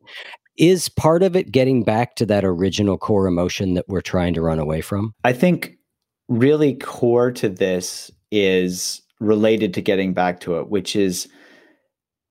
Is 0.59 0.91
part 0.91 1.22
of 1.22 1.34
it 1.34 1.51
getting 1.51 1.82
back 1.82 2.14
to 2.16 2.26
that 2.26 2.45
original 2.45 2.99
core 2.99 3.26
emotion 3.26 3.72
that 3.72 3.88
we're 3.88 4.03
trying 4.03 4.34
to 4.34 4.43
run 4.43 4.59
away 4.59 4.82
from? 4.82 5.14
I 5.24 5.32
think 5.32 5.78
really 6.28 6.74
core 6.74 7.32
to 7.32 7.49
this 7.49 8.11
is 8.30 9.01
related 9.18 9.72
to 9.74 9.80
getting 9.80 10.12
back 10.12 10.41
to 10.41 10.59
it, 10.59 10.68
which 10.68 10.95
is 10.95 11.26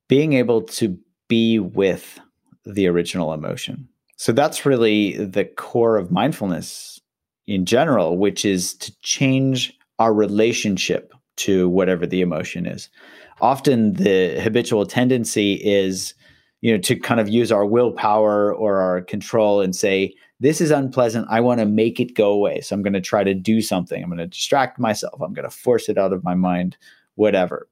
being 0.08 0.34
able 0.34 0.62
to 0.62 1.00
be 1.28 1.58
with 1.58 2.20
the 2.64 2.88
original 2.88 3.34
emotion. 3.34 3.90
So 4.20 4.34
that's 4.34 4.66
really 4.66 5.14
the 5.14 5.46
core 5.46 5.96
of 5.96 6.12
mindfulness 6.12 7.00
in 7.48 7.64
general, 7.66 8.18
which 8.18 8.44
is 8.44 8.74
to 8.74 8.94
change 9.02 9.74
our 9.98 10.14
relationship 10.14 11.14
to 11.38 11.70
whatever 11.70 12.06
the 12.06 12.20
emotion 12.20 12.66
is. 12.66 12.90
Often 13.40 13.94
the 13.94 14.38
habitual 14.42 14.86
tendency 14.86 15.54
is, 15.54 16.16
you 16.60 16.70
know, 16.70 16.78
to 16.80 16.98
kind 16.98 17.22
of 17.22 17.30
use 17.30 17.50
our 17.50 17.66
willpower 17.66 18.54
or 18.54 18.82
our 18.82 19.02
control 19.04 19.62
and 19.62 19.74
say, 19.74 20.14
this 20.42 20.60
is 20.60 20.70
unpleasant. 20.70 21.26
I 21.30 21.40
want 21.40 21.62
to 21.62 21.66
make 21.66 21.98
it 22.02 22.14
go 22.14 22.30
away. 22.30 22.60
So 22.60 22.76
I'm 22.76 22.84
going 22.84 22.92
to 22.92 23.02
try 23.02 23.24
to 23.24 23.34
do 23.34 23.62
something. 23.62 24.04
I'm 24.04 24.10
going 24.10 24.18
to 24.18 24.28
distract 24.28 24.80
myself. 24.80 25.22
I'm 25.22 25.34
going 25.34 25.50
to 25.50 25.56
force 25.56 25.88
it 25.88 25.98
out 25.98 26.12
of 26.12 26.26
my 26.26 26.36
mind, 26.36 26.76
whatever. 27.16 27.70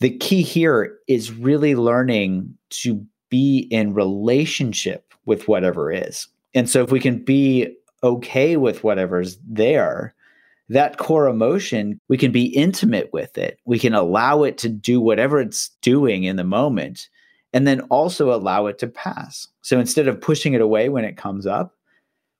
The 0.00 0.16
key 0.16 0.40
here 0.40 0.96
is 1.08 1.30
really 1.30 1.74
learning 1.74 2.56
to 2.70 3.04
be 3.28 3.68
in 3.70 3.92
relationship 3.92 5.13
with 5.26 5.48
whatever 5.48 5.90
is. 5.90 6.28
And 6.54 6.68
so 6.68 6.82
if 6.82 6.90
we 6.90 7.00
can 7.00 7.18
be 7.18 7.74
okay 8.02 8.56
with 8.56 8.84
whatever's 8.84 9.38
there, 9.46 10.14
that 10.68 10.98
core 10.98 11.26
emotion, 11.26 12.00
we 12.08 12.16
can 12.16 12.32
be 12.32 12.44
intimate 12.44 13.10
with 13.12 13.36
it. 13.36 13.58
We 13.64 13.78
can 13.78 13.94
allow 13.94 14.42
it 14.44 14.58
to 14.58 14.68
do 14.68 15.00
whatever 15.00 15.40
it's 15.40 15.70
doing 15.82 16.24
in 16.24 16.36
the 16.36 16.44
moment 16.44 17.08
and 17.52 17.66
then 17.66 17.82
also 17.82 18.34
allow 18.34 18.66
it 18.66 18.78
to 18.78 18.86
pass. 18.86 19.46
So 19.62 19.78
instead 19.78 20.08
of 20.08 20.20
pushing 20.20 20.54
it 20.54 20.60
away 20.60 20.88
when 20.88 21.04
it 21.04 21.16
comes 21.16 21.46
up, 21.46 21.76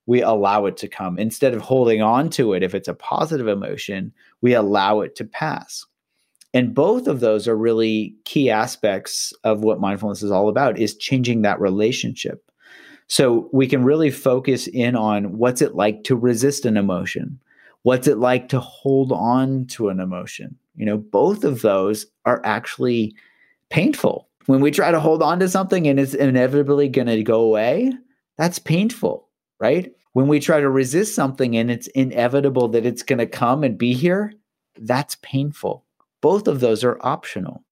we 0.07 0.21
allow 0.21 0.65
it 0.65 0.77
to 0.77 0.87
come. 0.87 1.17
Instead 1.17 1.53
of 1.53 1.61
holding 1.61 2.01
on 2.01 2.29
to 2.31 2.53
it, 2.53 2.63
if 2.63 2.75
it's 2.75 2.87
a 2.87 2.93
positive 2.93 3.47
emotion, 3.47 4.13
we 4.41 4.53
allow 4.53 5.01
it 5.01 5.15
to 5.15 5.25
pass. 5.25 5.85
And 6.53 6.73
both 6.73 7.07
of 7.07 7.19
those 7.19 7.47
are 7.47 7.57
really 7.57 8.15
key 8.23 8.49
aspects 8.49 9.33
of 9.43 9.61
what 9.61 9.79
mindfulness 9.79 10.23
is 10.23 10.31
all 10.31 10.47
about 10.47 10.79
is 10.79 10.95
changing 10.95 11.41
that 11.41 11.59
relationship. 11.59 12.49
So 13.07 13.49
we 13.53 13.67
can 13.67 13.83
really 13.83 14.09
focus 14.09 14.67
in 14.67 14.95
on 14.95 15.37
what's 15.37 15.61
it 15.61 15.75
like 15.75 16.03
to 16.05 16.15
resist 16.15 16.65
an 16.65 16.77
emotion? 16.77 17.39
What's 17.83 18.07
it 18.07 18.17
like 18.17 18.49
to 18.49 18.59
hold 18.59 19.11
on 19.11 19.67
to 19.67 19.89
an 19.89 19.99
emotion? 19.99 20.57
You 20.75 20.85
know, 20.85 20.97
both 20.97 21.43
of 21.43 21.61
those 21.61 22.07
are 22.25 22.41
actually 22.43 23.15
painful. 23.69 24.27
When 24.47 24.61
we 24.61 24.71
try 24.71 24.91
to 24.91 24.99
hold 24.99 25.21
on 25.21 25.39
to 25.39 25.49
something 25.49 25.87
and 25.87 25.99
it's 25.99 26.13
inevitably 26.13 26.89
going 26.89 27.07
to 27.07 27.23
go 27.23 27.41
away, 27.41 27.93
that's 28.37 28.59
painful, 28.59 29.27
right? 29.59 29.91
When 30.13 30.27
we 30.27 30.39
try 30.39 30.59
to 30.59 30.69
resist 30.69 31.13
something 31.13 31.57
and 31.57 31.69
it's 31.69 31.87
inevitable 31.87 32.69
that 32.69 32.85
it's 32.85 33.03
going 33.03 33.19
to 33.19 33.27
come 33.27 33.63
and 33.63 33.77
be 33.77 33.93
here, 33.93 34.33
that's 34.77 35.17
painful. 35.21 35.83
Both 36.21 36.47
of 36.47 36.59
those 36.61 36.83
are 36.83 36.97
optional. 37.01 37.64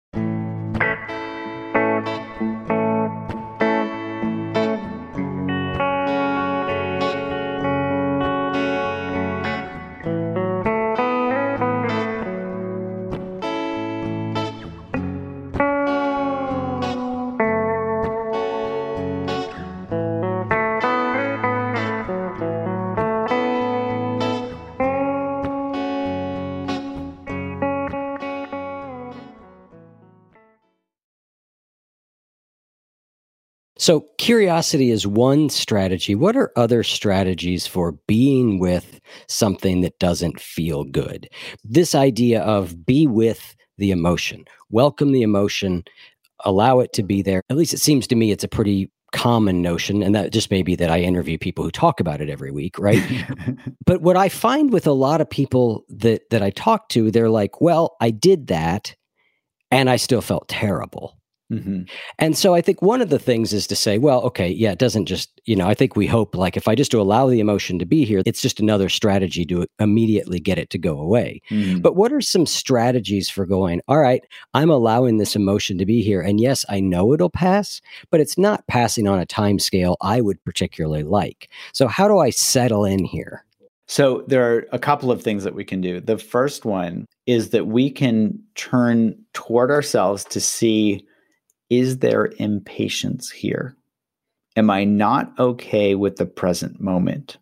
So, 33.84 34.06
curiosity 34.18 34.92
is 34.92 35.06
one 35.06 35.50
strategy. 35.50 36.16
What 36.16 36.38
are 36.38 36.54
other 36.56 36.84
strategies 36.84 37.68
for 37.68 37.92
being 38.08 38.58
with 38.58 39.02
something 39.28 39.82
that 39.82 40.00
doesn't 40.00 40.40
feel 40.40 40.86
good? 40.86 41.30
This 41.66 41.94
idea 41.94 42.44
of 42.44 42.86
be 42.86 43.08
with 43.08 43.58
the 43.78 43.92
emotion, 43.92 44.46
welcome 44.70 45.12
the 45.12 45.22
emotion, 45.22 45.84
allow 46.46 46.80
it 46.80 46.94
to 46.94 47.04
be 47.04 47.22
there. 47.22 47.42
At 47.50 47.58
least 47.58 47.74
it 47.74 47.80
seems 47.80 48.08
to 48.08 48.16
me 48.16 48.32
it's 48.32 48.46
a 48.46 48.48
pretty 48.48 48.90
common 49.12 49.62
notion 49.62 50.02
and 50.02 50.16
that 50.16 50.32
just 50.32 50.50
may 50.50 50.64
be 50.64 50.76
that 50.76 50.90
I 50.90 51.02
interview 51.02 51.38
people 51.38 51.66
who 51.66 51.70
talk 51.70 52.00
about 52.00 52.22
it 52.22 52.30
every 52.30 52.52
week, 52.52 52.80
right? 52.80 53.04
but 53.86 54.02
what 54.02 54.16
I 54.16 54.30
find 54.30 54.72
with 54.72 54.88
a 54.88 54.94
lot 54.94 55.20
of 55.20 55.30
people 55.30 55.84
that 55.90 56.30
that 56.30 56.42
I 56.42 56.52
talk 56.52 56.88
to, 56.92 57.12
they're 57.12 57.30
like, 57.30 57.60
"Well, 57.60 57.98
I 58.00 58.12
did 58.12 58.48
that 58.48 58.96
and 59.72 59.90
I 59.90 59.98
still 59.98 60.22
felt 60.22 60.48
terrible." 60.48 61.18
Mm-hmm. 61.54 61.84
And 62.20 62.38
so 62.38 62.54
I 62.54 62.62
think 62.62 62.82
one 62.82 63.02
of 63.02 63.10
the 63.10 63.20
things 63.20 63.54
is 63.54 63.68
to 63.68 63.76
say, 63.76 63.98
well, 63.98 64.22
okay, 64.22 64.50
yeah, 64.50 64.72
it 64.72 64.80
doesn't 64.80 65.06
just, 65.06 65.30
you 65.46 65.56
know, 65.56 65.68
I 65.68 65.74
think 65.74 65.96
we 65.96 66.08
hope 66.08 66.36
like 66.36 66.58
if 66.58 66.68
I 66.68 66.76
just 66.76 66.92
to 66.92 67.02
allow 67.02 67.28
the 67.28 67.40
emotion 67.40 67.80
to 67.80 67.86
be 67.86 68.06
here, 68.06 68.22
it's 68.26 68.42
just 68.42 68.60
another 68.60 68.90
strategy 68.90 69.46
to 69.46 69.68
immediately 69.80 70.40
get 70.40 70.58
it 70.58 70.70
to 70.72 70.78
go 70.78 71.00
away. 71.00 71.42
Mm-hmm. 71.50 71.80
But 71.80 71.96
what 71.96 72.12
are 72.12 72.22
some 72.22 72.46
strategies 72.46 73.30
for 73.30 73.46
going, 73.46 73.82
all 73.88 74.00
right, 74.00 74.24
I'm 74.54 74.70
allowing 74.70 75.18
this 75.18 75.36
emotion 75.36 75.78
to 75.78 75.86
be 75.86 76.02
here. 76.02 76.22
And 76.22 76.40
yes, 76.40 76.66
I 76.70 76.80
know 76.80 77.14
it'll 77.14 77.30
pass, 77.30 77.82
but 78.10 78.20
it's 78.20 78.38
not 78.38 78.66
passing 78.68 79.08
on 79.08 79.20
a 79.20 79.26
time 79.26 79.60
scale 79.60 79.98
I 80.02 80.22
would 80.22 80.44
particularly 80.44 81.04
like. 81.04 81.50
So 81.74 81.88
how 81.88 82.08
do 82.08 82.18
I 82.20 82.30
settle 82.30 82.86
in 82.86 83.04
here? 83.06 83.46
So 83.88 84.24
there 84.28 84.56
are 84.56 84.66
a 84.72 84.80
couple 84.80 85.12
of 85.12 85.22
things 85.22 85.44
that 85.44 85.56
we 85.56 85.66
can 85.66 85.82
do. 85.82 86.00
The 86.00 86.18
first 86.18 86.66
one 86.66 87.06
is 87.26 87.50
that 87.50 87.68
we 87.68 87.90
can 87.90 88.40
turn 88.56 89.16
toward 89.34 89.72
ourselves 89.72 90.24
to 90.26 90.40
see 90.40 91.06
is 91.80 92.00
there 92.00 92.32
impatience 92.38 93.30
here? 93.30 93.76
Am 94.56 94.70
I 94.70 94.84
not 94.84 95.34
okay 95.40 95.96
with 95.96 96.18
the 96.18 96.26
present 96.26 96.80
moment? 96.80 97.38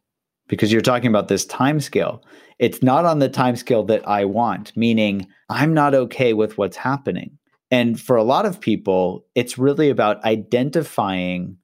Because 0.48 0.72
you're 0.72 0.82
talking 0.82 1.10
about 1.10 1.28
this 1.28 1.46
time 1.46 1.80
scale. 1.80 2.24
It's 2.60 2.84
not 2.84 3.06
on 3.06 3.20
the 3.20 3.30
time 3.30 3.56
scale 3.56 3.84
that 3.86 4.08
I 4.08 4.26
want, 4.26 4.76
meaning 4.78 5.28
I'm 5.50 5.74
not 5.74 5.94
okay 5.94 6.34
with 6.34 6.58
what's 6.58 6.78
happening. 6.78 7.38
And 7.70 8.00
for 8.00 8.16
a 8.16 8.24
lot 8.24 8.46
of 8.46 8.60
people, 8.62 9.26
it's 9.34 9.58
really 9.58 9.90
about 9.90 10.24
identifying 10.24 11.58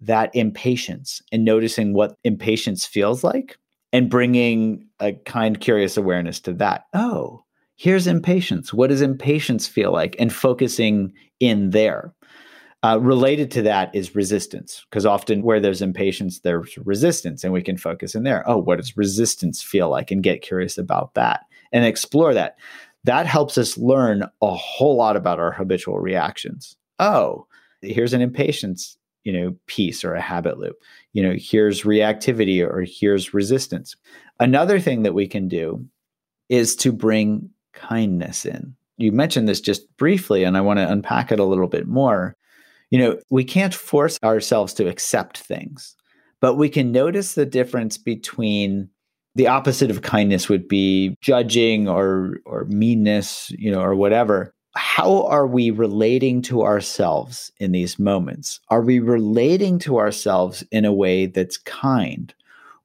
that 0.00 0.34
impatience 0.34 1.22
and 1.32 1.44
noticing 1.44 1.94
what 1.94 2.16
impatience 2.24 2.84
feels 2.84 3.24
like 3.24 3.56
and 3.92 4.10
bringing 4.10 4.88
a 5.00 5.12
kind, 5.12 5.60
curious 5.60 5.96
awareness 5.96 6.40
to 6.40 6.52
that. 6.54 6.84
Oh, 6.92 7.44
here's 7.76 8.06
impatience. 8.06 8.72
What 8.72 8.88
does 8.88 9.02
impatience 9.02 9.66
feel 9.66 9.92
like? 9.92 10.16
And 10.18 10.32
focusing 10.32 11.12
in 11.40 11.70
there. 11.70 12.14
Uh, 12.82 12.98
related 13.00 13.50
to 13.50 13.62
that 13.62 13.92
is 13.94 14.14
resistance, 14.14 14.84
because 14.88 15.06
often 15.06 15.42
where 15.42 15.58
there's 15.58 15.82
impatience, 15.82 16.40
there's 16.40 16.76
resistance, 16.78 17.42
and 17.42 17.52
we 17.52 17.62
can 17.62 17.76
focus 17.76 18.14
in 18.14 18.22
there. 18.22 18.48
Oh, 18.48 18.58
what 18.58 18.76
does 18.76 18.96
resistance 18.96 19.62
feel 19.62 19.88
like? 19.88 20.10
And 20.10 20.22
get 20.22 20.42
curious 20.42 20.78
about 20.78 21.14
that 21.14 21.46
and 21.72 21.84
explore 21.84 22.32
that. 22.34 22.56
That 23.04 23.26
helps 23.26 23.58
us 23.58 23.78
learn 23.78 24.24
a 24.42 24.54
whole 24.54 24.96
lot 24.96 25.16
about 25.16 25.40
our 25.40 25.52
habitual 25.52 25.98
reactions. 25.98 26.76
Oh, 26.98 27.46
here's 27.82 28.12
an 28.12 28.20
impatience 28.20 28.96
you 29.24 29.32
know 29.32 29.56
piece 29.66 30.04
or 30.04 30.14
a 30.14 30.20
habit 30.20 30.58
loop 30.58 30.76
you 31.12 31.22
know 31.22 31.34
here's 31.36 31.82
reactivity 31.82 32.64
or 32.64 32.86
here's 32.88 33.34
resistance 33.34 33.96
another 34.38 34.78
thing 34.78 35.02
that 35.02 35.14
we 35.14 35.26
can 35.26 35.48
do 35.48 35.84
is 36.48 36.76
to 36.76 36.92
bring 36.92 37.50
kindness 37.76 38.44
in. 38.44 38.74
You 38.96 39.12
mentioned 39.12 39.48
this 39.48 39.60
just 39.60 39.94
briefly, 39.96 40.42
and 40.42 40.56
I 40.56 40.60
want 40.62 40.78
to 40.78 40.90
unpack 40.90 41.30
it 41.30 41.38
a 41.38 41.44
little 41.44 41.68
bit 41.68 41.86
more. 41.86 42.34
You 42.90 42.98
know, 42.98 43.18
we 43.30 43.44
can't 43.44 43.74
force 43.74 44.18
ourselves 44.24 44.74
to 44.74 44.88
accept 44.88 45.38
things, 45.38 45.94
but 46.40 46.54
we 46.54 46.68
can 46.68 46.92
notice 46.92 47.34
the 47.34 47.46
difference 47.46 47.98
between 47.98 48.88
the 49.34 49.48
opposite 49.48 49.90
of 49.90 50.02
kindness 50.02 50.48
would 50.48 50.66
be 50.66 51.16
judging 51.20 51.88
or 51.88 52.38
or 52.46 52.64
meanness, 52.64 53.50
you 53.50 53.70
know, 53.70 53.80
or 53.80 53.94
whatever. 53.94 54.52
How 54.74 55.26
are 55.26 55.46
we 55.46 55.70
relating 55.70 56.42
to 56.42 56.62
ourselves 56.62 57.50
in 57.58 57.72
these 57.72 57.98
moments? 57.98 58.60
Are 58.68 58.82
we 58.82 58.98
relating 58.98 59.78
to 59.80 59.98
ourselves 59.98 60.64
in 60.70 60.84
a 60.84 60.92
way 60.92 61.26
that's 61.26 61.56
kind? 61.58 62.32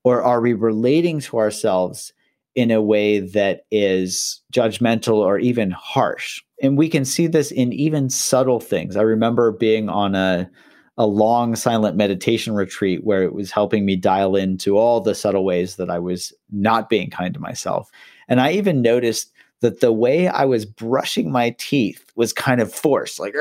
Or 0.03 0.21
are 0.23 0.41
we 0.41 0.53
relating 0.53 1.19
to 1.21 1.37
ourselves 1.37 2.13
in 2.55 2.71
a 2.71 2.81
way 2.81 3.19
that 3.19 3.61
is 3.71 4.41
judgmental 4.53 5.15
or 5.15 5.39
even 5.39 5.71
harsh. 5.71 6.41
And 6.61 6.77
we 6.77 6.89
can 6.89 7.05
see 7.05 7.27
this 7.27 7.51
in 7.51 7.73
even 7.73 8.09
subtle 8.09 8.59
things. 8.59 8.95
I 8.95 9.01
remember 9.01 9.51
being 9.51 9.89
on 9.89 10.15
a 10.15 10.49
a 10.97 11.05
long 11.07 11.55
silent 11.55 11.95
meditation 11.95 12.53
retreat 12.53 13.03
where 13.03 13.23
it 13.23 13.33
was 13.33 13.49
helping 13.49 13.85
me 13.85 13.95
dial 13.95 14.35
into 14.35 14.77
all 14.77 14.99
the 15.01 15.15
subtle 15.15 15.45
ways 15.45 15.77
that 15.77 15.89
I 15.89 15.99
was 15.99 16.33
not 16.51 16.89
being 16.89 17.09
kind 17.09 17.33
to 17.33 17.39
myself. 17.39 17.89
And 18.27 18.41
I 18.41 18.51
even 18.51 18.81
noticed 18.81 19.31
that 19.61 19.79
the 19.79 19.91
way 19.91 20.27
I 20.27 20.45
was 20.45 20.65
brushing 20.65 21.31
my 21.31 21.55
teeth 21.57 22.11
was 22.15 22.33
kind 22.33 22.59
of 22.59 22.73
forced, 22.73 23.19
like 23.19 23.35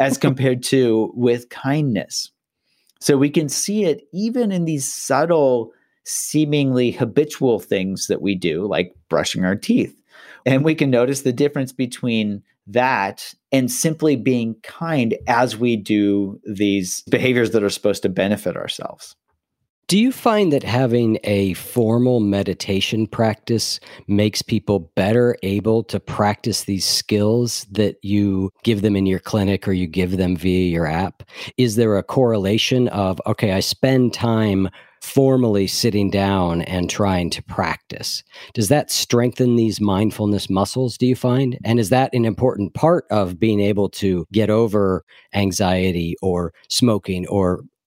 as 0.00 0.18
compared 0.18 0.62
to 0.64 1.12
with 1.14 1.48
kindness. 1.50 2.30
So 3.00 3.16
we 3.16 3.30
can 3.30 3.48
see 3.48 3.84
it 3.84 4.02
even 4.12 4.50
in 4.52 4.64
these 4.64 4.90
subtle 4.90 5.72
seemingly 6.04 6.90
habitual 6.90 7.60
things 7.60 8.06
that 8.08 8.22
we 8.22 8.34
do, 8.34 8.66
like 8.66 8.94
brushing 9.08 9.44
our 9.44 9.56
teeth. 9.56 9.96
And 10.44 10.64
we 10.64 10.74
can 10.74 10.90
notice 10.90 11.22
the 11.22 11.32
difference 11.32 11.72
between 11.72 12.42
that 12.66 13.34
and 13.50 13.70
simply 13.70 14.16
being 14.16 14.56
kind 14.62 15.16
as 15.26 15.56
we 15.56 15.76
do 15.76 16.40
these 16.44 17.02
behaviors 17.10 17.50
that 17.52 17.62
are 17.62 17.70
supposed 17.70 18.02
to 18.02 18.08
benefit 18.08 18.56
ourselves. 18.56 19.16
Do 19.88 19.98
you 19.98 20.12
find 20.12 20.52
that 20.52 20.62
having 20.62 21.18
a 21.24 21.52
formal 21.54 22.20
meditation 22.20 23.06
practice 23.06 23.78
makes 24.06 24.40
people 24.40 24.90
better 24.94 25.36
able 25.42 25.82
to 25.84 26.00
practice 26.00 26.64
these 26.64 26.86
skills 26.86 27.66
that 27.70 27.96
you 28.00 28.50
give 28.64 28.80
them 28.80 28.96
in 28.96 29.04
your 29.04 29.18
clinic 29.18 29.68
or 29.68 29.72
you 29.72 29.86
give 29.86 30.16
them 30.16 30.34
via 30.34 30.70
your 30.70 30.86
app? 30.86 31.24
Is 31.58 31.76
there 31.76 31.98
a 31.98 32.02
correlation 32.02 32.88
of, 32.88 33.20
okay, 33.26 33.52
I 33.52 33.60
spend 33.60 34.14
time 34.14 34.70
formally 35.02 35.66
sitting 35.66 36.10
down 36.10 36.62
and 36.62 36.88
trying 36.88 37.28
to 37.28 37.42
practice. 37.42 38.22
Does 38.54 38.68
that 38.68 38.90
strengthen 38.90 39.56
these 39.56 39.80
mindfulness 39.80 40.48
muscles, 40.48 40.96
do 40.96 41.06
you 41.06 41.16
find? 41.16 41.58
And 41.64 41.80
is 41.80 41.90
that 41.90 42.14
an 42.14 42.24
important 42.24 42.72
part 42.72 43.04
of 43.10 43.38
being 43.40 43.60
able 43.60 43.88
to 43.90 44.24
get 44.32 44.48
over 44.48 45.04
anxiety 45.34 46.14
or 46.22 46.54
smoking 46.68 47.26
or 47.26 47.64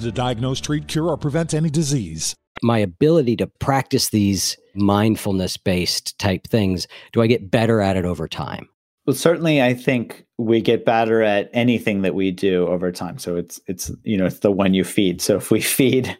to 0.00 0.12
diagnose, 0.12 0.60
treat, 0.60 0.88
cure, 0.88 1.08
or 1.08 1.16
prevent 1.16 1.54
any 1.54 1.70
disease. 1.70 2.34
My 2.62 2.78
ability 2.78 3.36
to 3.36 3.46
practice 3.46 4.10
these 4.10 4.56
mindfulness 4.74 5.56
based 5.56 6.18
type 6.18 6.46
things, 6.46 6.86
do 7.12 7.22
I 7.22 7.26
get 7.26 7.50
better 7.50 7.80
at 7.80 7.96
it 7.96 8.04
over 8.04 8.28
time? 8.28 8.68
Well, 9.06 9.16
certainly, 9.16 9.62
I 9.62 9.74
think 9.74 10.26
we 10.38 10.60
get 10.60 10.84
better 10.84 11.22
at 11.22 11.50
anything 11.52 12.02
that 12.02 12.14
we 12.14 12.30
do 12.30 12.66
over 12.68 12.92
time. 12.92 13.18
So 13.18 13.36
it's 13.36 13.60
it's 13.66 13.90
you 14.04 14.16
know 14.16 14.26
it's 14.26 14.40
the 14.40 14.50
one 14.50 14.74
you 14.74 14.84
feed. 14.84 15.20
So 15.20 15.36
if 15.36 15.50
we 15.50 15.60
feed 15.78 16.16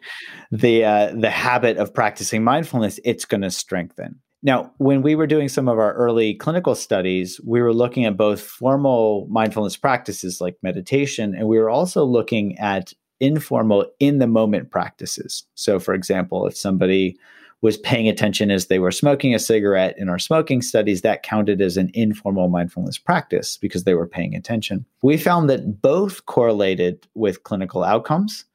the 0.51 0.83
uh, 0.83 1.13
the 1.15 1.29
habit 1.29 1.77
of 1.77 1.93
practicing 1.93 2.43
mindfulness, 2.43 2.99
it's 3.05 3.25
going 3.25 3.41
to 3.41 3.51
strengthen. 3.51 4.19
Now, 4.43 4.71
when 4.77 5.03
we 5.03 5.13
were 5.13 5.27
doing 5.27 5.49
some 5.49 5.67
of 5.67 5.77
our 5.77 5.93
early 5.93 6.33
clinical 6.33 6.73
studies, 6.73 7.39
we 7.45 7.61
were 7.61 7.73
looking 7.73 8.05
at 8.05 8.17
both 8.17 8.41
formal 8.41 9.27
mindfulness 9.29 9.77
practices 9.77 10.41
like 10.41 10.55
meditation, 10.63 11.35
and 11.35 11.47
we 11.47 11.59
were 11.59 11.69
also 11.69 12.03
looking 12.03 12.57
at 12.57 12.91
informal 13.21 13.85
in 13.99 14.17
the 14.17 14.27
moment 14.27 14.71
practices. 14.71 15.43
So, 15.55 15.79
for 15.79 15.93
example, 15.93 16.45
if 16.45 16.57
somebody 16.57 17.17
was 17.61 17.77
paying 17.77 18.09
attention 18.09 18.49
as 18.49 18.67
they 18.67 18.79
were 18.79 18.91
smoking 18.91 19.35
a 19.35 19.39
cigarette 19.39 19.95
in 19.97 20.09
our 20.09 20.17
smoking 20.17 20.61
studies, 20.63 21.01
that 21.01 21.23
counted 21.23 21.61
as 21.61 21.77
an 21.77 21.91
informal 21.93 22.49
mindfulness 22.49 22.97
practice 22.97 23.57
because 23.57 23.83
they 23.83 23.93
were 23.93 24.07
paying 24.07 24.35
attention. 24.35 24.83
We 25.03 25.15
found 25.15 25.49
that 25.49 25.81
both 25.81 26.25
correlated 26.25 27.07
with 27.13 27.43
clinical 27.43 27.83
outcomes, 27.83 28.45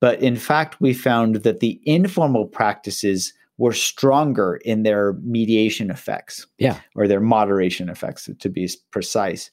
but 0.00 0.20
in 0.20 0.36
fact, 0.36 0.80
we 0.80 0.92
found 0.92 1.36
that 1.36 1.60
the 1.60 1.80
informal 1.84 2.46
practices 2.46 3.32
were 3.58 3.72
stronger 3.72 4.56
in 4.64 4.82
their 4.82 5.14
mediation 5.22 5.90
effects. 5.90 6.46
Yeah. 6.58 6.78
Or 6.94 7.06
their 7.06 7.20
moderation 7.20 7.88
effects, 7.88 8.28
to 8.38 8.48
be 8.48 8.68
precise. 8.90 9.50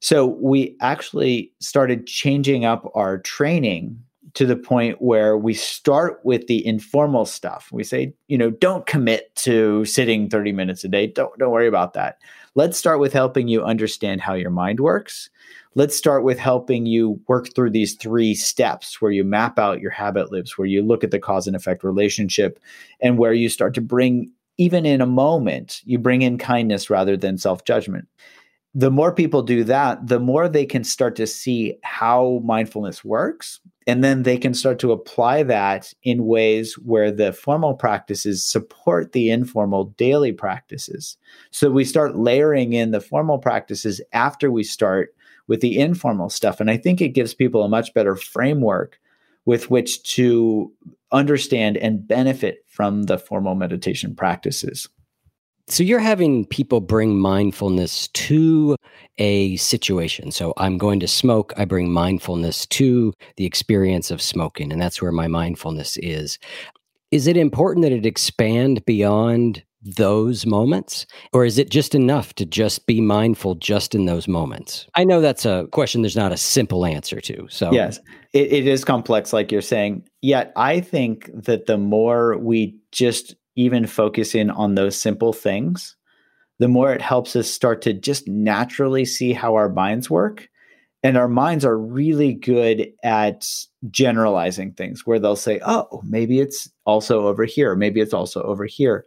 So 0.00 0.26
we 0.40 0.76
actually 0.80 1.52
started 1.60 2.06
changing 2.06 2.64
up 2.64 2.90
our 2.94 3.18
training 3.18 4.00
to 4.38 4.46
the 4.46 4.54
point 4.54 5.02
where 5.02 5.36
we 5.36 5.52
start 5.52 6.20
with 6.22 6.46
the 6.46 6.64
informal 6.64 7.26
stuff. 7.26 7.70
We 7.72 7.82
say, 7.82 8.14
you 8.28 8.38
know, 8.38 8.50
don't 8.50 8.86
commit 8.86 9.34
to 9.34 9.84
sitting 9.84 10.30
30 10.30 10.52
minutes 10.52 10.84
a 10.84 10.88
day. 10.88 11.08
Don't 11.08 11.36
don't 11.40 11.50
worry 11.50 11.66
about 11.66 11.94
that. 11.94 12.18
Let's 12.54 12.78
start 12.78 13.00
with 13.00 13.12
helping 13.12 13.48
you 13.48 13.64
understand 13.64 14.20
how 14.20 14.34
your 14.34 14.52
mind 14.52 14.78
works. 14.78 15.28
Let's 15.74 15.96
start 15.96 16.22
with 16.22 16.38
helping 16.38 16.86
you 16.86 17.20
work 17.26 17.52
through 17.52 17.70
these 17.70 17.96
three 17.96 18.32
steps 18.36 19.02
where 19.02 19.10
you 19.10 19.24
map 19.24 19.58
out 19.58 19.80
your 19.80 19.90
habit 19.90 20.30
loops, 20.30 20.56
where 20.56 20.68
you 20.68 20.82
look 20.82 21.02
at 21.02 21.10
the 21.10 21.18
cause 21.18 21.48
and 21.48 21.56
effect 21.56 21.82
relationship, 21.82 22.60
and 23.00 23.18
where 23.18 23.32
you 23.32 23.48
start 23.48 23.74
to 23.74 23.80
bring, 23.80 24.30
even 24.56 24.86
in 24.86 25.00
a 25.00 25.06
moment, 25.06 25.82
you 25.84 25.98
bring 25.98 26.22
in 26.22 26.38
kindness 26.38 26.88
rather 26.88 27.16
than 27.16 27.38
self 27.38 27.64
judgment. 27.64 28.06
The 28.74 28.90
more 28.90 29.12
people 29.12 29.42
do 29.42 29.64
that, 29.64 30.06
the 30.06 30.20
more 30.20 30.48
they 30.48 30.66
can 30.66 30.84
start 30.84 31.16
to 31.16 31.26
see 31.26 31.78
how 31.82 32.40
mindfulness 32.44 33.04
works 33.04 33.60
and 33.88 34.04
then 34.04 34.22
they 34.22 34.36
can 34.36 34.52
start 34.52 34.78
to 34.80 34.92
apply 34.92 35.42
that 35.44 35.94
in 36.02 36.26
ways 36.26 36.74
where 36.74 37.10
the 37.10 37.32
formal 37.32 37.72
practices 37.72 38.44
support 38.44 39.12
the 39.12 39.30
informal 39.30 39.84
daily 39.96 40.30
practices. 40.30 41.16
So 41.50 41.70
we 41.70 41.86
start 41.86 42.14
layering 42.14 42.74
in 42.74 42.90
the 42.90 43.00
formal 43.00 43.38
practices 43.38 44.02
after 44.12 44.50
we 44.50 44.62
start 44.62 45.14
with 45.46 45.62
the 45.62 45.78
informal 45.78 46.28
stuff. 46.28 46.60
And 46.60 46.70
I 46.70 46.76
think 46.76 47.00
it 47.00 47.14
gives 47.14 47.32
people 47.32 47.62
a 47.62 47.68
much 47.68 47.94
better 47.94 48.14
framework 48.14 49.00
with 49.46 49.70
which 49.70 50.02
to 50.16 50.70
understand 51.10 51.78
and 51.78 52.06
benefit 52.06 52.66
from 52.66 53.04
the 53.04 53.16
formal 53.16 53.54
meditation 53.54 54.14
practices. 54.14 54.86
So 55.68 55.82
you're 55.82 55.98
having 55.98 56.46
people 56.46 56.80
bring 56.80 57.18
mindfulness 57.18 58.08
to 58.08 58.76
a 59.18 59.56
situation. 59.56 60.30
So 60.30 60.54
I'm 60.56 60.78
going 60.78 61.00
to 61.00 61.08
smoke, 61.08 61.52
I 61.56 61.64
bring 61.66 61.92
mindfulness 61.92 62.66
to 62.66 63.12
the 63.36 63.44
experience 63.44 64.10
of 64.10 64.22
smoking, 64.22 64.72
and 64.72 64.80
that's 64.80 65.02
where 65.02 65.12
my 65.12 65.26
mindfulness 65.26 65.98
is. 65.98 66.38
Is 67.10 67.26
it 67.26 67.36
important 67.36 67.82
that 67.82 67.92
it 67.92 68.06
expand 68.06 68.84
beyond 68.86 69.62
those 69.82 70.46
moments? 70.46 71.06
Or 71.32 71.44
is 71.44 71.58
it 71.58 71.70
just 71.70 71.94
enough 71.94 72.34
to 72.34 72.46
just 72.46 72.86
be 72.86 73.00
mindful 73.00 73.54
just 73.56 73.94
in 73.94 74.06
those 74.06 74.26
moments? 74.26 74.86
I 74.94 75.04
know 75.04 75.20
that's 75.20 75.44
a 75.44 75.66
question 75.70 76.02
there's 76.02 76.16
not 76.16 76.32
a 76.32 76.36
simple 76.36 76.84
answer 76.84 77.20
to. 77.20 77.46
So, 77.50 77.72
yes, 77.72 77.98
it, 78.32 78.52
it 78.52 78.66
is 78.66 78.84
complex, 78.84 79.32
like 79.32 79.52
you're 79.52 79.62
saying. 79.62 80.06
Yet, 80.20 80.52
I 80.56 80.80
think 80.80 81.30
that 81.34 81.66
the 81.66 81.78
more 81.78 82.36
we 82.38 82.78
just 82.90 83.34
even 83.58 83.86
focus 83.86 84.36
in 84.36 84.50
on 84.50 84.76
those 84.76 84.96
simple 84.96 85.32
things, 85.32 85.96
the 86.60 86.68
more 86.68 86.92
it 86.92 87.02
helps 87.02 87.34
us 87.34 87.50
start 87.50 87.82
to 87.82 87.92
just 87.92 88.28
naturally 88.28 89.04
see 89.04 89.32
how 89.32 89.56
our 89.56 89.68
minds 89.68 90.08
work. 90.08 90.48
And 91.02 91.16
our 91.16 91.28
minds 91.28 91.64
are 91.64 91.76
really 91.76 92.34
good 92.34 92.92
at 93.02 93.46
generalizing 93.90 94.72
things 94.72 95.04
where 95.04 95.18
they'll 95.18 95.36
say, 95.36 95.60
oh, 95.66 96.00
maybe 96.04 96.40
it's 96.40 96.70
also 96.84 97.26
over 97.26 97.44
here. 97.44 97.74
Maybe 97.74 98.00
it's 98.00 98.14
also 98.14 98.42
over 98.42 98.64
here. 98.64 99.04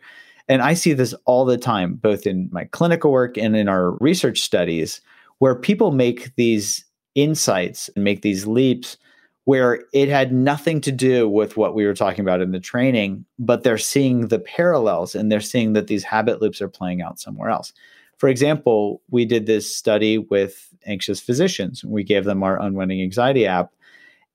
And 0.49 0.61
I 0.61 0.73
see 0.73 0.93
this 0.93 1.13
all 1.25 1.45
the 1.45 1.57
time, 1.57 1.95
both 1.95 2.27
in 2.27 2.49
my 2.51 2.65
clinical 2.65 3.11
work 3.11 3.37
and 3.37 3.55
in 3.55 3.69
our 3.69 3.91
research 3.99 4.41
studies, 4.41 4.99
where 5.39 5.55
people 5.55 5.91
make 5.91 6.35
these 6.35 6.83
insights 7.15 7.89
and 7.95 8.03
make 8.03 8.21
these 8.21 8.47
leaps 8.47 8.97
where 9.45 9.83
it 9.91 10.07
had 10.07 10.31
nothing 10.31 10.81
to 10.81 10.91
do 10.91 11.27
with 11.27 11.57
what 11.57 11.73
we 11.73 11.85
were 11.85 11.93
talking 11.93 12.21
about 12.21 12.41
in 12.41 12.51
the 12.51 12.59
training, 12.59 13.25
but 13.39 13.63
they're 13.63 13.77
seeing 13.77 14.27
the 14.27 14.39
parallels 14.39 15.15
and 15.15 15.31
they're 15.31 15.41
seeing 15.41 15.73
that 15.73 15.87
these 15.87 16.03
habit 16.03 16.41
loops 16.41 16.61
are 16.61 16.69
playing 16.69 17.01
out 17.01 17.19
somewhere 17.19 17.49
else. 17.49 17.73
For 18.17 18.29
example, 18.29 19.01
we 19.09 19.25
did 19.25 19.47
this 19.47 19.75
study 19.75 20.19
with 20.19 20.71
anxious 20.85 21.19
physicians. 21.19 21.83
We 21.83 22.03
gave 22.03 22.23
them 22.23 22.43
our 22.43 22.61
Unwinding 22.61 23.01
Anxiety 23.01 23.47
app, 23.47 23.71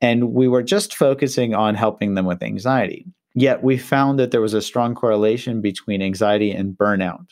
and 0.01 0.33
we 0.33 0.49
were 0.49 0.65
just 0.65 0.97
focusing 0.97 1.55
on 1.55 1.77
helping 1.77 2.15
them 2.15 2.27
with 2.27 2.43
anxiety. 2.43 3.07
Yet 3.35 3.63
we 3.63 3.79
found 3.79 4.19
that 4.19 4.33
there 4.33 4.41
was 4.41 4.55
a 4.55 4.63
strong 4.63 4.97
correlation 4.97 5.61
between 5.61 6.03
anxiety 6.03 6.51
and 6.51 6.77
burnout. 6.77 7.27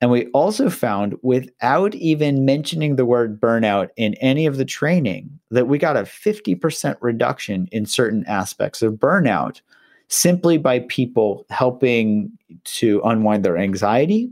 And 0.00 0.10
we 0.10 0.26
also 0.28 0.70
found, 0.70 1.16
without 1.22 1.94
even 1.94 2.46
mentioning 2.46 2.96
the 2.96 3.04
word 3.04 3.38
burnout 3.38 3.90
in 3.96 4.14
any 4.14 4.46
of 4.46 4.56
the 4.56 4.64
training, 4.64 5.38
that 5.50 5.68
we 5.68 5.76
got 5.76 5.96
a 5.96 6.02
50% 6.02 6.96
reduction 7.00 7.68
in 7.70 7.84
certain 7.84 8.24
aspects 8.26 8.80
of 8.80 8.94
burnout 8.94 9.60
simply 10.08 10.58
by 10.58 10.80
people 10.80 11.46
helping 11.50 12.32
to 12.64 13.00
unwind 13.04 13.44
their 13.44 13.58
anxiety, 13.58 14.30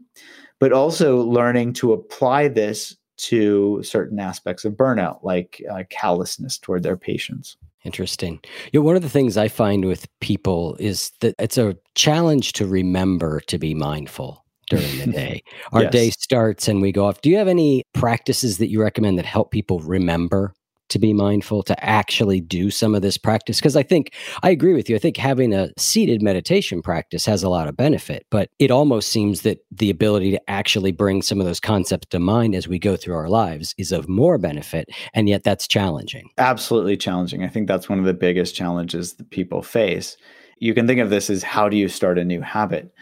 but 0.59 0.73
also 0.73 1.19
learning 1.23 1.73
to 1.75 1.93
apply 1.93 2.49
this 2.49 2.97
to 3.19 3.83
certain 3.83 4.19
aspects 4.19 4.65
of 4.65 4.73
burnout, 4.73 5.23
like 5.23 5.63
uh, 5.71 5.83
callousness 5.91 6.57
toward 6.57 6.83
their 6.83 6.97
patients. 6.97 7.57
Interesting. 7.85 8.41
You 8.73 8.81
know, 8.81 8.87
one 8.87 8.97
of 8.97 9.03
the 9.03 9.09
things 9.09 9.37
I 9.37 9.49
find 9.49 9.85
with 9.85 10.09
people 10.21 10.77
is 10.79 11.13
that 11.21 11.35
it's 11.39 11.59
a 11.59 11.77
challenge 11.95 12.55
to 12.55 12.67
remember 12.67 13.41
to 13.41 13.59
be 13.59 13.75
mindful 13.75 14.45
during 14.69 14.99
the 14.99 15.07
day. 15.07 15.43
Our 15.73 15.83
yes. 15.83 15.93
day 15.93 16.11
starts 16.11 16.69
and 16.69 16.81
we 16.81 16.93
go 16.93 17.07
off. 17.07 17.21
Do 17.21 17.31
you 17.31 17.37
have 17.37 17.49
any 17.49 17.85
practices 17.95 18.59
that 18.59 18.69
you 18.69 18.81
recommend 18.81 19.19
that 19.19 19.27
help 19.27 19.51
people 19.51 19.81
remember 19.81 20.55
to 20.89 20.99
be 20.99 21.13
mindful, 21.13 21.63
to 21.63 21.85
actually 21.85 22.41
do 22.41 22.71
some 22.71 22.95
of 22.95 23.03
this 23.03 23.19
practice? 23.19 23.59
Because 23.59 23.77
I 23.77 23.83
think 23.83 24.15
I 24.43 24.51
agree 24.51 24.75
with 24.75 24.89
you. 24.89 24.97
I 24.97 24.99
think 24.99 25.17
having 25.17 25.53
a 25.53 25.71
seated 25.77 26.23
meditation 26.23 26.83
practice 26.83 27.27
has 27.27 27.43
a 27.43 27.49
lot 27.49 27.69
of 27.69 27.77
benefit, 27.77 28.27
but 28.31 28.49
it 28.59 28.71
almost 28.71 29.11
seems 29.11 29.43
that 29.43 29.59
the 29.71 29.91
ability 29.91 30.31
to 30.31 30.51
actually 30.51 30.93
bring 30.93 31.23
some 31.23 31.41
of 31.41 31.47
those 31.47 31.61
concepts 31.61 32.07
to 32.09 32.19
mind 32.19 32.55
as 32.55 32.69
we 32.69 32.79
go 32.79 32.97
through 32.97 33.17
our 33.17 33.29
lives 33.29 33.75
is 33.79 33.93
of 33.93 34.09
more 34.09 34.39
benefit. 34.39 34.89
And 35.15 35.29
yet 35.29 35.45
that's 35.45 35.69
challenging. 35.69 36.31
Absolutely 36.39 36.97
challenging. 36.97 37.45
I 37.45 37.49
think 37.49 37.69
that's 37.69 37.89
one 37.89 37.99
of 37.99 38.05
the 38.05 38.15
biggest 38.15 38.55
challenges 38.55 39.15
that 39.15 39.31
people 39.31 39.63
face. 39.63 40.17
You 40.61 40.75
can 40.75 40.87
think 40.87 41.01
of 41.01 41.11
this 41.11 41.31
as 41.31 41.43
how 41.43 41.69
do 41.69 41.77
you 41.77 41.89
start 41.89 42.19
a 42.19 42.25
new 42.25 42.41
habit? 42.41 42.93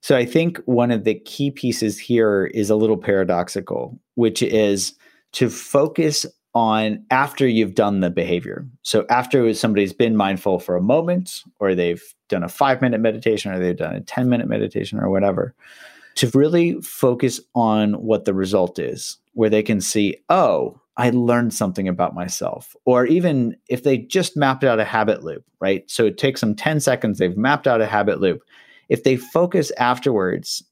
So 0.00 0.16
I 0.16 0.24
think 0.24 0.58
one 0.64 0.90
of 0.90 1.04
the 1.04 1.14
key 1.14 1.50
pieces 1.50 1.98
here 1.98 2.46
is 2.46 2.70
a 2.70 2.76
little 2.76 2.96
paradoxical, 2.96 3.98
which 4.14 4.42
is 4.42 4.94
to 5.32 5.50
focus 5.50 6.24
on 6.54 7.04
after 7.10 7.46
you've 7.46 7.74
done 7.74 8.00
the 8.00 8.10
behavior. 8.10 8.66
So 8.82 9.06
after 9.10 9.52
somebody's 9.54 9.92
been 9.92 10.16
mindful 10.16 10.58
for 10.58 10.76
a 10.76 10.82
moment, 10.82 11.42
or 11.60 11.74
they've 11.74 12.02
done 12.28 12.42
a 12.42 12.48
five 12.48 12.80
minute 12.80 13.00
meditation, 13.00 13.52
or 13.52 13.58
they've 13.58 13.76
done 13.76 13.94
a 13.94 14.00
10 14.00 14.28
minute 14.28 14.48
meditation, 14.48 14.98
or 14.98 15.10
whatever, 15.10 15.54
to 16.16 16.30
really 16.34 16.80
focus 16.80 17.40
on 17.54 17.92
what 17.94 18.24
the 18.24 18.34
result 18.34 18.78
is, 18.78 19.18
where 19.34 19.50
they 19.50 19.62
can 19.62 19.80
see, 19.80 20.16
oh, 20.30 20.80
I 20.96 21.10
learned 21.10 21.54
something 21.54 21.86
about 21.86 22.14
myself. 22.14 22.74
Or 22.84 23.06
even 23.06 23.56
if 23.68 23.84
they 23.84 23.98
just 23.98 24.36
mapped 24.36 24.64
out 24.64 24.80
a 24.80 24.84
habit 24.84 25.22
loop, 25.22 25.44
right? 25.60 25.88
So 25.88 26.06
it 26.06 26.18
takes 26.18 26.40
them 26.40 26.56
10 26.56 26.80
seconds, 26.80 27.18
they've 27.18 27.36
mapped 27.36 27.68
out 27.68 27.80
a 27.80 27.86
habit 27.86 28.20
loop 28.20 28.42
if 28.88 29.04
they 29.04 29.16
focus 29.16 29.70
afterwards 29.78 30.62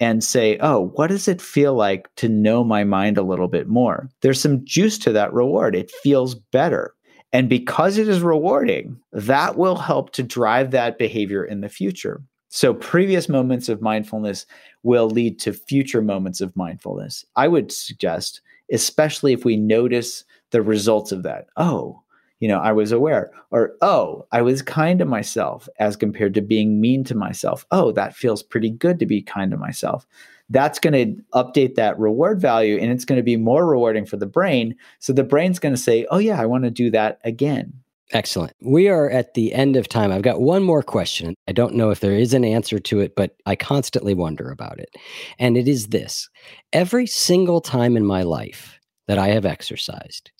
and 0.00 0.24
say, 0.24 0.56
oh, 0.60 0.90
what 0.94 1.08
does 1.08 1.28
it 1.28 1.42
feel 1.42 1.74
like 1.74 2.08
to 2.16 2.28
know 2.28 2.64
my 2.64 2.84
mind 2.84 3.18
a 3.18 3.22
little 3.22 3.48
bit 3.48 3.68
more? 3.68 4.08
There's 4.22 4.40
some 4.40 4.64
juice 4.64 4.96
to 4.98 5.12
that 5.12 5.32
reward. 5.32 5.76
It 5.76 5.90
feels 5.90 6.34
better. 6.34 6.94
And 7.32 7.48
because 7.48 7.98
it 7.98 8.08
is 8.08 8.22
rewarding, 8.22 8.98
that 9.12 9.56
will 9.56 9.76
help 9.76 10.12
to 10.12 10.22
drive 10.22 10.70
that 10.70 10.98
behavior 10.98 11.44
in 11.44 11.60
the 11.60 11.68
future. 11.68 12.22
So, 12.48 12.74
previous 12.74 13.28
moments 13.28 13.68
of 13.68 13.80
mindfulness 13.80 14.44
will 14.82 15.08
lead 15.08 15.38
to 15.40 15.52
future 15.52 16.02
moments 16.02 16.40
of 16.40 16.56
mindfulness. 16.56 17.24
I 17.36 17.46
would 17.46 17.70
suggest, 17.70 18.40
especially 18.72 19.32
if 19.32 19.44
we 19.44 19.56
notice 19.56 20.24
the 20.50 20.60
results 20.60 21.12
of 21.12 21.22
that. 21.22 21.46
Oh, 21.56 22.02
you 22.40 22.48
know, 22.48 22.58
I 22.58 22.72
was 22.72 22.90
aware. 22.90 23.30
Or, 23.50 23.76
oh, 23.82 24.26
I 24.32 24.42
was 24.42 24.62
kind 24.62 24.98
to 24.98 25.04
myself 25.04 25.68
as 25.78 25.94
compared 25.94 26.34
to 26.34 26.40
being 26.40 26.80
mean 26.80 27.04
to 27.04 27.14
myself. 27.14 27.66
Oh, 27.70 27.92
that 27.92 28.16
feels 28.16 28.42
pretty 28.42 28.70
good 28.70 28.98
to 28.98 29.06
be 29.06 29.22
kind 29.22 29.50
to 29.52 29.56
myself. 29.56 30.06
That's 30.48 30.80
going 30.80 30.94
to 30.94 31.22
update 31.34 31.76
that 31.76 31.98
reward 31.98 32.40
value 32.40 32.76
and 32.78 32.90
it's 32.90 33.04
going 33.04 33.18
to 33.18 33.22
be 33.22 33.36
more 33.36 33.66
rewarding 33.66 34.06
for 34.06 34.16
the 34.16 34.26
brain. 34.26 34.74
So 34.98 35.12
the 35.12 35.22
brain's 35.22 35.60
going 35.60 35.74
to 35.74 35.80
say, 35.80 36.06
oh, 36.10 36.18
yeah, 36.18 36.40
I 36.40 36.46
want 36.46 36.64
to 36.64 36.70
do 36.70 36.90
that 36.90 37.20
again. 37.22 37.74
Excellent. 38.12 38.56
We 38.60 38.88
are 38.88 39.08
at 39.08 39.34
the 39.34 39.52
end 39.52 39.76
of 39.76 39.86
time. 39.86 40.10
I've 40.10 40.22
got 40.22 40.40
one 40.40 40.64
more 40.64 40.82
question. 40.82 41.34
I 41.46 41.52
don't 41.52 41.76
know 41.76 41.90
if 41.90 42.00
there 42.00 42.16
is 42.16 42.34
an 42.34 42.44
answer 42.44 42.80
to 42.80 42.98
it, 42.98 43.14
but 43.14 43.36
I 43.46 43.54
constantly 43.54 44.14
wonder 44.14 44.50
about 44.50 44.80
it. 44.80 44.96
And 45.38 45.56
it 45.56 45.68
is 45.68 45.88
this 45.88 46.28
every 46.72 47.06
single 47.06 47.60
time 47.60 47.96
in 47.96 48.04
my 48.04 48.24
life 48.24 48.80
that 49.06 49.18
I 49.18 49.28
have 49.28 49.46
exercised, 49.46 50.32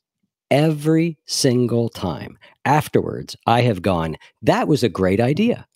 every 0.50 1.18
single 1.26 1.88
time 1.88 2.38
afterwards, 2.64 3.36
I 3.46 3.62
have 3.62 3.82
gone, 3.82 4.16
that 4.42 4.68
was 4.68 4.82
a 4.82 4.88
great 4.88 5.20
idea. 5.20 5.66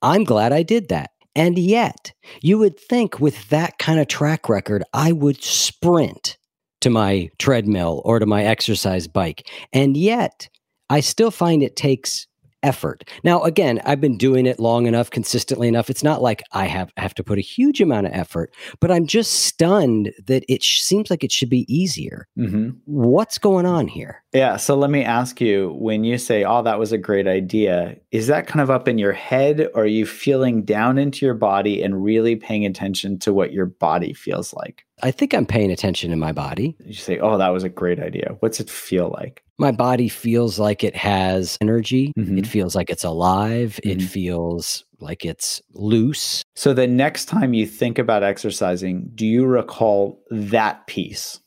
I'm 0.00 0.24
glad 0.24 0.52
I 0.52 0.62
did 0.62 0.88
that. 0.88 1.10
And 1.34 1.58
yet, 1.58 2.12
you 2.40 2.58
would 2.58 2.78
think 2.78 3.20
with 3.20 3.48
that 3.48 3.78
kind 3.78 4.00
of 4.00 4.08
track 4.08 4.48
record, 4.48 4.82
I 4.92 5.12
would 5.12 5.42
sprint 5.42 6.38
to 6.80 6.90
my 6.90 7.30
treadmill 7.38 8.02
or 8.04 8.18
to 8.18 8.26
my 8.26 8.44
exercise 8.44 9.08
bike. 9.08 9.48
And 9.72 9.96
yet, 9.96 10.48
I 10.88 11.00
still 11.00 11.30
find 11.30 11.62
it 11.62 11.76
takes 11.76 12.26
effort. 12.62 13.08
Now, 13.24 13.42
again, 13.42 13.80
I've 13.84 14.00
been 14.00 14.16
doing 14.16 14.46
it 14.46 14.58
long 14.58 14.86
enough, 14.86 15.10
consistently 15.10 15.68
enough. 15.68 15.90
It's 15.90 16.02
not 16.02 16.22
like 16.22 16.42
I 16.52 16.66
have 16.66 16.92
have 16.96 17.14
to 17.14 17.24
put 17.24 17.38
a 17.38 17.42
huge 17.42 17.80
amount 17.80 18.06
of 18.06 18.12
effort, 18.12 18.54
but 18.80 18.90
I'm 18.90 19.06
just 19.06 19.32
stunned 19.44 20.12
that 20.26 20.44
it 20.48 20.62
sh- 20.62 20.82
seems 20.82 21.10
like 21.10 21.24
it 21.24 21.32
should 21.32 21.50
be 21.50 21.72
easier. 21.72 22.26
Mm-hmm. 22.38 22.70
What's 22.84 23.38
going 23.38 23.66
on 23.66 23.88
here? 23.88 24.22
Yeah. 24.32 24.56
So 24.56 24.76
let 24.76 24.90
me 24.90 25.04
ask 25.04 25.40
you 25.40 25.74
when 25.78 26.04
you 26.04 26.18
say, 26.18 26.44
oh, 26.44 26.62
that 26.62 26.78
was 26.78 26.92
a 26.92 26.98
great 26.98 27.26
idea, 27.26 27.96
is 28.10 28.26
that 28.26 28.46
kind 28.46 28.60
of 28.60 28.70
up 28.70 28.88
in 28.88 28.98
your 28.98 29.12
head 29.12 29.68
or 29.74 29.82
are 29.82 29.86
you 29.86 30.06
feeling 30.06 30.64
down 30.64 30.98
into 30.98 31.24
your 31.24 31.34
body 31.34 31.82
and 31.82 32.02
really 32.02 32.36
paying 32.36 32.66
attention 32.66 33.18
to 33.20 33.32
what 33.32 33.52
your 33.52 33.66
body 33.66 34.12
feels 34.12 34.52
like? 34.52 34.84
I 35.02 35.10
think 35.10 35.32
I'm 35.34 35.46
paying 35.46 35.70
attention 35.70 36.10
to 36.10 36.16
my 36.16 36.32
body. 36.32 36.76
You 36.84 36.94
say, 36.94 37.18
oh, 37.18 37.38
that 37.38 37.48
was 37.50 37.64
a 37.64 37.68
great 37.68 38.00
idea. 38.00 38.36
What's 38.40 38.60
it 38.60 38.68
feel 38.70 39.10
like? 39.18 39.42
My 39.58 39.70
body 39.72 40.08
feels 40.08 40.58
like 40.58 40.82
it 40.84 40.94
has 40.96 41.56
energy. 41.60 42.12
Mhm. 42.18 42.38
It 42.38 42.46
feels 42.46 42.74
like 42.74 42.90
it's 42.90 43.04
alive. 43.04 43.78
It 43.82 43.98
Mhm. 43.98 44.02
feels 44.08 44.84
like 45.00 45.24
it's 45.24 45.62
loose. 45.74 46.42
So 46.54 46.74
the 46.74 46.86
next 46.86 47.26
time 47.26 47.54
you 47.54 47.66
think 47.66 47.98
about 47.98 48.22
exercising, 48.22 49.10
do 49.14 49.26
you 49.26 49.46
recall 49.46 50.20
that 50.30 50.86
piece? 50.86 51.40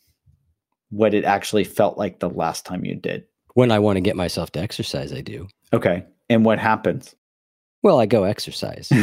What 0.89 1.13
it 1.13 1.23
actually 1.23 1.63
felt 1.63 1.97
like 1.97 2.19
the 2.19 2.29
last 2.29 2.65
time 2.65 2.83
you 2.85 2.95
did? 2.95 3.23
When 3.53 3.71
I 3.71 3.79
want 3.79 3.97
to 3.97 4.01
get 4.01 4.15
myself 4.15 4.51
to 4.53 4.59
exercise, 4.59 5.11
I 5.13 5.21
do. 5.21 5.47
Okay. 5.73 6.03
And 6.29 6.45
what 6.45 6.59
happens? 6.59 7.15
Well, 7.83 7.99
I 7.99 8.05
go 8.05 8.25
exercise. 8.25 8.89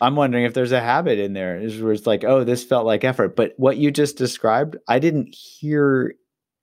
I'm 0.00 0.16
wondering 0.16 0.44
if 0.44 0.54
there's 0.54 0.72
a 0.72 0.80
habit 0.80 1.18
in 1.18 1.34
there 1.34 1.60
where 1.60 1.92
it's 1.92 2.06
like, 2.06 2.24
oh, 2.24 2.44
this 2.44 2.64
felt 2.64 2.86
like 2.86 3.04
effort. 3.04 3.36
But 3.36 3.52
what 3.58 3.76
you 3.76 3.90
just 3.90 4.16
described, 4.16 4.78
I 4.88 4.98
didn't 4.98 5.34
hear 5.34 6.14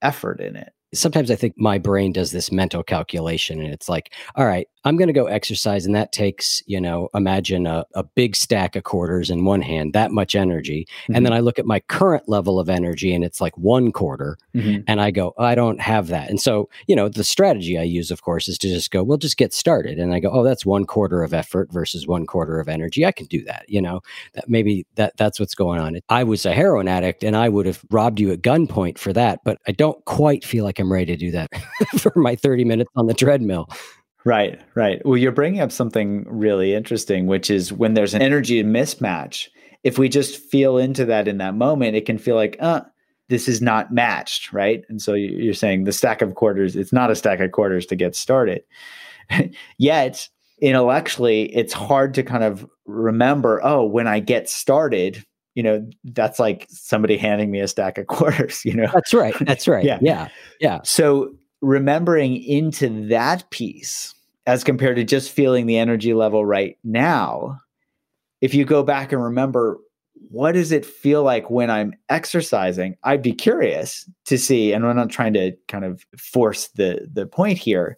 effort 0.02 0.40
in 0.40 0.56
it. 0.56 0.74
Sometimes 0.96 1.30
I 1.30 1.36
think 1.36 1.54
my 1.58 1.78
brain 1.78 2.12
does 2.12 2.32
this 2.32 2.52
mental 2.52 2.84
calculation 2.84 3.60
and 3.60 3.74
it's 3.74 3.90
like, 3.90 4.14
all 4.36 4.46
right, 4.46 4.68
I'm 4.84 4.98
going 4.98 5.08
to 5.08 5.14
go 5.14 5.26
exercise. 5.26 5.86
And 5.86 5.96
that 5.96 6.12
takes, 6.12 6.62
you 6.68 6.80
know, 6.80 7.10
imagine 7.16 7.66
a, 7.66 7.86
a 7.96 8.04
big 8.04 8.36
stack 8.36 8.76
of 8.76 8.84
quarters 8.84 9.32
in 9.32 9.44
one 9.44 9.62
hand, 9.62 9.94
that 9.94 10.12
much 10.12 10.36
energy. 10.36 10.88
And 11.12 11.26
then 11.26 11.34
I 11.34 11.40
look 11.40 11.58
at 11.58 11.66
my 11.66 11.80
current 11.80 12.30
level 12.30 12.60
of 12.60 12.70
energy 12.70 13.14
and 13.14 13.24
it's 13.24 13.42
like 13.42 13.58
one 13.58 13.92
quarter. 13.92 14.38
Mhm. 14.54 14.84
And 14.88 15.02
I 15.02 15.10
go, 15.10 15.34
I 15.40 15.56
don't 15.56 15.82
have 15.82 16.08
that. 16.08 16.30
And 16.30 16.40
so, 16.40 16.70
you 16.88 16.96
know, 16.96 17.10
the 17.10 17.24
strategy 17.24 17.80
I 17.80 17.84
use, 17.84 18.12
of 18.12 18.22
course, 18.22 18.48
is 18.48 18.60
to 18.60 18.68
just 18.68 18.92
go, 18.92 19.04
we'll 19.04 19.18
just 19.18 19.38
get 19.38 19.54
started. 19.54 19.98
And 19.98 20.14
I 20.14 20.20
go, 20.20 20.30
oh, 20.30 20.44
that's 20.44 20.66
one 20.66 20.86
quarter 20.86 21.24
of 21.24 21.34
effort 21.34 21.72
versus 21.72 22.06
one 22.06 22.28
quarter 22.28 22.60
of 22.60 22.70
energy. 22.70 23.06
I 23.06 23.12
can 23.12 23.26
do 23.26 23.44
that. 23.46 23.66
You 23.68 23.82
know, 23.82 24.02
that 24.36 24.48
maybe 24.48 24.86
that 24.96 25.18
that's 25.18 25.40
what's 25.40 25.56
going 25.56 25.80
on. 25.80 26.00
I 26.10 26.24
was 26.24 26.46
a 26.46 26.54
heroin 26.54 26.88
addict 26.88 27.24
and 27.24 27.36
I 27.36 27.50
would 27.50 27.66
have 27.66 27.84
robbed 27.90 28.20
you 28.20 28.32
at 28.32 28.42
gunpoint 28.42 29.00
for 29.00 29.14
that, 29.14 29.40
but 29.44 29.58
I 29.68 29.72
don't 29.72 30.04
quite 30.06 30.46
feel 30.46 30.64
like 30.64 30.78
I'm 30.78 30.85
ready 30.92 31.06
to 31.06 31.18
do 31.18 31.32
that 31.32 31.50
for 31.98 32.12
my 32.16 32.36
30 32.36 32.66
minutes 32.66 32.92
on 32.96 33.08
the 33.08 33.14
treadmill. 33.14 33.68
Right, 34.26 34.60
right. 34.74 35.06
Well, 35.06 35.18
you're 35.18 35.32
bringing 35.32 35.62
up 35.62 35.72
something 35.72 36.26
really 36.28 36.74
interesting, 36.74 37.28
which 37.28 37.52
is 37.52 37.72
when 37.72 37.94
there's 37.94 38.16
an 38.16 38.24
energy 38.24 38.64
mismatch, 38.64 39.48
if 39.84 40.00
we 40.00 40.10
just 40.10 40.38
feel 40.38 40.80
into 40.80 41.06
that 41.06 41.28
in 41.28 41.38
that 41.38 41.54
moment, 41.54 41.96
it 41.96 42.08
can 42.08 42.18
feel 42.18 42.36
like, 42.36 42.58
uh, 42.60 42.82
this 43.30 43.48
is 43.48 43.62
not 43.62 43.94
matched, 43.94 44.54
right? 44.54 44.84
And 44.90 45.02
so 45.02 45.14
you're 45.14 45.54
saying 45.54 45.84
the 45.84 45.94
stack 45.94 46.22
of 46.22 46.36
quarters, 46.36 46.76
it's 46.76 46.94
not 46.94 47.12
a 47.12 47.16
stack 47.16 47.40
of 47.40 47.52
quarters 47.52 47.86
to 47.88 47.96
get 47.96 48.16
started. 48.16 48.64
Yet, 49.78 50.28
intellectually, 50.60 51.56
it's 51.56 51.74
hard 51.74 52.14
to 52.16 52.24
kind 52.24 52.44
of 52.44 52.68
remember, 52.86 53.62
oh, 53.64 53.84
when 53.84 54.08
I 54.08 54.20
get 54.20 54.50
started, 54.50 55.24
you 55.56 55.64
know, 55.64 55.88
that's 56.04 56.38
like 56.38 56.68
somebody 56.70 57.18
handing 57.18 57.50
me 57.50 57.60
a 57.60 57.68
stack 57.68 57.98
of 57.98 58.08
quarters, 58.08 58.64
you 58.64 58.74
know? 58.74 58.90
That's 58.94 59.14
right. 59.14 59.36
That's 59.42 59.68
right. 59.68 59.84
Yeah. 59.84 60.00
Yeah. 60.02 60.28
Yeah. 60.60 60.80
So 60.84 61.34
remembering 61.62 62.44
into 62.44 63.08
that 63.08 63.50
piece 63.50 64.14
as 64.46 64.64
compared 64.64 64.98
to 64.98 65.04
just 65.04 65.32
feeling 65.32 65.66
the 65.66 65.78
energy 65.78 66.14
level 66.14 66.46
right 66.46 66.78
now, 66.84 67.60
if 68.42 68.54
you 68.54 68.66
go 68.66 68.84
back 68.84 69.12
and 69.12 69.24
remember 69.24 69.80
what 70.30 70.54
does 70.54 70.72
it 70.72 70.86
feel 70.86 71.24
like 71.24 71.50
when 71.50 71.70
I'm 71.70 71.94
exercising, 72.10 72.98
I'd 73.04 73.22
be 73.22 73.34
curious 73.34 74.10
to 74.26 74.38
see, 74.38 74.74
and 74.74 74.86
I'm 74.86 74.96
not 74.96 75.10
trying 75.10 75.34
to 75.34 75.54
kind 75.68 75.86
of 75.86 76.06
force 76.18 76.68
the 76.70 77.08
the 77.12 77.26
point 77.26 77.58
here, 77.58 77.98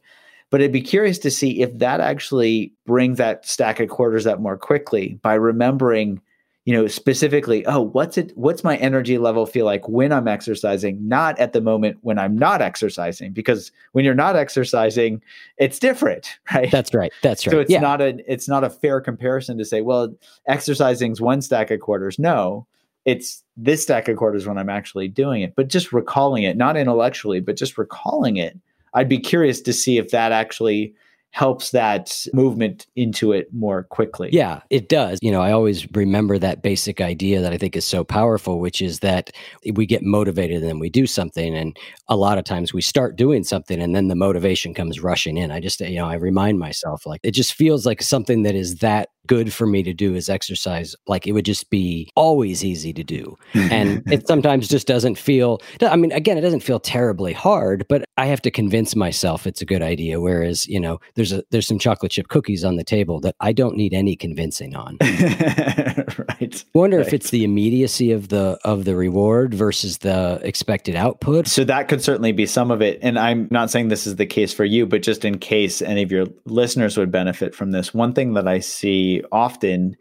but 0.49 0.61
I'd 0.61 0.71
be 0.71 0.81
curious 0.81 1.19
to 1.19 1.31
see 1.31 1.61
if 1.61 1.77
that 1.77 1.99
actually 1.99 2.73
brings 2.85 3.17
that 3.17 3.45
stack 3.45 3.79
of 3.79 3.89
quarters 3.89 4.25
up 4.25 4.39
more 4.39 4.57
quickly 4.57 5.19
by 5.21 5.35
remembering 5.35 6.21
you 6.67 6.73
know 6.73 6.85
specifically 6.85 7.65
oh 7.65 7.79
what's 7.79 8.17
it 8.17 8.33
what's 8.35 8.61
my 8.61 8.75
energy 8.77 9.17
level 9.17 9.45
feel 9.45 9.65
like 9.65 9.87
when 9.87 10.11
i'm 10.11 10.27
exercising 10.27 10.99
not 11.07 11.39
at 11.39 11.53
the 11.53 11.61
moment 11.61 11.97
when 12.01 12.19
i'm 12.19 12.37
not 12.37 12.61
exercising 12.61 13.31
because 13.31 13.71
when 13.93 14.03
you're 14.03 14.13
not 14.13 14.35
exercising 14.35 15.23
it's 15.57 15.79
different 15.79 16.37
right 16.53 16.69
That's 16.69 16.93
right. 16.93 17.13
That's 17.23 17.47
right. 17.47 17.51
so 17.51 17.59
it's 17.61 17.71
yeah. 17.71 17.79
not 17.79 18.01
a 18.01 18.19
it's 18.31 18.49
not 18.49 18.65
a 18.65 18.69
fair 18.69 18.99
comparison 18.99 19.57
to 19.57 19.65
say 19.65 19.79
well 19.79 20.13
exercising's 20.45 21.21
one 21.21 21.41
stack 21.41 21.71
of 21.71 21.79
quarters 21.79 22.19
no 22.19 22.67
it's 23.05 23.43
this 23.55 23.83
stack 23.83 24.09
of 24.09 24.17
quarters 24.17 24.45
when 24.45 24.57
i'm 24.57 24.69
actually 24.69 25.07
doing 25.07 25.43
it 25.43 25.55
but 25.55 25.69
just 25.69 25.93
recalling 25.93 26.43
it 26.43 26.57
not 26.57 26.75
intellectually 26.75 27.39
but 27.39 27.55
just 27.55 27.77
recalling 27.77 28.35
it 28.35 28.59
i'd 28.93 29.07
be 29.07 29.19
curious 29.19 29.61
to 29.61 29.71
see 29.71 29.97
if 29.97 30.11
that 30.11 30.33
actually 30.33 30.93
helps 31.31 31.71
that 31.71 32.25
movement 32.33 32.87
into 32.95 33.31
it 33.31 33.47
more 33.53 33.83
quickly 33.83 34.29
Yeah, 34.31 34.61
it 34.69 34.89
does. 34.89 35.19
You 35.21 35.31
know, 35.31 35.41
I 35.41 35.51
always 35.51 35.89
remember 35.91 36.37
that 36.39 36.61
basic 36.61 37.01
idea 37.01 37.41
that 37.41 37.53
I 37.53 37.57
think 37.57 37.75
is 37.75 37.85
so 37.85 38.03
powerful, 38.03 38.59
which 38.59 38.81
is 38.81 38.99
that 38.99 39.31
we 39.73 39.85
get 39.85 40.03
motivated 40.03 40.57
and 40.57 40.69
then 40.69 40.79
we 40.79 40.89
do 40.89 41.07
something. 41.07 41.55
And 41.55 41.77
a 42.07 42.15
lot 42.15 42.37
of 42.37 42.43
times 42.43 42.73
we 42.73 42.81
start 42.81 43.15
doing 43.15 43.43
something 43.43 43.81
and 43.81 43.95
then 43.95 44.07
the 44.07 44.15
motivation 44.15 44.73
comes 44.73 44.99
rushing 44.99 45.37
in. 45.37 45.51
I 45.51 45.59
just, 45.59 45.79
you 45.79 45.97
know, 45.97 46.07
I 46.07 46.15
remind 46.15 46.59
myself 46.59 47.05
like 47.05 47.21
it 47.23 47.31
just 47.31 47.53
feels 47.53 47.85
like 47.85 48.01
something 48.01 48.43
that 48.43 48.55
is 48.55 48.75
that 48.75 49.09
good 49.27 49.53
for 49.53 49.67
me 49.67 49.83
to 49.83 49.93
do 49.93 50.15
is 50.15 50.29
exercise. 50.29 50.95
Like 51.05 51.27
it 51.27 51.33
would 51.33 51.45
just 51.45 51.69
be 51.69 52.09
always 52.15 52.63
easy 52.63 52.93
to 52.93 53.03
do. 53.03 53.37
And 53.77 54.01
it 54.11 54.25
sometimes 54.27 54.69
just 54.69 54.87
doesn't 54.87 55.17
feel, 55.17 55.59
I 55.81 55.97
mean, 55.97 56.13
again, 56.13 56.37
it 56.37 56.41
doesn't 56.41 56.61
feel 56.61 56.79
terribly 56.79 57.33
hard, 57.33 57.85
but 57.89 58.05
I 58.17 58.27
have 58.27 58.41
to 58.43 58.51
convince 58.51 58.95
myself 58.95 59.45
it's 59.45 59.61
a 59.61 59.65
good 59.65 59.81
idea. 59.81 60.21
Whereas, 60.21 60.67
you 60.67 60.79
know, 60.79 60.99
there's 61.17 61.33
a, 61.33 61.43
there's 61.49 61.67
some 61.67 61.79
chocolate 61.79 62.11
chip 62.11 62.27
cookies 62.27 62.63
on 62.63 62.75
the 62.75 62.83
table 62.83 63.19
that 63.21 63.35
I 63.39 63.51
don't 63.51 63.75
need 63.75 63.93
any 63.93 64.15
convincing 64.15 64.75
on. 64.75 64.97
right 65.01 66.65
I 66.75 66.77
wonder 66.77 66.99
if 66.99 67.11
it's 67.11 67.31
the 67.31 67.43
immediacy 67.43 68.11
of 68.11 68.29
the 68.29 68.59
of 68.63 68.85
the 68.85 68.95
reward 68.95 69.55
versus 69.55 69.97
the 69.97 70.39
expected 70.43 70.95
output. 70.95 71.47
So 71.47 71.63
that 71.63 71.87
could 71.87 72.03
certainly 72.03 72.31
be 72.31 72.45
some 72.45 72.69
of 72.69 72.83
it. 72.83 72.99
And 73.01 73.17
I'm 73.17 73.47
not 73.49 73.71
saying 73.71 73.87
this 73.87 74.05
is 74.05 74.17
the 74.17 74.27
case 74.27 74.53
for 74.53 74.63
you, 74.63 74.85
but 74.85 75.01
just 75.01 75.25
in 75.25 75.39
case 75.39 75.81
any 75.81 76.03
of 76.03 76.11
your 76.11 76.27
listeners 76.45 76.97
would 76.97 77.11
benefit 77.11 77.55
from 77.55 77.71
this, 77.71 77.95
one 77.95 78.13
thing 78.13 78.35
that 78.35 78.47
I 78.47 78.59
see 78.59 79.23
often 79.31 79.97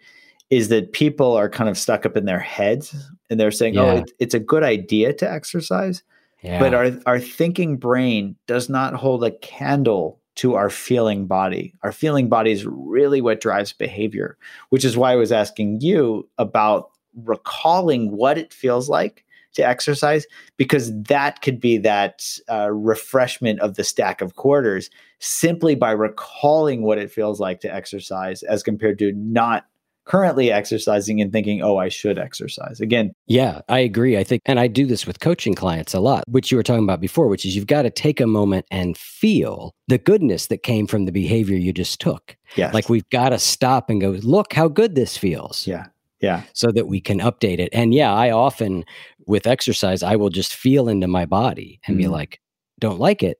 is 0.50 0.68
that 0.68 0.92
people 0.92 1.32
are 1.32 1.48
kind 1.48 1.70
of 1.70 1.78
stuck 1.78 2.04
up 2.04 2.16
in 2.16 2.26
their 2.26 2.38
heads 2.38 2.94
and 3.30 3.40
they're 3.40 3.50
saying, 3.50 3.78
oh, 3.78 3.96
it, 3.96 4.12
it's 4.18 4.34
a 4.34 4.38
good 4.38 4.62
idea 4.62 5.14
to 5.14 5.28
exercise. 5.28 6.02
Yeah. 6.42 6.60
But 6.60 6.74
our, 6.74 6.90
our 7.06 7.18
thinking 7.18 7.78
brain 7.78 8.36
does 8.46 8.68
not 8.68 8.94
hold 8.94 9.24
a 9.24 9.30
candle 9.30 10.20
to 10.36 10.54
our 10.54 10.70
feeling 10.70 11.26
body. 11.26 11.74
Our 11.82 11.92
feeling 11.92 12.28
body 12.28 12.52
is 12.52 12.66
really 12.66 13.20
what 13.20 13.40
drives 13.40 13.72
behavior, 13.72 14.36
which 14.70 14.84
is 14.84 14.96
why 14.96 15.12
I 15.12 15.16
was 15.16 15.32
asking 15.32 15.80
you 15.80 16.28
about 16.38 16.90
recalling 17.24 18.12
what 18.12 18.38
it 18.38 18.52
feels 18.52 18.88
like 18.88 19.24
to 19.54 19.66
exercise, 19.66 20.26
because 20.58 20.92
that 21.04 21.40
could 21.40 21.58
be 21.58 21.78
that 21.78 22.22
uh, 22.50 22.70
refreshment 22.70 23.58
of 23.60 23.74
the 23.74 23.84
stack 23.84 24.20
of 24.20 24.36
quarters 24.36 24.90
simply 25.18 25.74
by 25.74 25.92
recalling 25.92 26.82
what 26.82 26.98
it 26.98 27.10
feels 27.10 27.40
like 27.40 27.60
to 27.60 27.74
exercise 27.74 28.42
as 28.42 28.62
compared 28.62 28.98
to 28.98 29.12
not 29.12 29.66
currently 30.06 30.50
exercising 30.50 31.20
and 31.20 31.30
thinking, 31.32 31.62
oh, 31.62 31.76
I 31.76 31.88
should 31.88 32.18
exercise. 32.18 32.80
Again, 32.80 33.12
Yeah, 33.26 33.60
I 33.68 33.80
agree. 33.80 34.16
I 34.16 34.24
think, 34.24 34.40
and 34.46 34.58
I 34.58 34.66
do 34.68 34.86
this 34.86 35.06
with 35.06 35.20
coaching 35.20 35.54
clients 35.54 35.92
a 35.94 36.00
lot, 36.00 36.24
which 36.28 36.50
you 36.50 36.56
were 36.56 36.62
talking 36.62 36.84
about 36.84 37.00
before, 37.00 37.26
which 37.28 37.44
is 37.44 37.54
you've 37.54 37.66
got 37.66 37.82
to 37.82 37.90
take 37.90 38.20
a 38.20 38.26
moment 38.26 38.66
and 38.70 38.96
feel 38.96 39.74
the 39.88 39.98
goodness 39.98 40.46
that 40.46 40.62
came 40.62 40.86
from 40.86 41.04
the 41.04 41.12
behavior 41.12 41.56
you 41.56 41.72
just 41.72 42.00
took. 42.00 42.36
yes. 42.56 42.72
Like 42.72 42.88
we've 42.88 43.08
got 43.10 43.30
to 43.30 43.38
stop 43.38 43.90
and 43.90 44.00
go, 44.00 44.10
look 44.22 44.52
how 44.54 44.68
good 44.68 44.94
this 44.94 45.16
feels. 45.16 45.66
yeah. 45.66 45.86
Yeah. 46.20 46.44
So 46.54 46.72
that 46.72 46.86
we 46.88 46.98
can 47.00 47.20
update 47.20 47.58
it. 47.58 47.68
And 47.74 47.92
yeah, 47.92 48.10
I 48.10 48.30
often, 48.30 48.86
with 49.26 49.46
exercise, 49.46 50.02
I 50.02 50.16
will 50.16 50.30
just 50.30 50.54
feel 50.54 50.88
into 50.88 51.06
my 51.06 51.26
body 51.26 51.78
and 51.86 51.98
be 51.98 52.04
Mhm. 52.04 52.10
like, 52.10 52.40
don't 52.78 52.98
like 52.98 53.22
it. 53.22 53.38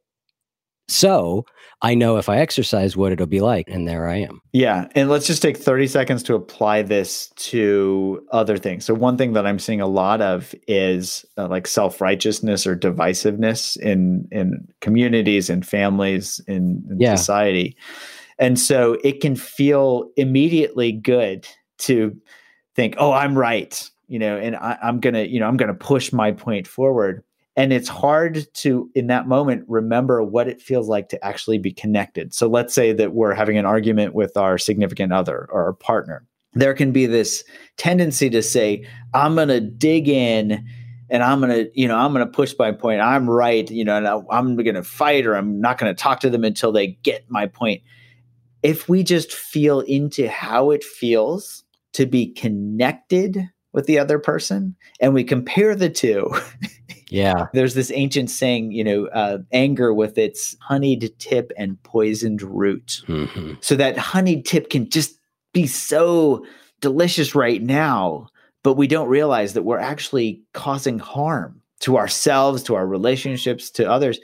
So 0.89 1.45
I 1.83 1.95
know 1.95 2.17
if 2.17 2.29
I 2.29 2.39
exercise 2.39 2.97
what 2.97 3.13
it'll 3.13 3.27
be 3.27 3.41
like. 3.41 3.69
And 3.69 3.87
there 3.87 4.09
I 4.09 4.17
am. 4.17 4.41
Yeah. 4.53 4.89
And 4.95 5.11
let's 5.11 5.27
just 5.27 5.43
take 5.43 5.57
30 5.57 5.87
seconds 5.89 6.23
to 6.25 6.35
apply 6.35 6.83
this 6.83 7.29
to 7.37 8.27
other 8.33 8.57
things. 8.57 8.85
So, 8.85 8.95
one 8.95 9.19
thing 9.19 9.35
that 9.35 9.47
I'm 9.47 9.59
seeing 9.59 9.81
a 9.81 9.87
lot 9.87 10.23
of 10.23 10.55
is 10.67 11.27
uh, 11.37 11.49
like 11.49 11.67
self 11.67 12.01
righteousness 12.01 12.67
or 12.67 12.77
divisiveness 12.77 13.77
in, 13.77 14.27
in 14.31 14.67
communities 14.81 15.51
and 15.51 15.67
families 15.67 16.41
in, 16.49 16.83
in 16.91 16.97
yeah. 16.99 17.15
society. 17.15 17.77
And 18.39 18.59
so 18.59 18.99
it 19.03 19.21
can 19.21 19.35
feel 19.37 20.11
immediately 20.17 20.93
good 20.93 21.47
to 21.79 22.17
think, 22.75 22.95
oh, 22.99 23.13
I'm 23.13 23.37
right, 23.37 23.91
you 24.09 24.19
know, 24.19 24.37
and 24.37 24.57
I, 24.57 24.79
I'm 24.83 25.01
going 25.01 25.15
to, 25.15 25.27
you 25.27 25.41
know, 25.41 25.47
I'm 25.47 25.57
going 25.57 25.69
to 25.69 25.75
push 25.75 26.13
my 26.13 26.33
point 26.33 26.67
forward 26.67 27.25
and 27.57 27.73
it's 27.73 27.89
hard 27.89 28.47
to 28.55 28.91
in 28.95 29.07
that 29.07 29.27
moment 29.27 29.65
remember 29.67 30.23
what 30.23 30.47
it 30.47 30.61
feels 30.61 30.89
like 30.89 31.09
to 31.09 31.25
actually 31.25 31.59
be 31.59 31.73
connected. 31.73 32.35
So 32.35 32.49
let's 32.49 32.75
say 32.75 32.93
that 32.93 33.15
we're 33.15 33.33
having 33.33 33.57
an 33.57 33.65
argument 33.65 34.15
with 34.15 34.37
our 34.37 34.59
significant 34.59 35.13
other 35.13 35.49
or 35.51 35.65
our 35.65 35.73
partner. 35.73 36.27
There 36.53 36.75
can 36.75 36.93
be 36.93 37.07
this 37.07 37.45
tendency 37.77 38.31
to 38.31 38.43
say 38.43 38.87
i'm 39.15 39.35
going 39.35 39.49
to 39.49 39.61
dig 39.61 40.09
in 40.09 40.65
and 41.11 41.23
i'm 41.23 41.41
going 41.41 41.53
to 41.53 41.71
you 41.79 41.89
know 41.89 41.97
i'm 41.97 42.13
going 42.13 42.25
to 42.25 42.31
push 42.31 42.55
my 42.59 42.73
point. 42.73 43.01
I'm 43.01 43.29
right 43.29 43.71
you 43.71 43.85
know 43.85 43.97
and 43.97 44.07
i'm 44.31 44.57
going 44.57 44.75
to 44.75 44.83
fight 44.83 45.27
or 45.27 45.35
i'm 45.35 45.61
not 45.61 45.79
going 45.79 45.95
to 45.95 46.03
talk 46.03 46.21
to 46.21 46.31
them 46.31 46.45
until 46.45 46.73
they 46.73 46.89
get 47.03 47.31
my 47.31 47.47
point. 47.47 47.83
If 48.63 48.89
we 48.89 49.03
just 49.03 49.33
feel 49.33 49.81
into 49.81 50.29
how 50.29 50.71
it 50.71 50.83
feels 50.83 51.65
to 51.93 52.05
be 52.05 52.27
connected 52.33 53.49
with 53.73 53.87
the 53.87 53.99
other 53.99 54.19
person 54.19 54.75
and 55.01 55.15
we 55.15 55.25
compare 55.25 55.75
the 55.75 55.91
two 55.91 56.35
Yeah. 57.09 57.47
There's 57.53 57.75
this 57.75 57.93
ancient 57.95 58.31
saying, 58.31 58.73
you 58.73 58.83
know, 58.83 59.07
uh, 59.07 59.39
anger 59.53 59.95
with 59.95 60.19
its 60.19 60.57
honeyed 60.61 61.15
tip 61.19 61.53
and 61.57 61.81
poisoned 61.83 62.43
root. 62.43 63.03
Mm-hmm. 63.07 63.55
So 63.61 63.77
that 63.77 63.97
honeyed 63.97 64.45
tip 64.45 64.71
can 64.71 64.91
just 64.91 65.19
be 65.53 65.67
so 65.67 66.45
delicious 66.81 67.35
right 67.35 67.63
now, 67.63 68.29
but 68.63 68.75
we 68.75 68.87
don't 68.87 69.09
realize 69.09 69.55
that 69.55 69.63
we're 69.63 69.79
actually 69.79 70.43
causing 70.53 70.99
harm 70.99 71.63
to 71.81 71.97
ourselves, 71.97 72.63
to 72.65 72.75
our 72.75 72.87
relationships, 72.87 73.71
to 73.71 73.89
others. 73.89 74.19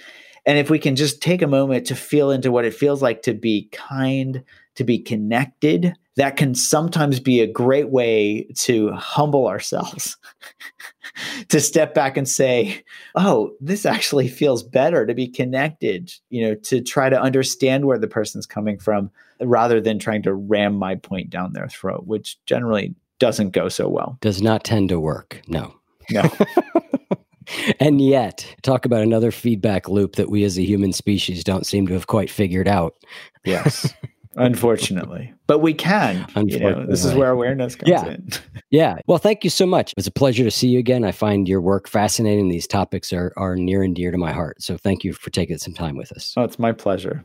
And 0.44 0.58
if 0.58 0.70
we 0.70 0.78
can 0.78 0.96
just 0.96 1.22
take 1.22 1.42
a 1.42 1.46
moment 1.46 1.86
to 1.86 1.94
feel 1.94 2.30
into 2.30 2.50
what 2.50 2.64
it 2.64 2.74
feels 2.74 3.00
like 3.00 3.22
to 3.22 3.34
be 3.34 3.68
kind, 3.70 4.42
to 4.74 4.84
be 4.84 4.98
connected, 4.98 5.94
that 6.16 6.36
can 6.36 6.54
sometimes 6.54 7.20
be 7.20 7.40
a 7.40 7.46
great 7.46 7.88
way 7.88 8.46
to 8.54 8.92
humble 8.92 9.46
ourselves, 9.46 10.16
to 11.48 11.60
step 11.60 11.94
back 11.94 12.16
and 12.16 12.28
say, 12.28 12.82
oh, 13.14 13.52
this 13.60 13.86
actually 13.86 14.28
feels 14.28 14.62
better 14.62 15.06
to 15.06 15.14
be 15.14 15.26
connected, 15.26 16.12
you 16.28 16.46
know, 16.46 16.54
to 16.54 16.80
try 16.82 17.08
to 17.08 17.20
understand 17.20 17.86
where 17.86 17.98
the 17.98 18.08
person's 18.08 18.46
coming 18.46 18.78
from 18.78 19.10
rather 19.40 19.80
than 19.80 19.98
trying 19.98 20.22
to 20.22 20.34
ram 20.34 20.74
my 20.74 20.94
point 20.94 21.30
down 21.30 21.52
their 21.52 21.68
throat, 21.68 22.06
which 22.06 22.38
generally 22.44 22.94
doesn't 23.18 23.50
go 23.50 23.68
so 23.68 23.88
well. 23.88 24.18
Does 24.20 24.42
not 24.42 24.64
tend 24.64 24.90
to 24.90 25.00
work. 25.00 25.40
No. 25.48 25.74
No. 26.10 26.30
and 27.80 28.00
yet, 28.00 28.46
talk 28.62 28.84
about 28.84 29.02
another 29.02 29.30
feedback 29.30 29.88
loop 29.88 30.16
that 30.16 30.30
we 30.30 30.44
as 30.44 30.58
a 30.58 30.64
human 30.64 30.92
species 30.92 31.44
don't 31.44 31.66
seem 31.66 31.86
to 31.86 31.94
have 31.94 32.06
quite 32.06 32.30
figured 32.30 32.68
out. 32.68 32.96
Yes. 33.44 33.94
Unfortunately. 34.36 35.32
But 35.46 35.58
we 35.58 35.74
can. 35.74 36.26
You 36.36 36.60
know, 36.60 36.86
this 36.86 37.04
is 37.04 37.14
where 37.14 37.30
awareness 37.30 37.74
comes 37.74 37.90
yeah. 37.90 38.04
in. 38.06 38.28
yeah. 38.70 38.96
Well, 39.06 39.18
thank 39.18 39.44
you 39.44 39.50
so 39.50 39.66
much. 39.66 39.92
It's 39.96 40.06
a 40.06 40.12
pleasure 40.12 40.44
to 40.44 40.50
see 40.50 40.68
you 40.68 40.78
again. 40.78 41.04
I 41.04 41.12
find 41.12 41.48
your 41.48 41.60
work 41.60 41.88
fascinating. 41.88 42.48
These 42.48 42.66
topics 42.66 43.12
are, 43.12 43.32
are 43.36 43.56
near 43.56 43.82
and 43.82 43.94
dear 43.94 44.10
to 44.10 44.18
my 44.18 44.32
heart. 44.32 44.62
So 44.62 44.76
thank 44.76 45.04
you 45.04 45.12
for 45.12 45.30
taking 45.30 45.58
some 45.58 45.74
time 45.74 45.96
with 45.96 46.12
us. 46.12 46.32
Oh, 46.36 46.42
it's 46.42 46.58
my 46.58 46.72
pleasure. 46.72 47.24